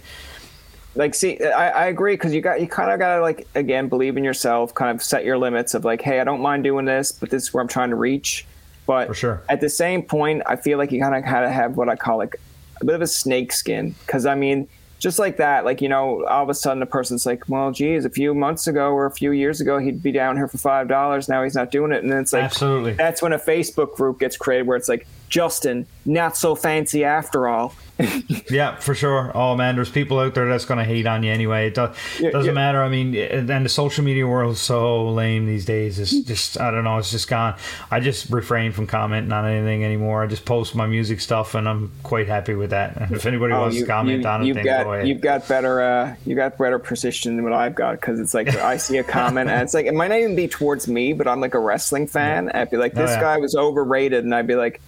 like 0.96 1.14
see 1.16 1.42
i, 1.42 1.70
I 1.70 1.86
agree 1.86 2.16
because 2.16 2.34
you 2.34 2.42
got 2.42 2.60
you 2.60 2.68
kind 2.68 2.92
of 2.92 3.00
gotta 3.00 3.22
like 3.22 3.48
again 3.56 3.88
believe 3.88 4.18
in 4.18 4.26
yourself 4.26 4.74
kind 4.74 4.92
of 4.94 5.02
set 5.02 5.24
your 5.24 5.38
limits 5.38 5.74
of 5.74 5.86
like 5.86 6.02
hey 6.02 6.20
i 6.20 6.26
don't 6.26 6.42
mind 6.42 6.66
doing 6.66 6.84
this 6.84 7.14
but 7.14 7.30
this 7.30 7.44
is 7.44 7.54
where 7.54 7.62
i'm 7.62 7.68
trying 7.70 7.92
to 7.92 7.96
reach 7.96 8.46
but 8.86 9.08
For 9.08 9.14
sure. 9.14 9.42
at 9.48 9.62
the 9.62 9.70
same 9.70 10.04
point 10.04 10.44
i 10.48 10.58
feel 10.58 10.78
like 10.78 10.92
you 10.92 11.00
kind 11.00 11.16
of 11.16 11.24
kind 11.24 11.46
of 11.46 11.52
have 11.52 11.78
what 11.78 11.88
i 11.88 11.96
call 11.96 12.18
like 12.18 12.36
a 12.82 12.86
bit 12.86 12.94
of 12.94 13.02
a 13.02 13.08
snake 13.08 13.54
skin 13.54 13.96
because 14.06 14.26
i 14.26 14.36
mean 14.36 14.68
just 15.02 15.18
like 15.18 15.38
that 15.38 15.66
like 15.66 15.82
you 15.82 15.90
know 15.90 16.24
all 16.28 16.44
of 16.44 16.50
a 16.50 16.54
sudden 16.54 16.82
a 16.84 16.86
person's 16.86 17.26
like 17.26 17.44
well 17.50 17.72
geez 17.72 18.06
a 18.06 18.10
few 18.10 18.36
months 18.36 18.68
ago 18.68 18.92
or 18.92 19.08
a 19.08 19.12
few 19.12 19.32
years 19.32 19.60
ago 19.60 19.80
he'd 19.80 20.02
be 20.02 20.12
down 20.12 20.38
here 20.38 20.48
for 20.48 20.60
five 20.60 20.88
dollars 20.88 21.28
now 21.28 21.44
he's 21.44 21.56
not 21.56 21.72
doing 21.72 21.92
it 21.92 22.04
and 22.04 22.12
then 22.12 22.20
it's 22.20 22.32
like 22.32 22.44
Absolutely. 22.44 22.94
that's 22.94 23.20
when 23.20 23.34
a 23.34 23.40
facebook 23.40 23.96
group 23.96 24.20
gets 24.20 24.38
created 24.38 24.68
where 24.68 24.78
it's 24.78 24.88
like 24.88 25.08
justin 25.28 25.88
not 26.06 26.38
so 26.38 26.54
fancy 26.54 27.04
after 27.04 27.48
all 27.48 27.74
Yeah, 28.50 28.76
for 28.76 28.94
sure. 28.94 29.32
Oh 29.34 29.56
man, 29.56 29.76
there's 29.76 29.90
people 29.90 30.20
out 30.20 30.36
there 30.36 30.48
that's 30.50 30.66
going 30.66 30.78
to 30.80 30.84
hate 30.84 31.08
on 31.08 31.24
you 31.24 31.32
anyway. 31.32 31.68
It 31.68 31.76
do- 31.76 31.90
Yeah, 32.20 32.32
doesn't 32.32 32.48
yeah. 32.48 32.52
matter. 32.54 32.82
I 32.84 32.90
mean, 32.90 33.16
and 33.16 33.66
the 33.66 33.70
social 33.70 34.04
media 34.04 34.28
world 34.28 34.54
is 34.54 34.60
so 34.60 35.10
lame 35.10 35.46
these 35.46 35.64
days. 35.66 36.00
It's 36.00 36.12
just 36.24 36.60
I 36.60 36.72
don't 36.72 36.84
know. 36.84 36.98
It's 36.98 37.12
just 37.12 37.30
gone. 37.30 37.56
I 37.90 38.00
just 38.02 38.30
refrain 38.30 38.72
from 38.74 38.88
commenting 38.88 39.32
on 39.32 39.46
anything 39.46 39.86
anymore. 39.86 40.24
I 40.24 40.28
just 40.28 40.44
post 40.46 40.76
my 40.76 40.86
music 40.88 41.22
stuff, 41.22 41.56
and 41.56 41.68
I'm 41.70 41.92
quite 42.04 42.28
happy 42.28 42.54
with 42.56 42.72
that. 42.72 42.98
And 42.98 43.12
if 43.16 43.26
anybody 43.26 43.54
wants 43.54 43.78
to 43.78 43.86
comment 43.86 44.26
on 44.26 44.42
it, 44.42 44.44
Oh, 44.44 44.48
you've 44.48 44.56
then 44.56 44.66
got, 44.66 44.84
go 44.84 44.94
ahead. 44.94 45.08
You've 45.08 45.22
got 45.22 45.48
better, 45.48 45.82
uh, 45.82 46.16
you 46.26 46.36
got 46.36 46.58
better 46.58 46.80
precision 46.80 47.36
than 47.38 47.44
what 47.46 47.54
I've 47.54 47.76
got 47.76 48.02
because 48.02 48.20
it's 48.20 48.34
like 48.34 48.50
I 48.56 48.78
see 48.78 48.98
a 48.98 49.04
comment 49.04 49.50
and 49.50 49.62
it's 49.62 49.74
like 49.74 49.86
it 49.86 49.94
might 49.94 50.10
not 50.10 50.20
even 50.20 50.36
be 50.36 50.48
towards 50.48 50.88
me, 50.88 51.14
but 51.14 51.28
I'm 51.28 51.40
like 51.40 51.54
a 51.54 51.60
wrestling 51.60 52.08
fan. 52.08 52.50
And 52.50 52.58
I'd 52.58 52.70
be 52.72 52.78
like, 52.78 52.94
Oh, 52.96 53.02
this 53.02 53.12
yeah. 53.12 53.22
guy 53.22 53.38
was 53.38 53.56
overrated, 53.56 54.24
and 54.24 54.34
I'd 54.36 54.48
be 54.48 54.56
like, 54.56 54.82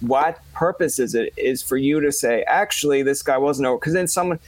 what 0.00 0.38
purpose 0.52 0.98
is 0.98 1.14
it? 1.14 1.32
Is 1.36 1.62
for 1.62 1.76
you 1.76 2.00
to 2.00 2.10
say 2.12 2.42
actually 2.44 3.02
this 3.02 3.22
guy 3.22 3.38
wasn't 3.38 3.66
over? 3.66 3.78
Because 3.78 3.92
then 3.92 4.08
someone. 4.08 4.38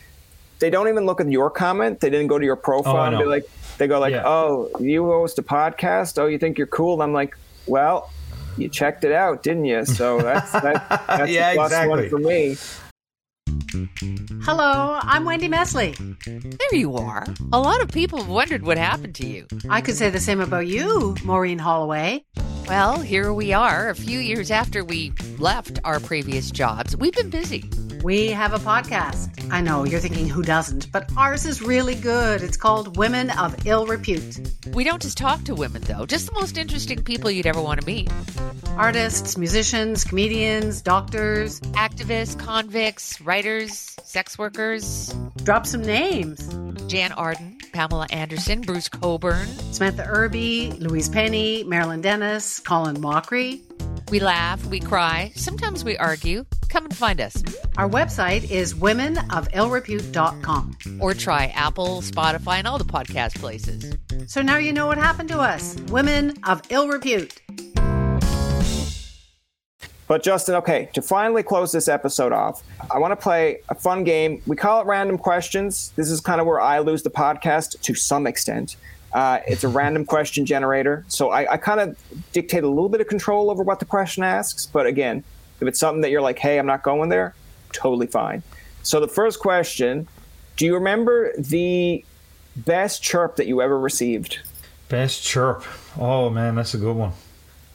they 0.61 0.71
don't 0.71 0.89
even 0.89 1.05
look 1.07 1.21
at 1.21 1.29
your 1.31 1.51
comment. 1.51 2.01
They 2.01 2.09
didn't 2.11 2.29
go 2.29 2.39
to 2.39 2.45
your 2.45 2.57
profile 2.57 2.97
Oh, 2.97 3.03
and 3.03 3.19
be 3.19 3.25
like, 3.25 3.49
they 3.79 3.87
go 3.89 3.99
like, 3.99 4.13
Yeah. 4.13 4.23
"Oh, 4.27 4.71
you 4.79 5.05
host 5.07 5.39
a 5.39 5.43
podcast? 5.43 6.19
Oh, 6.19 6.27
you 6.27 6.39
think 6.39 6.57
you're 6.59 6.67
cool?" 6.69 6.95
And 6.95 7.03
I'm 7.03 7.13
like, 7.13 7.37
"Well, 7.67 8.11
you 8.57 8.69
checked 8.69 9.03
it 9.05 9.13
out, 9.13 9.43
didn't 9.43 9.65
you?" 9.65 9.85
So 9.85 10.19
that's 10.21 10.53
that, 10.53 10.89
that's 11.09 11.31
Yeah, 11.33 11.51
a 11.51 11.55
plus 11.55 11.73
one 11.87 11.99
exactly. 12.01 12.09
for 12.09 12.19
me. 12.19 12.57
Hello, 14.45 14.99
I'm 15.03 15.25
Wendy 15.25 15.49
Mesley. 15.49 15.95
There 16.27 16.75
you 16.79 16.95
are. 16.97 17.27
A 17.53 17.61
lot 17.61 17.81
of 17.81 17.89
people 17.89 18.19
have 18.19 18.29
wondered 18.29 18.63
what 18.65 18.77
happened 18.79 19.15
to 19.17 19.27
you. 19.27 19.47
I 19.69 19.81
could 19.81 19.97
say 19.97 20.11
the 20.11 20.21
same 20.21 20.41
about 20.41 20.67
you, 20.67 21.17
Maureen 21.25 21.59
Holloway. 21.59 22.25
Well, 22.73 23.01
here 23.01 23.35
we 23.35 23.53
are, 23.53 23.91
a 23.91 23.95
few 23.95 24.19
years 24.19 24.51
after 24.51 24.83
we 24.83 25.13
left 25.39 25.79
our 25.85 26.01
previous 26.01 26.51
jobs. 26.51 26.97
We've 26.97 27.13
been 27.13 27.29
busy. 27.29 27.69
We 28.03 28.29
have 28.33 28.53
a 28.53 28.59
podcast. 28.59 29.49
I 29.53 29.61
know 29.61 29.85
you're 29.85 30.01
thinking 30.01 30.29
who 30.29 30.43
doesn't, 30.43 30.91
but 30.91 31.09
ours 31.17 31.47
is 31.47 31.63
really 31.63 31.95
good. 31.95 32.43
It's 32.43 32.57
called 32.57 32.97
Women 32.97 33.31
of 33.31 33.65
Ill 33.65 33.87
Repute. 33.87 34.41
We 34.75 34.83
don't 34.83 35.01
just 35.01 35.17
talk 35.17 35.45
to 35.45 35.55
women, 35.55 35.83
though, 35.83 36.05
just 36.05 36.27
the 36.27 36.33
most 36.33 36.59
interesting 36.59 37.05
people 37.05 37.31
you'd 37.31 37.47
ever 37.47 37.63
want 37.63 37.81
to 37.81 37.87
meet 37.87 38.11
Artists, 38.77 39.37
musicians, 39.39 40.03
comedians, 40.03 40.83
doctors. 40.83 41.61
activists, 41.75 42.37
convicts, 42.37 43.21
writers, 43.21 43.95
sex 44.03 44.37
workers. 44.37 45.15
Drop 45.45 45.65
some 45.65 45.83
names 45.83 46.49
Jann 46.89 47.13
Arden, 47.13 47.59
Pamela 47.73 48.09
Anderson, 48.11 48.63
Bruce 48.63 48.89
Cockburn. 48.89 49.47
Samantha 49.73 50.05
Irby, 50.07 50.73
Louise 50.81 51.09
Penny, 51.09 51.63
Marilyn 51.65 52.01
Denis, 52.01 52.59
Colin 52.59 52.97
Mochrie. 52.97 53.61
We 54.11 54.19
laugh, 54.19 54.65
we 54.67 54.81
cry, 54.81 55.33
sometimes 55.37 55.85
we 55.85 55.97
argue. 55.97 56.45
Come 56.73 56.87
and 56.87 56.97
find 56.97 57.21
us. 57.21 57.37
Our 57.77 57.87
website 57.87 58.51
is 58.51 58.73
womenofillrepute.com. 58.73 60.79
Or 61.01 61.13
try 61.13 61.49
Apple, 61.49 62.01
Spotify, 62.01 62.55
and 62.55 62.67
all 62.67 62.79
the 62.79 62.85
podcast 62.85 63.39
places. 63.39 63.95
So 64.27 64.41
now 64.41 64.57
you 64.57 64.73
know 64.73 64.87
what 64.87 64.97
happened 64.97 65.29
to 65.29 65.39
us. 65.39 65.77
Women 65.89 66.33
of 66.45 66.63
Ill 66.71 66.89
Repute. 66.89 67.43
But 70.09 70.23
Justin, 70.23 70.55
okay, 70.55 70.89
to 70.95 71.03
finally 71.03 71.43
close 71.43 71.73
this 71.73 71.89
episode 71.89 72.33
off, 72.33 72.63
I 72.91 72.99
want 72.99 73.13
to 73.13 73.17
play 73.17 73.61
a 73.69 73.75
fun 73.75 74.03
game. 74.03 74.41
We 74.47 74.57
call 74.57 74.81
it 74.81 74.87
random 74.87 75.19
questions. 75.19 75.93
This 75.97 76.11
is 76.11 76.23
kind 76.23 76.41
of 76.41 76.47
where 76.47 76.63
I 76.63 76.79
lose 76.79 77.03
the 77.03 77.11
podcast 77.11 77.83
to 77.83 77.95
some 77.95 78.27
extent. 78.27 78.77
Uh, 79.13 79.41
it's 79.47 79.63
a 79.63 79.69
random 79.69 80.07
question 80.07 80.47
generator, 80.47 81.05
so 81.09 81.33
I, 81.33 81.53
I 81.53 81.59
kind 81.59 81.81
of 81.81 81.99
dictate 82.33 82.65
a 82.65 82.69
little 82.69 82.89
bit 82.89 83.03
of 83.03 83.09
control 83.09 83.51
over 83.51 83.63
what 83.63 83.79
the 83.79 83.85
question 83.85 84.23
asks. 84.23 84.65
But 84.65 84.87
again, 84.87 85.23
if 85.63 85.69
it's 85.69 85.79
something 85.79 86.03
that 86.03 86.11
you're 86.11 86.21
like, 86.21 86.39
"Hey, 86.39 86.59
I'm 86.59 86.67
not 86.67 86.83
going 86.83 87.09
there," 87.09 87.35
totally 87.73 88.07
fine. 88.07 88.43
So 88.83 89.01
the 89.01 89.09
first 89.09 89.39
question: 89.39 90.09
Do 90.57 90.67
you 90.67 90.75
remember 90.75 91.33
the 91.39 92.05
best 92.57 93.03
chirp 93.03 93.37
that 93.37 93.47
you 93.47 93.63
ever 93.63 93.79
received? 93.79 94.41
Best 94.89 95.23
chirp. 95.23 95.65
Oh 95.99 96.29
man, 96.29 96.55
that's 96.55 96.75
a 96.75 96.79
good 96.79 96.97
one. 96.97 97.13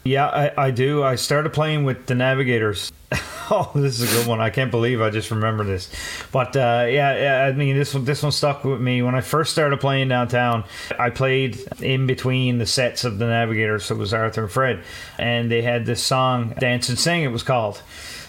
Yeah, 0.08 0.28
I, 0.28 0.68
I 0.68 0.72
do. 0.72 1.04
I 1.04 1.16
started 1.16 1.52
playing 1.52 1.84
with 1.84 2.06
the 2.06 2.16
Navigators. 2.16 2.92
oh, 3.52 3.72
this 3.76 4.00
is 4.00 4.14
a 4.14 4.18
good 4.18 4.28
one. 4.28 4.40
I 4.40 4.50
can't 4.50 4.72
believe 4.72 5.02
I 5.02 5.10
just 5.10 5.32
remember 5.32 5.64
this. 5.64 5.90
But 6.32 6.56
uh, 6.56 6.88
yeah, 6.90 7.46
I 7.48 7.52
mean 7.52 7.76
this 7.76 7.94
one 7.94 8.06
this 8.06 8.24
one 8.24 8.32
stuck 8.32 8.64
with 8.64 8.82
me 8.82 9.02
when 9.02 9.16
I 9.16 9.22
first 9.22 9.52
started 9.52 9.80
playing 9.80 10.08
downtown. 10.10 10.64
I 10.98 11.10
played 11.10 11.60
in 11.82 12.08
between 12.08 12.58
the 12.58 12.66
sets 12.66 13.04
of 13.04 13.20
the 13.20 13.28
Navigators. 13.28 13.86
So 13.86 13.96
it 13.96 13.98
was 13.98 14.14
Arthur 14.14 14.44
and 14.44 14.52
Fred, 14.52 14.84
and 15.18 15.52
they 15.52 15.62
had 15.62 15.86
this 15.86 16.02
song, 16.02 16.54
"Dance 16.60 16.90
and 16.90 16.98
Sing." 16.98 17.24
It 17.24 17.32
was 17.32 17.44
called. 17.44 17.82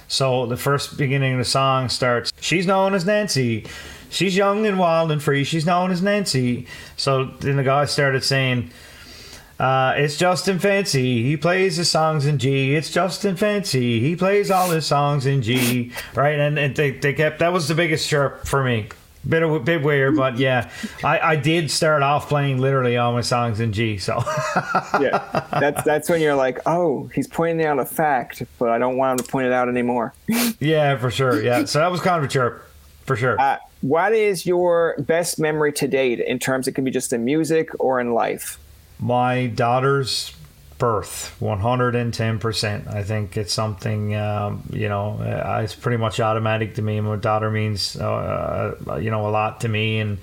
So 0.09 0.47
the 0.47 0.57
first 0.57 0.97
beginning 0.97 1.35
of 1.35 1.39
the 1.39 1.45
song 1.45 1.91
starts, 1.91 2.33
She's 2.41 2.67
known 2.67 2.95
as 2.95 3.05
Nancy. 3.05 3.67
She's 4.11 4.35
young 4.35 4.67
and 4.67 4.79
wild 4.79 5.13
and 5.13 5.23
free. 5.23 5.45
She's 5.45 5.67
known 5.67 5.91
as 5.91 6.01
Nancy. 6.01 6.67
So 6.97 7.27
then 7.41 7.57
the 7.57 7.63
guy 7.63 7.85
started 7.85 8.25
saying, 8.25 8.71
uh, 9.59 9.95
It's 9.97 10.17
Justin 10.17 10.59
Fancy. 10.59 11.23
He 11.23 11.37
plays 11.37 11.77
his 11.77 11.91
songs 11.91 12.27
in 12.27 12.39
G. 12.39 12.75
It's 12.75 12.91
Justin 12.91 13.37
Fancy. 13.37 14.01
He 14.01 14.17
plays 14.17 14.51
all 14.51 14.71
his 14.71 14.87
songs 14.87 15.27
in 15.27 15.43
G. 15.43 15.93
Right? 16.15 16.39
And, 16.39 16.59
and 16.59 16.75
they, 16.77 16.93
they 16.93 17.13
kept, 17.13 17.41
that 17.41 17.53
was 17.53 17.69
the 17.69 17.75
biggest 17.75 18.09
chirp 18.09 18.47
for 18.47 18.63
me. 18.63 18.89
Bit 19.29 19.43
of 19.43 19.65
bit 19.65 19.83
weird, 19.83 20.17
but 20.17 20.39
yeah, 20.39 20.71
I, 21.05 21.19
I 21.19 21.37
did 21.37 21.71
start 21.73 22.03
off 22.03 22.29
playing 22.29 22.59
literally 22.59 22.97
all 22.97 23.13
my 23.13 23.21
songs 23.21 23.59
in 23.59 23.73
G. 23.73 23.99
So 23.99 24.23
yeah, 25.01 25.45
that's 25.51 25.83
that's 25.83 26.09
when 26.09 26.23
you're 26.23 26.37
like, 26.37 26.61
oh, 26.67 27.11
he's 27.13 27.27
pointing 27.27 27.67
out 27.67 27.81
a 27.81 27.85
fact, 27.85 28.45
but 28.59 28.71
I 28.71 28.79
don't 28.79 28.97
want 28.97 29.19
him 29.21 29.27
to 29.27 29.31
point 29.31 29.47
it 29.49 29.53
out 29.53 29.69
anymore. 29.69 30.15
yeah, 30.61 30.97
for 30.97 31.11
sure. 31.11 31.43
Yeah, 31.43 31.65
so 31.65 31.81
that 31.81 31.91
was 31.91 32.01
kind 32.01 32.17
of 32.17 32.31
a 32.31 32.33
chirp, 32.33 32.65
for 33.05 33.17
sure. 33.17 33.39
Uh, 33.39 33.59
what 33.81 34.13
is 34.13 34.47
your 34.47 34.95
best 35.01 35.39
memory 35.39 35.73
to 35.75 35.89
date 35.89 36.21
in 36.21 36.39
terms? 36.39 36.69
It 36.69 36.73
can 36.73 36.85
be 36.85 36.91
just 36.91 37.13
in 37.13 37.25
music 37.25 37.71
or 37.81 38.01
in 38.01 38.15
life. 38.15 38.59
My 39.01 39.47
daughter's 39.47 40.33
birth 40.79 41.37
110% 41.41 42.87
i 42.95 43.03
think 43.03 43.37
it's 43.37 43.53
something 43.53 44.15
um, 44.15 44.63
you 44.73 44.89
know 44.89 45.19
uh, 45.21 45.61
it's 45.63 45.75
pretty 45.75 45.97
much 45.97 46.21
automatic 46.21 46.77
to 46.77 46.83
me. 46.83 47.01
My 47.01 47.17
daughter 47.17 47.51
means 47.51 47.97
uh, 47.97 48.77
uh, 48.89 48.97
you 48.97 49.11
know 49.11 49.27
a 49.27 49.31
lot 49.31 49.61
to 49.63 49.69
me 49.69 49.99
and 49.99 50.19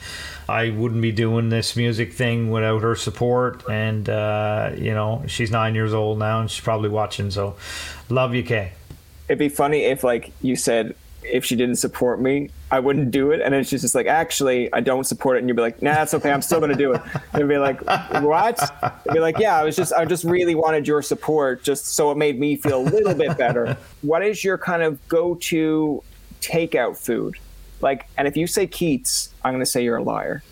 i 0.48 0.70
wouldn't 0.70 1.02
be 1.02 1.12
doing 1.12 1.50
this 1.50 1.76
music 1.76 2.14
thing 2.14 2.52
without 2.52 2.82
her 2.82 2.96
support. 2.96 3.68
And 3.70 4.10
uh, 4.10 4.72
you 4.78 4.94
know 4.94 5.24
she's 5.28 5.52
nine 5.52 5.76
years 5.76 5.94
old 5.94 6.20
now 6.20 6.40
and 6.42 6.50
she's 6.50 6.64
probably 6.64 6.90
watching 6.90 7.32
so 7.32 7.58
love 8.10 8.34
you 8.34 8.44
kay. 8.44 8.72
It'd 9.28 9.40
be 9.40 9.50
funny 9.50 9.84
if 9.84 10.04
like 10.04 10.32
you 10.42 10.56
said 10.56 10.96
if 11.32 11.46
she 11.46 11.56
didn't 11.56 11.76
support 11.76 12.22
me, 12.22 12.50
I 12.72 12.80
wouldn't 12.80 13.12
do 13.12 13.32
it, 13.32 13.42
and 13.42 13.54
then 13.54 13.64
she's 13.64 13.82
just 13.82 13.96
like, 13.96 14.08
actually, 14.08 14.72
I 14.74 14.82
don't 14.82 15.04
support 15.06 15.38
it, 15.38 15.40
and 15.40 15.48
you'd 15.50 15.56
be 15.56 15.62
like, 15.62 15.82
nah, 15.82 16.02
it's 16.02 16.14
okay, 16.14 16.32
I'm 16.32 16.42
still 16.42 16.60
gonna 16.60 16.76
do 16.76 16.94
it. 16.94 17.02
And 17.34 17.48
be 17.48 17.58
like, 17.58 17.82
what? 18.22 18.60
You'd 19.06 19.14
be 19.14 19.20
like, 19.20 19.38
yeah, 19.38 19.60
I 19.60 19.64
was 19.64 19.76
just, 19.76 19.94
I 19.94 20.06
just 20.06 20.24
really 20.24 20.56
wanted 20.56 20.88
your 20.88 21.02
support, 21.02 21.64
just 21.64 21.96
so 21.96 22.12
it 22.12 22.18
made 22.18 22.40
me 22.40 22.56
feel 22.56 22.82
a 22.82 22.88
little 22.90 23.14
bit 23.14 23.38
better. 23.38 23.78
What 24.02 24.24
is 24.24 24.44
your 24.44 24.58
kind 24.58 24.84
of 24.84 25.06
go-to 25.08 26.04
takeout 26.40 26.96
food? 26.98 27.36
Like, 27.82 28.08
and 28.18 28.28
if 28.28 28.38
you 28.38 28.46
say 28.46 28.68
Keats, 28.68 29.30
I'm 29.44 29.54
gonna 29.54 29.66
say 29.66 29.84
you're 29.84 29.98
a 29.98 30.04
liar. 30.04 30.44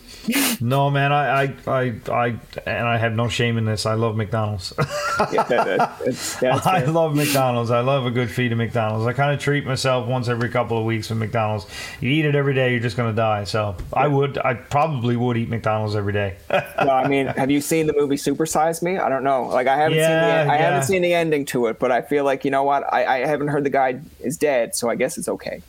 No 0.60 0.90
man 0.90 1.12
I, 1.12 1.42
I 1.42 1.54
i 1.66 1.92
i 2.10 2.26
and 2.66 2.86
i 2.88 2.96
have 2.96 3.12
no 3.12 3.28
shame 3.28 3.58
in 3.58 3.64
this 3.64 3.86
i 3.86 3.94
love 3.94 4.16
mcdonald's 4.16 4.72
Yeah, 4.78 5.42
that- 5.44 5.48
that- 5.48 5.66
that's- 5.98 6.36
that's 6.40 6.66
I 6.66 6.84
love 6.84 7.14
McDonald's. 7.14 7.70
I 7.70 7.80
love 7.80 8.04
a 8.06 8.10
good 8.10 8.30
feed 8.30 8.50
of 8.52 8.58
McDonald's. 8.58 9.06
I 9.06 9.12
kind 9.12 9.32
of 9.32 9.38
treat 9.40 9.64
myself 9.64 10.08
once 10.08 10.28
every 10.28 10.48
couple 10.48 10.76
of 10.78 10.84
weeks 10.84 11.08
with 11.08 11.18
McDonald's. 11.18 11.66
You 12.00 12.10
eat 12.10 12.24
it 12.24 12.34
every 12.34 12.54
day, 12.54 12.72
you're 12.72 12.80
just 12.80 12.96
going 12.96 13.10
to 13.12 13.16
die. 13.16 13.44
So 13.44 13.76
I 13.92 14.08
would, 14.08 14.38
I 14.38 14.54
probably 14.54 15.16
would 15.16 15.36
eat 15.36 15.48
McDonald's 15.48 15.94
every 15.94 16.12
day. 16.12 16.36
No, 16.50 16.90
I 16.90 17.06
mean, 17.08 17.28
have 17.28 17.50
you 17.50 17.60
seen 17.60 17.86
the 17.86 17.92
movie 17.92 18.16
Super 18.16 18.44
Size 18.46 18.82
Me? 18.82 18.98
I 18.98 19.08
don't 19.08 19.22
know. 19.24 19.44
Like, 19.44 19.66
I 19.68 19.76
haven't 19.76 19.98
Yeah, 19.98 20.06
seen 20.08 20.46
the 20.48 20.52
I 20.52 20.56
yeah. 20.56 20.62
haven't 20.62 20.82
seen 20.84 21.02
the 21.02 21.14
ending 21.14 21.44
to 21.46 21.66
it, 21.66 21.78
but 21.78 21.92
I 21.92 22.02
feel 22.02 22.24
like 22.24 22.44
you 22.44 22.50
know 22.50 22.64
what? 22.64 22.92
I, 22.92 23.22
I 23.22 23.26
haven't 23.26 23.48
heard 23.48 23.64
the 23.64 23.70
guy 23.70 24.00
is 24.20 24.36
dead, 24.36 24.74
so 24.74 24.90
I 24.90 24.96
guess 24.96 25.16
it's 25.18 25.28
okay. 25.28 25.62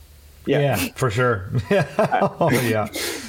Yeah. 0.45 0.59
yeah 0.59 0.75
for 0.95 1.09
sure. 1.09 1.49
oh, 1.71 2.49
yeah. 2.63 2.87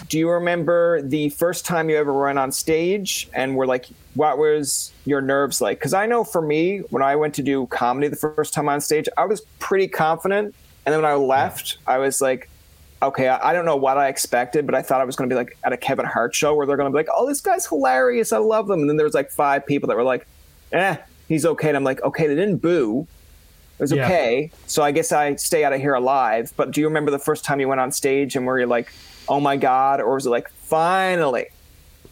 Do 0.08 0.18
you 0.18 0.30
remember 0.30 1.02
the 1.02 1.30
first 1.30 1.66
time 1.66 1.90
you 1.90 1.96
ever 1.96 2.12
went 2.12 2.38
on 2.38 2.52
stage 2.52 3.28
and 3.34 3.56
were 3.56 3.66
like, 3.66 3.86
what 4.14 4.38
was 4.38 4.92
your 5.04 5.20
nerves 5.20 5.60
like? 5.60 5.78
Because 5.78 5.94
I 5.94 6.06
know 6.06 6.24
for 6.24 6.40
me, 6.40 6.78
when 6.90 7.02
I 7.02 7.16
went 7.16 7.34
to 7.34 7.42
do 7.42 7.66
comedy 7.66 8.08
the 8.08 8.16
first 8.16 8.54
time 8.54 8.68
on 8.68 8.80
stage, 8.80 9.08
I 9.16 9.24
was 9.24 9.40
pretty 9.58 9.88
confident, 9.88 10.54
and 10.84 10.92
then 10.92 11.02
when 11.02 11.10
I 11.10 11.14
left, 11.14 11.78
I 11.86 11.98
was 11.98 12.20
like. 12.20 12.48
Okay, 13.02 13.28
I 13.28 13.50
I 13.50 13.52
don't 13.52 13.66
know 13.66 13.76
what 13.76 13.98
I 13.98 14.08
expected, 14.08 14.64
but 14.64 14.74
I 14.74 14.80
thought 14.80 15.02
I 15.02 15.04
was 15.04 15.16
going 15.16 15.28
to 15.28 15.34
be 15.34 15.36
like 15.36 15.58
at 15.64 15.70
a 15.70 15.76
Kevin 15.76 16.06
Hart 16.06 16.34
show 16.34 16.54
where 16.54 16.66
they're 16.66 16.78
going 16.78 16.90
to 16.90 16.90
be 16.90 16.96
like, 16.96 17.10
"Oh, 17.14 17.26
this 17.26 17.42
guy's 17.42 17.66
hilarious, 17.66 18.32
I 18.32 18.38
love 18.38 18.68
them," 18.68 18.80
and 18.80 18.88
then 18.88 18.96
there 18.96 19.04
was 19.04 19.12
like 19.12 19.30
five 19.30 19.66
people 19.66 19.86
that 19.88 19.98
were 19.98 20.02
like, 20.02 20.26
"Eh, 20.72 20.96
he's 21.28 21.44
okay," 21.44 21.68
and 21.68 21.76
I'm 21.76 21.84
like, 21.84 22.02
"Okay, 22.02 22.26
they 22.26 22.34
didn't 22.34 22.56
boo, 22.56 23.06
it 23.78 23.82
was 23.82 23.92
Yeah. 23.92 24.04
okay. 24.06 24.50
So 24.66 24.82
I 24.82 24.92
guess 24.92 25.12
I 25.12 25.34
stay 25.36 25.64
out 25.64 25.72
of 25.72 25.80
here 25.80 25.94
alive. 25.94 26.52
But 26.56 26.70
do 26.70 26.80
you 26.80 26.86
remember 26.88 27.10
the 27.10 27.18
first 27.18 27.44
time 27.44 27.60
you 27.60 27.68
went 27.68 27.80
on 27.80 27.92
stage 27.92 28.36
and 28.36 28.46
were 28.46 28.58
you're 28.58 28.66
like, 28.66 28.92
oh 29.28 29.40
my 29.40 29.56
God? 29.56 30.00
Or 30.00 30.14
was 30.14 30.26
it 30.26 30.30
like, 30.30 30.48
finally, 30.50 31.46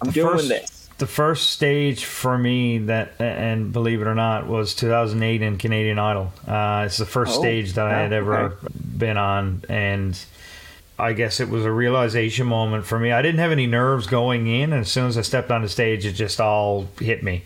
I'm 0.02 0.10
doing 0.10 0.36
first, 0.36 0.48
this? 0.48 0.88
The 0.98 1.06
first 1.06 1.50
stage 1.50 2.04
for 2.04 2.38
me 2.38 2.78
that, 2.78 3.12
and 3.18 3.72
believe 3.72 4.00
it 4.00 4.06
or 4.06 4.14
not, 4.14 4.46
was 4.46 4.74
2008 4.74 5.42
in 5.42 5.58
Canadian 5.58 5.98
Idol. 5.98 6.32
Uh, 6.46 6.84
it's 6.86 6.98
the 6.98 7.06
first 7.06 7.36
Oh, 7.36 7.40
stage 7.40 7.72
that 7.74 7.86
I 7.86 7.98
had 7.98 8.12
ever 8.12 8.36
okay. 8.38 8.66
been 8.96 9.16
on, 9.16 9.64
and 9.68 10.16
I 10.98 11.12
guess 11.12 11.40
it 11.40 11.48
was 11.48 11.64
a 11.64 11.72
realization 11.72 12.46
moment 12.46 12.84
for 12.86 12.98
me. 13.00 13.10
I 13.10 13.22
didn't 13.22 13.40
have 13.40 13.50
any 13.50 13.66
nerves 13.66 14.06
going 14.06 14.46
in, 14.46 14.72
and 14.72 14.82
as 14.82 14.90
soon 14.92 15.06
as 15.06 15.18
I 15.18 15.22
stepped 15.22 15.50
on 15.50 15.62
the 15.62 15.68
stage, 15.68 16.06
it 16.06 16.12
just 16.12 16.40
all 16.40 16.86
hit 17.00 17.22
me. 17.24 17.42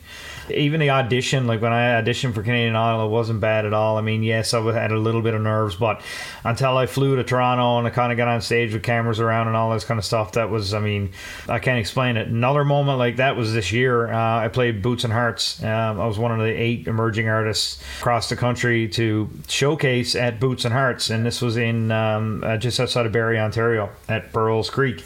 Even 0.50 0.80
the 0.80 0.90
audition, 0.90 1.46
like 1.46 1.60
when 1.60 1.72
I 1.72 2.00
auditioned 2.00 2.34
for 2.34 2.42
Canadian 2.42 2.76
Idol, 2.76 3.06
it 3.06 3.10
wasn't 3.10 3.40
bad 3.40 3.66
at 3.66 3.72
all. 3.72 3.96
I 3.96 4.00
mean, 4.00 4.22
yes, 4.22 4.54
I 4.54 4.60
had 4.72 4.92
a 4.92 4.98
little 4.98 5.22
bit 5.22 5.34
of 5.34 5.42
nerves, 5.42 5.76
but 5.76 6.00
until 6.44 6.76
I 6.76 6.86
flew 6.86 7.16
to 7.16 7.24
Toronto 7.24 7.78
and 7.78 7.86
I 7.86 7.90
kind 7.90 8.12
of 8.12 8.18
got 8.18 8.28
on 8.28 8.40
stage 8.40 8.72
with 8.72 8.82
cameras 8.82 9.20
around 9.20 9.48
and 9.48 9.56
all 9.56 9.72
this 9.72 9.84
kind 9.84 9.98
of 9.98 10.04
stuff, 10.04 10.32
that 10.32 10.50
was, 10.50 10.74
I 10.74 10.80
mean, 10.80 11.12
I 11.48 11.58
can't 11.58 11.78
explain 11.78 12.16
it. 12.16 12.28
Another 12.28 12.64
moment 12.64 12.98
like 12.98 13.16
that 13.16 13.36
was 13.36 13.52
this 13.52 13.72
year. 13.72 14.12
Uh, 14.12 14.40
I 14.40 14.48
played 14.48 14.82
Boots 14.82 15.04
and 15.04 15.12
Hearts. 15.12 15.62
Um, 15.62 16.00
I 16.00 16.06
was 16.06 16.18
one 16.18 16.32
of 16.32 16.38
the 16.38 16.52
eight 16.52 16.86
emerging 16.86 17.28
artists 17.28 17.82
across 17.98 18.28
the 18.28 18.36
country 18.36 18.88
to 18.88 19.28
showcase 19.48 20.14
at 20.14 20.40
Boots 20.40 20.64
and 20.64 20.72
Hearts, 20.72 21.10
and 21.10 21.24
this 21.24 21.40
was 21.42 21.56
in 21.56 21.90
um, 21.90 22.42
uh, 22.44 22.56
just 22.56 22.80
outside 22.80 23.06
of 23.06 23.12
Barrie, 23.12 23.38
Ontario, 23.38 23.90
at 24.08 24.32
Burl's 24.32 24.70
Creek, 24.70 25.04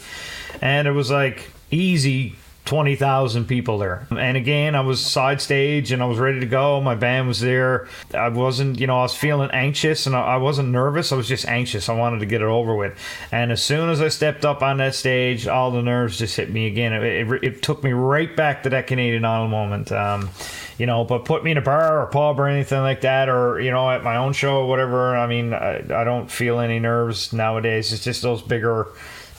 and 0.61 0.87
it 0.87 0.91
was 0.91 1.11
like 1.11 1.51
easy 1.71 2.35
20,000 2.65 3.45
people 3.45 3.77
there. 3.77 4.07
And 4.09 4.37
again, 4.37 4.73
I 4.73 4.81
was 4.81 5.05
side 5.05 5.41
stage 5.41 5.91
and 5.91 6.01
I 6.01 6.05
was 6.05 6.17
ready 6.17 6.39
to 6.39 6.45
go. 6.45 6.79
My 6.79 6.95
band 6.95 7.27
was 7.27 7.41
there. 7.41 7.89
I 8.13 8.29
wasn't, 8.29 8.79
you 8.79 8.87
know, 8.87 8.99
I 8.99 9.01
was 9.01 9.13
feeling 9.13 9.51
anxious 9.51 10.07
and 10.07 10.15
I 10.15 10.37
wasn't 10.37 10.69
nervous. 10.69 11.11
I 11.11 11.15
was 11.15 11.27
just 11.27 11.45
anxious. 11.45 11.89
I 11.89 11.93
wanted 11.93 12.19
to 12.19 12.25
get 12.25 12.41
it 12.41 12.47
over 12.47 12.73
with. 12.73 12.97
And 13.33 13.51
as 13.51 13.61
soon 13.61 13.89
as 13.89 14.01
I 14.01 14.07
stepped 14.07 14.45
up 14.45 14.61
on 14.61 14.77
that 14.77 14.95
stage, 14.95 15.45
all 15.45 15.71
the 15.71 15.81
nerves 15.81 16.17
just 16.17 16.37
hit 16.37 16.51
me 16.51 16.67
again. 16.67 16.93
It, 16.93 17.03
it, 17.03 17.43
it 17.43 17.61
took 17.61 17.83
me 17.83 17.91
right 17.91 18.33
back 18.33 18.63
to 18.63 18.69
that 18.69 18.87
Canadian 18.87 19.25
Idol 19.25 19.49
moment. 19.49 19.91
Um, 19.91 20.29
you 20.77 20.85
know, 20.85 21.03
but 21.03 21.25
put 21.25 21.43
me 21.43 21.51
in 21.51 21.57
a 21.57 21.61
bar 21.61 22.01
or 22.01 22.07
pub 22.07 22.39
or 22.39 22.47
anything 22.47 22.79
like 22.79 23.01
that, 23.01 23.29
or 23.29 23.59
you 23.59 23.71
know, 23.71 23.89
at 23.91 24.03
my 24.03 24.15
own 24.15 24.33
show 24.33 24.61
or 24.61 24.67
whatever. 24.67 25.15
I 25.15 25.27
mean, 25.27 25.53
I, 25.53 25.79
I 25.79 26.03
don't 26.03 26.31
feel 26.31 26.59
any 26.59 26.79
nerves 26.79 27.31
nowadays. 27.31 27.93
It's 27.93 28.03
just 28.03 28.21
those 28.21 28.41
bigger 28.41 28.87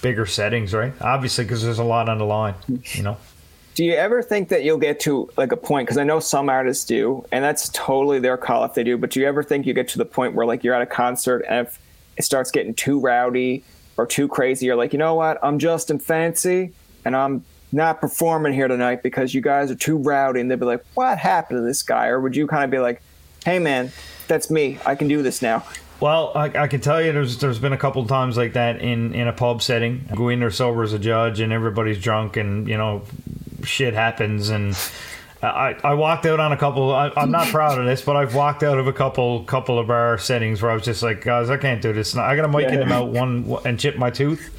bigger 0.04 0.26
settings, 0.26 0.74
right? 0.74 0.92
Obviously, 1.00 1.44
because 1.44 1.62
there's 1.62 1.78
a 1.78 1.84
lot 1.84 2.10
on 2.10 2.18
the 2.18 2.26
line, 2.26 2.54
you 2.68 3.02
know. 3.02 3.16
Do 3.74 3.86
you 3.86 3.94
ever 3.94 4.22
think 4.22 4.50
that 4.50 4.62
you'll 4.62 4.76
get 4.76 5.00
to 5.00 5.30
like 5.38 5.50
a 5.50 5.56
point? 5.56 5.86
Because 5.86 5.96
I 5.96 6.04
know 6.04 6.20
some 6.20 6.50
artists 6.50 6.84
do, 6.84 7.24
and 7.32 7.42
that's 7.42 7.70
totally 7.70 8.18
their 8.18 8.36
call 8.36 8.64
if 8.64 8.74
they 8.74 8.84
do. 8.84 8.98
But 8.98 9.10
do 9.10 9.20
you 9.20 9.26
ever 9.26 9.42
think 9.42 9.64
you 9.64 9.72
get 9.72 9.88
to 9.88 9.98
the 9.98 10.04
point 10.04 10.34
where 10.34 10.44
like 10.44 10.62
you're 10.62 10.74
at 10.74 10.82
a 10.82 10.86
concert 10.86 11.46
and 11.48 11.66
if 11.66 11.80
it 12.18 12.24
starts 12.24 12.50
getting 12.50 12.74
too 12.74 13.00
rowdy 13.00 13.64
or 13.96 14.06
too 14.06 14.28
crazy, 14.28 14.66
you're 14.66 14.76
like, 14.76 14.92
you 14.92 14.98
know 14.98 15.14
what? 15.14 15.38
I'm 15.42 15.58
Justin 15.58 15.98
Fancy, 15.98 16.74
and 17.06 17.16
I'm 17.16 17.42
not 17.72 17.98
performing 17.98 18.52
here 18.52 18.68
tonight 18.68 19.02
because 19.02 19.32
you 19.32 19.40
guys 19.40 19.70
are 19.70 19.74
too 19.74 19.96
rowdy. 19.96 20.38
And 20.38 20.50
they'd 20.50 20.60
be 20.60 20.66
like, 20.66 20.84
what 20.92 21.16
happened 21.16 21.60
to 21.60 21.62
this 21.62 21.82
guy? 21.82 22.08
Or 22.08 22.20
would 22.20 22.36
you 22.36 22.46
kind 22.46 22.62
of 22.64 22.70
be 22.70 22.78
like, 22.78 23.00
hey 23.46 23.58
man, 23.58 23.90
that's 24.28 24.50
me. 24.50 24.78
I 24.84 24.96
can 24.96 25.08
do 25.08 25.22
this 25.22 25.40
now. 25.40 25.64
Well, 26.00 26.32
I, 26.34 26.44
I, 26.46 26.66
can 26.66 26.80
tell 26.80 27.00
you, 27.00 27.12
there's 27.12 27.38
there's 27.38 27.58
been 27.58 27.72
a 27.72 27.78
couple 27.78 28.02
of 28.02 28.08
times 28.08 28.36
like 28.36 28.54
that 28.54 28.80
in 28.80 29.14
in 29.14 29.28
a 29.28 29.32
pub 29.32 29.62
setting. 29.62 30.08
Go 30.14 30.28
in 30.28 30.40
there 30.40 30.50
sober 30.50 30.82
as 30.82 30.92
a 30.92 30.98
judge, 30.98 31.40
and 31.40 31.52
everybody's 31.52 32.00
drunk, 32.00 32.36
and 32.36 32.68
you 32.68 32.76
know, 32.76 33.02
shit 33.62 33.94
happens, 33.94 34.48
and. 34.50 34.76
I, 35.42 35.76
I 35.84 35.92
walked 35.92 36.24
out 36.24 36.40
on 36.40 36.52
a 36.52 36.56
couple. 36.56 36.90
I, 36.94 37.12
am 37.16 37.30
not 37.30 37.48
proud 37.48 37.78
of 37.78 37.84
this, 37.84 38.00
but 38.00 38.16
I've 38.16 38.34
walked 38.34 38.62
out 38.62 38.78
of 38.78 38.86
a 38.86 38.94
couple 38.94 39.44
couple 39.44 39.78
of 39.78 39.88
bar 39.88 40.16
settings 40.16 40.62
where 40.62 40.70
I 40.70 40.74
was 40.74 40.84
just 40.84 41.02
like, 41.02 41.22
guys, 41.22 41.50
I 41.50 41.58
can't 41.58 41.82
do 41.82 41.92
this. 41.92 42.16
I 42.16 42.34
got 42.34 42.46
a 42.46 42.48
mic 42.48 42.62
yeah. 42.62 42.72
in 42.72 42.80
the 42.80 42.86
mouth 42.86 43.10
one 43.10 43.54
and 43.66 43.78
chip 43.78 43.98
my 43.98 44.08
tooth 44.08 44.50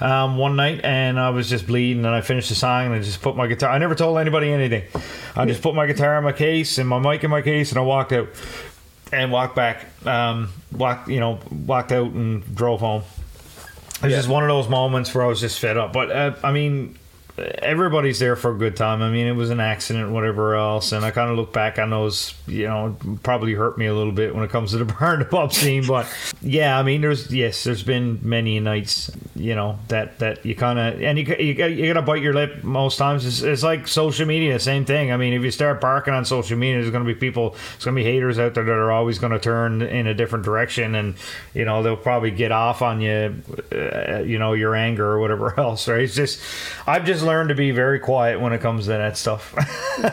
um, 0.00 0.36
one 0.36 0.56
night, 0.56 0.80
and 0.84 1.18
I 1.18 1.30
was 1.30 1.48
just 1.48 1.66
bleeding. 1.66 2.04
And 2.04 2.14
I 2.14 2.20
finished 2.20 2.48
the 2.48 2.54
song, 2.54 2.86
and 2.86 2.94
I 2.94 3.00
just 3.00 3.20
put 3.20 3.36
my 3.36 3.46
guitar. 3.46 3.70
I 3.70 3.78
never 3.78 3.94
told 3.94 4.18
anybody 4.18 4.50
anything. 4.50 4.84
I 5.34 5.44
just 5.44 5.62
put 5.62 5.74
my 5.74 5.86
guitar 5.86 6.16
in 6.18 6.24
my 6.24 6.32
case 6.32 6.78
and 6.78 6.88
my 6.88 6.98
mic 6.98 7.24
in 7.24 7.30
my 7.30 7.42
case, 7.42 7.70
and 7.70 7.78
I 7.78 7.82
walked 7.82 8.12
out 8.12 8.28
and 9.12 9.32
walked 9.32 9.56
back. 9.56 9.86
Um, 10.06 10.50
walked, 10.72 11.08
you 11.08 11.20
know, 11.20 11.38
walked 11.50 11.92
out 11.92 12.10
and 12.12 12.54
drove 12.54 12.80
home. 12.80 13.02
It 13.02 14.02
was 14.02 14.10
yeah. 14.10 14.18
just 14.18 14.28
one 14.28 14.42
of 14.42 14.48
those 14.48 14.68
moments 14.68 15.14
where 15.14 15.24
I 15.24 15.28
was 15.28 15.40
just 15.40 15.58
fed 15.58 15.76
up. 15.76 15.92
But 15.92 16.10
uh, 16.10 16.34
I 16.42 16.52
mean, 16.52 16.98
everybody's 17.38 18.18
there 18.18 18.36
for 18.36 18.52
a 18.52 18.56
good 18.56 18.76
time. 18.76 19.02
I 19.02 19.10
mean, 19.10 19.26
it 19.26 19.32
was 19.32 19.50
an 19.50 19.60
accident, 19.60 20.10
whatever 20.10 20.54
else, 20.54 20.92
and 20.92 21.04
I 21.04 21.10
kind 21.10 21.30
of 21.30 21.36
look 21.36 21.52
back 21.52 21.78
on 21.78 21.90
those. 21.90 22.34
You 22.46 22.66
know, 22.66 22.96
probably 23.22 23.52
hurt 23.52 23.76
me 23.76 23.86
a 23.86 23.94
little 23.94 24.12
bit 24.12 24.34
when 24.34 24.42
it 24.42 24.50
comes 24.50 24.70
to 24.70 24.78
the 24.78 24.96
and 25.00 25.20
the 25.20 25.26
pub 25.26 25.52
scene. 25.52 25.86
But 25.86 26.06
yeah, 26.40 26.78
I 26.78 26.82
mean, 26.82 27.02
there's 27.02 27.32
yes, 27.32 27.64
there's 27.64 27.82
been 27.82 28.20
many 28.22 28.58
nights, 28.60 29.10
you 29.34 29.54
know, 29.54 29.78
that 29.88 30.18
that 30.20 30.46
you 30.46 30.54
kind 30.54 30.78
of 30.78 31.02
and 31.02 31.18
you 31.18 31.24
you 31.38 31.66
you 31.66 31.92
got 31.92 32.00
to 32.00 32.02
bite 32.02 32.22
your 32.22 32.32
lip 32.32 32.64
most 32.64 32.96
times. 32.96 33.26
It's, 33.26 33.42
it's 33.42 33.62
like 33.62 33.86
social 33.86 34.26
media, 34.26 34.58
same 34.58 34.84
thing. 34.84 35.12
I 35.12 35.18
mean, 35.18 35.34
if 35.34 35.42
you 35.42 35.50
start 35.50 35.80
barking 35.80 36.14
on 36.14 36.24
social 36.24 36.56
media, 36.56 36.80
there's 36.80 36.90
going 36.90 37.04
to 37.04 37.12
be 37.12 37.18
people, 37.18 37.50
there's 37.50 37.84
going 37.84 37.96
to 37.96 38.02
be 38.02 38.04
haters 38.04 38.38
out 38.38 38.54
there 38.54 38.64
that 38.64 38.72
are 38.72 38.92
always 38.92 39.18
going 39.18 39.32
to 39.32 39.38
turn 39.38 39.82
in 39.82 40.06
a 40.06 40.14
different 40.14 40.44
direction, 40.44 40.94
and 40.94 41.14
you 41.52 41.66
know 41.66 41.82
they'll 41.82 41.96
probably 41.96 42.30
get 42.30 42.50
off 42.50 42.80
on 42.80 43.02
you, 43.02 43.34
uh, 43.72 44.22
you 44.24 44.38
know, 44.38 44.54
your 44.54 44.74
anger 44.74 45.06
or 45.06 45.20
whatever 45.20 45.58
else. 45.60 45.86
Right? 45.86 46.00
It's 46.00 46.14
just 46.14 46.40
I've 46.86 47.04
just 47.04 47.25
learned 47.26 47.50
to 47.50 47.54
be 47.54 47.70
very 47.70 47.98
quiet 47.98 48.40
when 48.40 48.52
it 48.52 48.60
comes 48.60 48.84
to 48.84 48.90
that 48.90 49.16
stuff. 49.16 49.54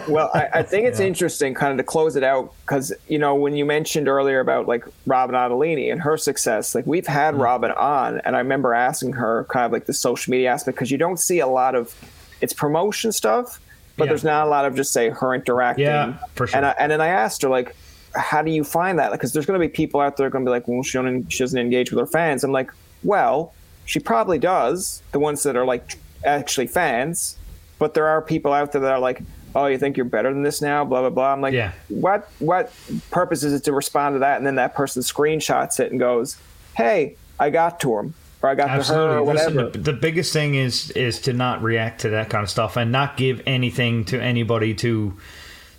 well, 0.09 0.29
I, 0.33 0.49
I, 0.55 0.63
think 0.63 0.87
it's 0.87 0.99
yeah. 0.99 1.05
interesting, 1.05 1.53
kind 1.53 1.71
of 1.71 1.77
to 1.77 1.83
close 1.83 2.15
it 2.15 2.23
out, 2.23 2.53
because 2.65 2.91
you 3.07 3.17
know 3.17 3.35
when 3.35 3.55
you 3.55 3.65
mentioned 3.65 4.07
earlier 4.07 4.39
about 4.39 4.67
like 4.67 4.85
Robyn 5.05 5.35
Ottolini 5.35 5.91
and 5.91 6.01
her 6.01 6.17
success, 6.17 6.75
like 6.75 6.85
we've 6.85 7.07
had 7.07 7.33
mm-hmm. 7.33 7.43
Robyn 7.43 7.71
on, 7.71 8.19
and 8.21 8.35
I 8.35 8.39
remember 8.39 8.73
asking 8.73 9.13
her 9.13 9.45
kind 9.45 9.65
of 9.65 9.71
like 9.71 9.85
the 9.85 9.93
social 9.93 10.31
media 10.31 10.51
aspect 10.51 10.75
because 10.75 10.91
you 10.91 10.97
don't 10.97 11.17
see 11.17 11.39
a 11.39 11.47
lot 11.47 11.75
of 11.75 11.95
it's 12.41 12.53
promotion 12.53 13.11
stuff, 13.11 13.61
but 13.95 14.05
yeah. 14.05 14.09
there's 14.09 14.23
not 14.23 14.47
a 14.47 14.49
lot 14.49 14.65
of 14.65 14.75
just 14.75 14.91
say 14.91 15.09
her 15.09 15.33
interacting. 15.33 15.85
Yeah, 15.85 16.17
for 16.35 16.47
sure. 16.47 16.57
And, 16.57 16.65
I, 16.65 16.75
and 16.79 16.91
then 16.91 16.99
I 16.99 17.07
asked 17.07 17.41
her 17.43 17.49
like, 17.49 17.75
how 18.15 18.41
do 18.41 18.51
you 18.51 18.63
find 18.63 18.99
that? 18.99 19.11
Because 19.11 19.33
there's 19.33 19.45
going 19.45 19.59
to 19.59 19.65
be 19.65 19.71
people 19.71 20.01
out 20.01 20.17
there 20.17 20.29
going 20.29 20.43
to 20.45 20.49
be 20.49 20.51
like, 20.51 20.67
well, 20.67 20.83
she, 20.83 20.99
she 21.29 21.39
doesn't 21.39 21.59
engage 21.59 21.91
with 21.91 21.99
her 21.99 22.05
fans. 22.05 22.43
I'm 22.43 22.51
like, 22.51 22.71
well, 23.03 23.53
she 23.85 23.99
probably 23.99 24.39
does. 24.39 25.01
The 25.11 25.19
ones 25.19 25.43
that 25.43 25.55
are 25.55 25.65
like 25.65 25.97
actually 26.25 26.67
fans, 26.67 27.37
but 27.79 27.93
there 27.93 28.07
are 28.07 28.21
people 28.21 28.53
out 28.53 28.71
there 28.71 28.81
that 28.81 28.91
are 28.91 28.99
like, 28.99 29.21
"Oh, 29.55 29.65
you 29.65 29.77
think 29.77 29.97
you're 29.97 30.05
better 30.05 30.33
than 30.33 30.43
this 30.43 30.61
now?" 30.61 30.85
Blah 30.85 31.01
blah 31.01 31.09
blah. 31.09 31.33
I'm 31.33 31.41
like, 31.41 31.53
yeah. 31.53 31.71
what 31.89 32.29
what 32.39 32.73
purpose 33.11 33.43
is 33.43 33.53
it 33.53 33.63
to 33.65 33.73
respond 33.73 34.15
to 34.15 34.19
that? 34.19 34.37
And 34.37 34.45
then 34.45 34.55
that 34.55 34.75
person 34.75 35.01
screenshots 35.01 35.79
it 35.79 35.91
and 35.91 35.99
goes, 35.99 36.37
"Hey, 36.75 37.15
I 37.39 37.49
got 37.49 37.79
to 37.81 37.97
him." 37.97 38.13
Or 38.41 38.49
I 38.49 38.55
got 38.55 38.69
Absolutely. 38.69 39.07
to 39.07 39.11
her 39.13 39.17
or 39.19 39.23
whatever. 39.23 39.63
Listen, 39.63 39.83
the, 39.83 39.91
the 39.91 39.97
biggest 39.97 40.33
thing 40.33 40.55
is 40.55 40.91
is 40.91 41.21
to 41.21 41.33
not 41.33 41.63
react 41.63 42.01
to 42.01 42.09
that 42.09 42.29
kind 42.29 42.43
of 42.43 42.49
stuff 42.49 42.75
and 42.75 42.91
not 42.91 43.15
give 43.15 43.41
anything 43.45 44.03
to 44.05 44.21
anybody 44.21 44.73
to 44.75 45.13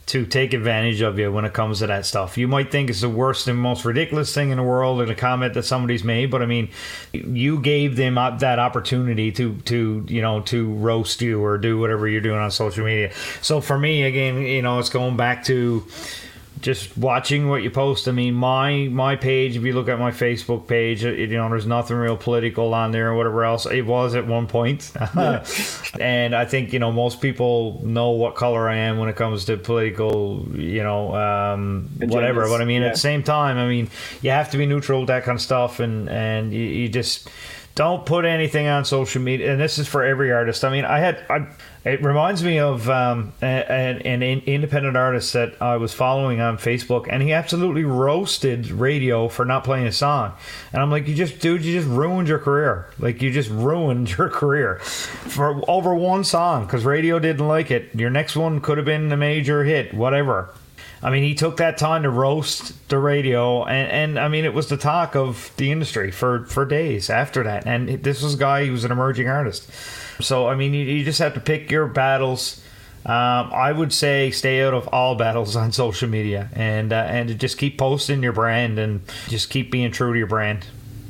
to 0.07 0.27
take 0.27 0.53
advantage 0.53 1.01
of 1.01 1.19
you 1.19 1.33
when 1.33 1.45
it 1.45 1.55
comes 1.55 1.79
to 1.79 1.87
that 1.87 2.05
stuff. 2.05 2.37
You 2.37 2.47
might 2.47 2.71
think 2.71 2.91
it's 2.91 3.01
the 3.01 3.09
worst 3.09 3.49
and 3.49 3.59
most 3.59 3.85
ridiculous 3.85 4.35
thing 4.35 4.51
in 4.51 4.59
the 4.59 4.63
world 4.63 5.01
in 5.01 5.09
a 5.09 5.15
comment 5.15 5.55
that 5.55 5.65
somebody's 5.65 6.05
made, 6.05 6.31
but 6.31 6.43
I 6.43 6.47
mean, 6.47 6.69
you 7.13 7.61
gave 7.61 7.97
them 7.97 8.15
that 8.15 8.59
opportunity 8.59 9.33
to 9.33 9.57
to 9.63 10.05
you 10.09 10.21
know 10.21 10.41
to 10.43 10.73
roast 10.75 11.23
you 11.23 11.43
or 11.43 11.57
do 11.59 11.79
whatever 11.79 12.07
you're 12.07 12.21
doing 12.21 12.39
on 12.39 12.51
social 12.51 12.85
media. 12.85 13.13
So 13.41 13.61
for 13.61 13.79
me, 13.79 14.03
again, 14.03 14.43
you 14.43 14.63
know, 14.63 14.79
it's 14.79 14.91
going 14.91 15.17
back 15.17 15.45
to 15.45 15.85
just 16.61 16.97
watching 16.97 17.49
what 17.49 17.63
you 17.63 17.71
post. 17.71 18.09
I 18.09 18.13
mean, 18.13 18.35
my 18.35 18.89
my 18.89 19.17
page. 19.17 19.57
If 19.57 19.65
you 19.65 19.73
look 19.73 19.89
at 19.89 19.99
my 19.99 20.11
Facebook 20.11 20.67
page, 20.67 21.05
it, 21.05 21.19
you 21.19 21.37
know, 21.37 21.49
there's 21.49 21.67
nothing 21.67 21.97
real 21.97 22.17
political 22.17 22.73
on 22.75 22.93
there 22.93 23.11
or 23.11 23.17
whatever 23.17 23.45
else. 23.45 23.67
It 23.67 23.83
was 23.83 24.15
at 24.15 24.27
one 24.27 24.47
point, 24.47 24.93
and 26.01 26.35
I 26.35 26.45
think 26.45 26.73
you 26.73 26.79
know 26.79 26.93
most 26.93 27.21
people 27.21 27.81
know 27.85 28.11
what 28.11 28.35
color 28.35 28.69
I 28.69 28.77
am 28.77 28.99
when 28.99 29.09
it 29.09 29.17
comes 29.17 29.45
to 29.47 29.57
political, 29.57 30.47
you 30.55 30.83
know, 30.83 31.15
um, 31.15 31.89
whatever. 31.99 32.49
But 32.49 32.61
I 32.61 32.65
mean, 32.65 32.83
yeah. 32.83 32.89
at 32.89 32.95
the 32.95 33.01
same 33.01 33.23
time, 33.23 33.59
I 33.59 33.69
mean, 33.69 33.91
you 34.23 34.31
have 34.31 34.51
to 34.53 34.59
be 34.59 34.67
neutral 34.67 35.01
with 35.01 35.09
that 35.09 35.25
kind 35.25 35.37
of 35.37 35.43
stuff, 35.43 35.81
and 35.81 36.09
and 36.09 36.53
you, 36.53 36.63
you 36.63 36.89
just 36.89 37.29
don't 37.75 38.07
put 38.07 38.25
anything 38.25 38.69
on 38.69 38.85
social 38.85 39.21
media. 39.21 39.53
And 39.53 39.61
this 39.61 39.79
is 39.79 39.89
for 39.89 40.05
every 40.05 40.33
artist. 40.33 40.65
I 40.65 40.71
mean, 40.71 40.85
I 40.85 40.99
had 41.01 41.25
I 41.29 41.47
it 41.85 42.03
reminds 42.03 42.43
me 42.43 42.59
of 42.59 42.89
um, 42.89 43.33
an, 43.43 44.01
an, 44.03 44.23
independent 44.23 44.97
artist 44.97 45.35
that 45.35 45.61
I 45.61 45.77
was 45.77 45.93
following 45.93 46.41
on 46.41 46.57
Facebook, 46.57 47.07
and 47.11 47.23
he 47.23 47.33
absolutely 47.33 47.85
roasted 47.85 48.71
radio 48.71 49.29
for 49.29 49.45
not 49.45 49.65
playing 49.65 49.87
a 49.87 49.93
song. 49.93 50.33
And 50.73 50.81
I'm 50.81 50.91
like, 50.91 51.07
you 51.07 51.15
just, 51.15 51.41
dude, 51.41 51.63
you 51.63 51.79
just 51.79 51.89
ruined 51.89 52.27
your 52.27 52.39
career. 52.39 52.91
Like, 52.99 53.21
you 53.21 53.31
just 53.31 53.51
ruined 53.51 54.11
your 54.19 54.31
career 54.31 54.79
for 54.79 55.61
over 55.69 55.95
one 55.95 56.25
song 56.25 56.65
because 56.65 56.85
radio 56.85 57.19
didn't 57.19 57.47
like 57.47 57.71
it. 57.71 57.95
Your 57.95 58.11
next 58.11 58.35
one 58.35 58.61
could 58.61 58.79
have 58.79 58.87
been 58.87 59.13
a 59.13 59.17
major 59.17 59.65
hit, 59.65 59.93
whatever. 59.93 60.55
I 61.05 61.11
mean, 61.11 61.23
he 61.23 61.35
took 61.35 61.59
that 61.59 61.77
time 61.77 62.05
to 62.05 62.11
roast 62.11 62.89
the 62.89 62.99
radio, 62.99 63.65
and, 63.65 63.93
and 63.93 64.19
I 64.19 64.29
mean, 64.29 64.47
it 64.47 64.55
was 64.55 64.71
the 64.71 64.79
talk 64.79 65.15
of 65.15 65.53
the 65.59 65.71
industry 65.71 66.11
for, 66.11 66.47
for 66.47 66.65
days 66.65 67.11
after 67.11 67.43
that. 67.43 67.67
And 67.67 68.03
this 68.03 68.23
was 68.23 68.35
a 68.35 68.39
guy 68.39 68.65
who 68.65 68.73
was 68.73 68.85
an 68.85 68.91
emerging 68.91 69.29
artist. 69.29 69.71
So 70.21 70.49
I 70.49 70.55
mean, 70.55 70.73
you, 70.73 70.85
you 70.85 71.05
just 71.05 71.19
have 71.19 71.35
to 71.35 71.41
pick 71.41 71.71
your 71.71 71.87
battles. 71.87 72.63
Um, 73.05 73.53
I 73.53 73.71
would 73.71 73.93
say 73.93 74.31
stay 74.31 74.63
out 74.63 74.73
of 74.73 74.89
all 74.89 75.15
battles 75.15 75.57
on 75.57 75.73
social 75.85 76.09
media, 76.09 76.49
and 76.55 76.91
uh, 76.91 77.07
and 77.09 77.39
just 77.39 77.59
keep 77.59 77.77
posting 77.77 78.23
your 78.23 78.33
brand 78.33 78.79
and 78.79 79.03
just 79.29 79.51
keep 79.51 79.71
being 79.71 79.91
true 79.91 80.13
to 80.13 80.19
your 80.19 80.27
brand. 80.27 80.65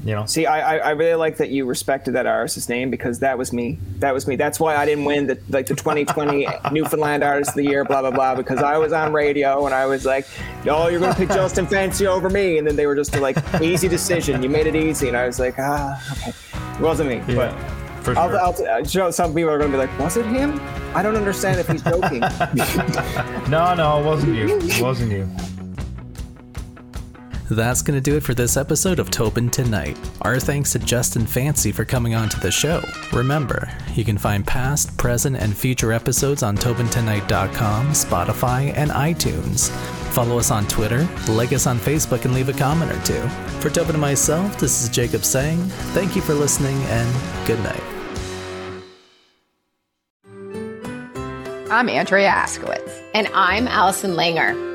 You 0.05 0.15
know. 0.15 0.27
See, 0.27 0.45
I, 0.45 0.77
I 0.77 0.91
really 0.91 1.15
like 1.15 1.39
that 1.39 1.49
you 1.49 1.65
respected 1.65 2.13
that 2.13 2.27
artist's 2.27 2.69
name 2.69 2.91
because 2.91 3.21
that 3.21 3.39
was 3.39 3.55
me. 3.55 3.79
That 4.01 4.13
was 4.13 4.27
me. 4.27 4.37
That's 4.37 4.61
why 4.61 4.77
I 4.77 4.85
didn't 4.85 5.07
win 5.07 5.27
the 5.27 5.39
like 5.49 5.67
the 5.67 5.75
2020 5.75 6.47
Newfoundland 6.73 7.25
Artist 7.25 7.51
of 7.51 7.57
the 7.57 7.65
Year, 7.65 7.87
blah 7.87 8.03
blah 8.03 8.11
blah, 8.11 8.35
because 8.35 8.59
I 8.59 8.77
was 8.77 8.93
on 8.93 9.15
radio 9.15 9.65
and 9.65 9.75
I 9.75 9.87
was 9.87 10.05
like, 10.05 10.27
"Oh, 10.69 10.89
you're 10.89 11.01
gonna 11.01 11.15
pick 11.15 11.31
Justin 11.31 11.67
Fancy 11.67 12.07
over 12.07 12.29
me," 12.29 12.59
and 12.59 12.67
then 12.67 12.77
they 12.77 12.87
were 12.87 12.95
just 12.95 13.19
like, 13.19 13.39
"Easy 13.63 13.89
decision. 13.89 14.43
You 14.43 14.51
made 14.51 14.67
it 14.67 14.77
easy," 14.77 15.09
and 15.09 15.17
I 15.17 15.27
was 15.27 15.41
like, 15.41 15.55
"Ah, 15.59 15.99
okay." 16.19 16.33
It 16.75 16.81
wasn't 16.81 17.09
me, 17.09 17.23
yeah. 17.33 17.35
but 17.35 18.05
for 18.05 18.15
sure. 18.15 18.23
I'll, 18.23 18.55
I'll, 18.55 18.69
uh, 18.69 18.79
you 18.79 19.01
know, 19.01 19.11
some 19.11 19.33
people 19.33 19.51
are 19.51 19.59
going 19.59 19.71
to 19.71 19.79
be 19.79 19.81
like, 19.87 19.99
"Was 19.99 20.19
it 20.19 20.27
him?" 20.27 20.61
I 20.95 21.03
don't 21.03 21.17
understand 21.17 21.61
if 21.61 21.69
he's 21.69 21.83
joking. 21.83 22.21
no, 23.51 23.75
no, 23.75 24.01
it 24.01 24.05
wasn't 24.05 24.37
you. 24.37 24.59
It 24.59 24.83
wasn't 24.83 25.13
you. 25.13 25.29
That's 27.51 27.82
going 27.82 27.97
to 27.97 28.01
do 28.01 28.16
it 28.16 28.22
for 28.22 28.32
this 28.32 28.57
episode 28.57 28.99
of 28.99 29.11
Tobin 29.11 29.51
Tonight. 29.51 29.99
Our 30.22 30.40
thanks 30.40 30.72
to 30.72 30.78
Justin 30.78 31.26
Fancy 31.26 31.72
for 31.72 31.84
coming 31.84 32.14
on 32.14 32.30
to 32.30 32.40
the 32.40 32.51
show. 32.51 32.82
Remember, 33.12 33.70
you 33.95 34.03
can 34.03 34.16
find 34.16 34.47
past, 34.47 34.97
present, 34.97 35.36
and 35.36 35.55
future 35.55 35.92
episodes 35.92 36.42
on 36.42 36.57
TobinTonight.com, 36.57 37.88
Spotify, 37.88 38.72
and 38.74 38.90
iTunes. 38.90 39.70
Follow 40.12 40.38
us 40.38 40.51
on 40.51 40.66
Twitter, 40.68 41.07
like 41.28 41.53
us 41.53 41.66
on 41.66 41.78
Facebook, 41.78 42.24
and 42.24 42.32
leave 42.32 42.49
a 42.49 42.53
comment 42.55 42.90
or 42.90 43.03
two. 43.05 43.28
For 43.61 43.68
Tobin 43.68 43.97
and 43.97 44.01
myself, 44.01 44.59
this 44.59 44.82
is 44.82 44.88
Jacob 44.88 45.24
saying 45.24 45.59
thank 45.92 46.16
you 46.16 46.22
for 46.22 46.32
listening 46.32 46.76
and 46.84 47.47
good 47.47 47.62
night. 47.62 47.82
I'm 51.70 51.88
Andrea 51.88 52.30
Askowitz. 52.30 53.03
And 53.14 53.28
I'm 53.34 53.66
Allison 53.66 54.12
Langer. 54.12 54.74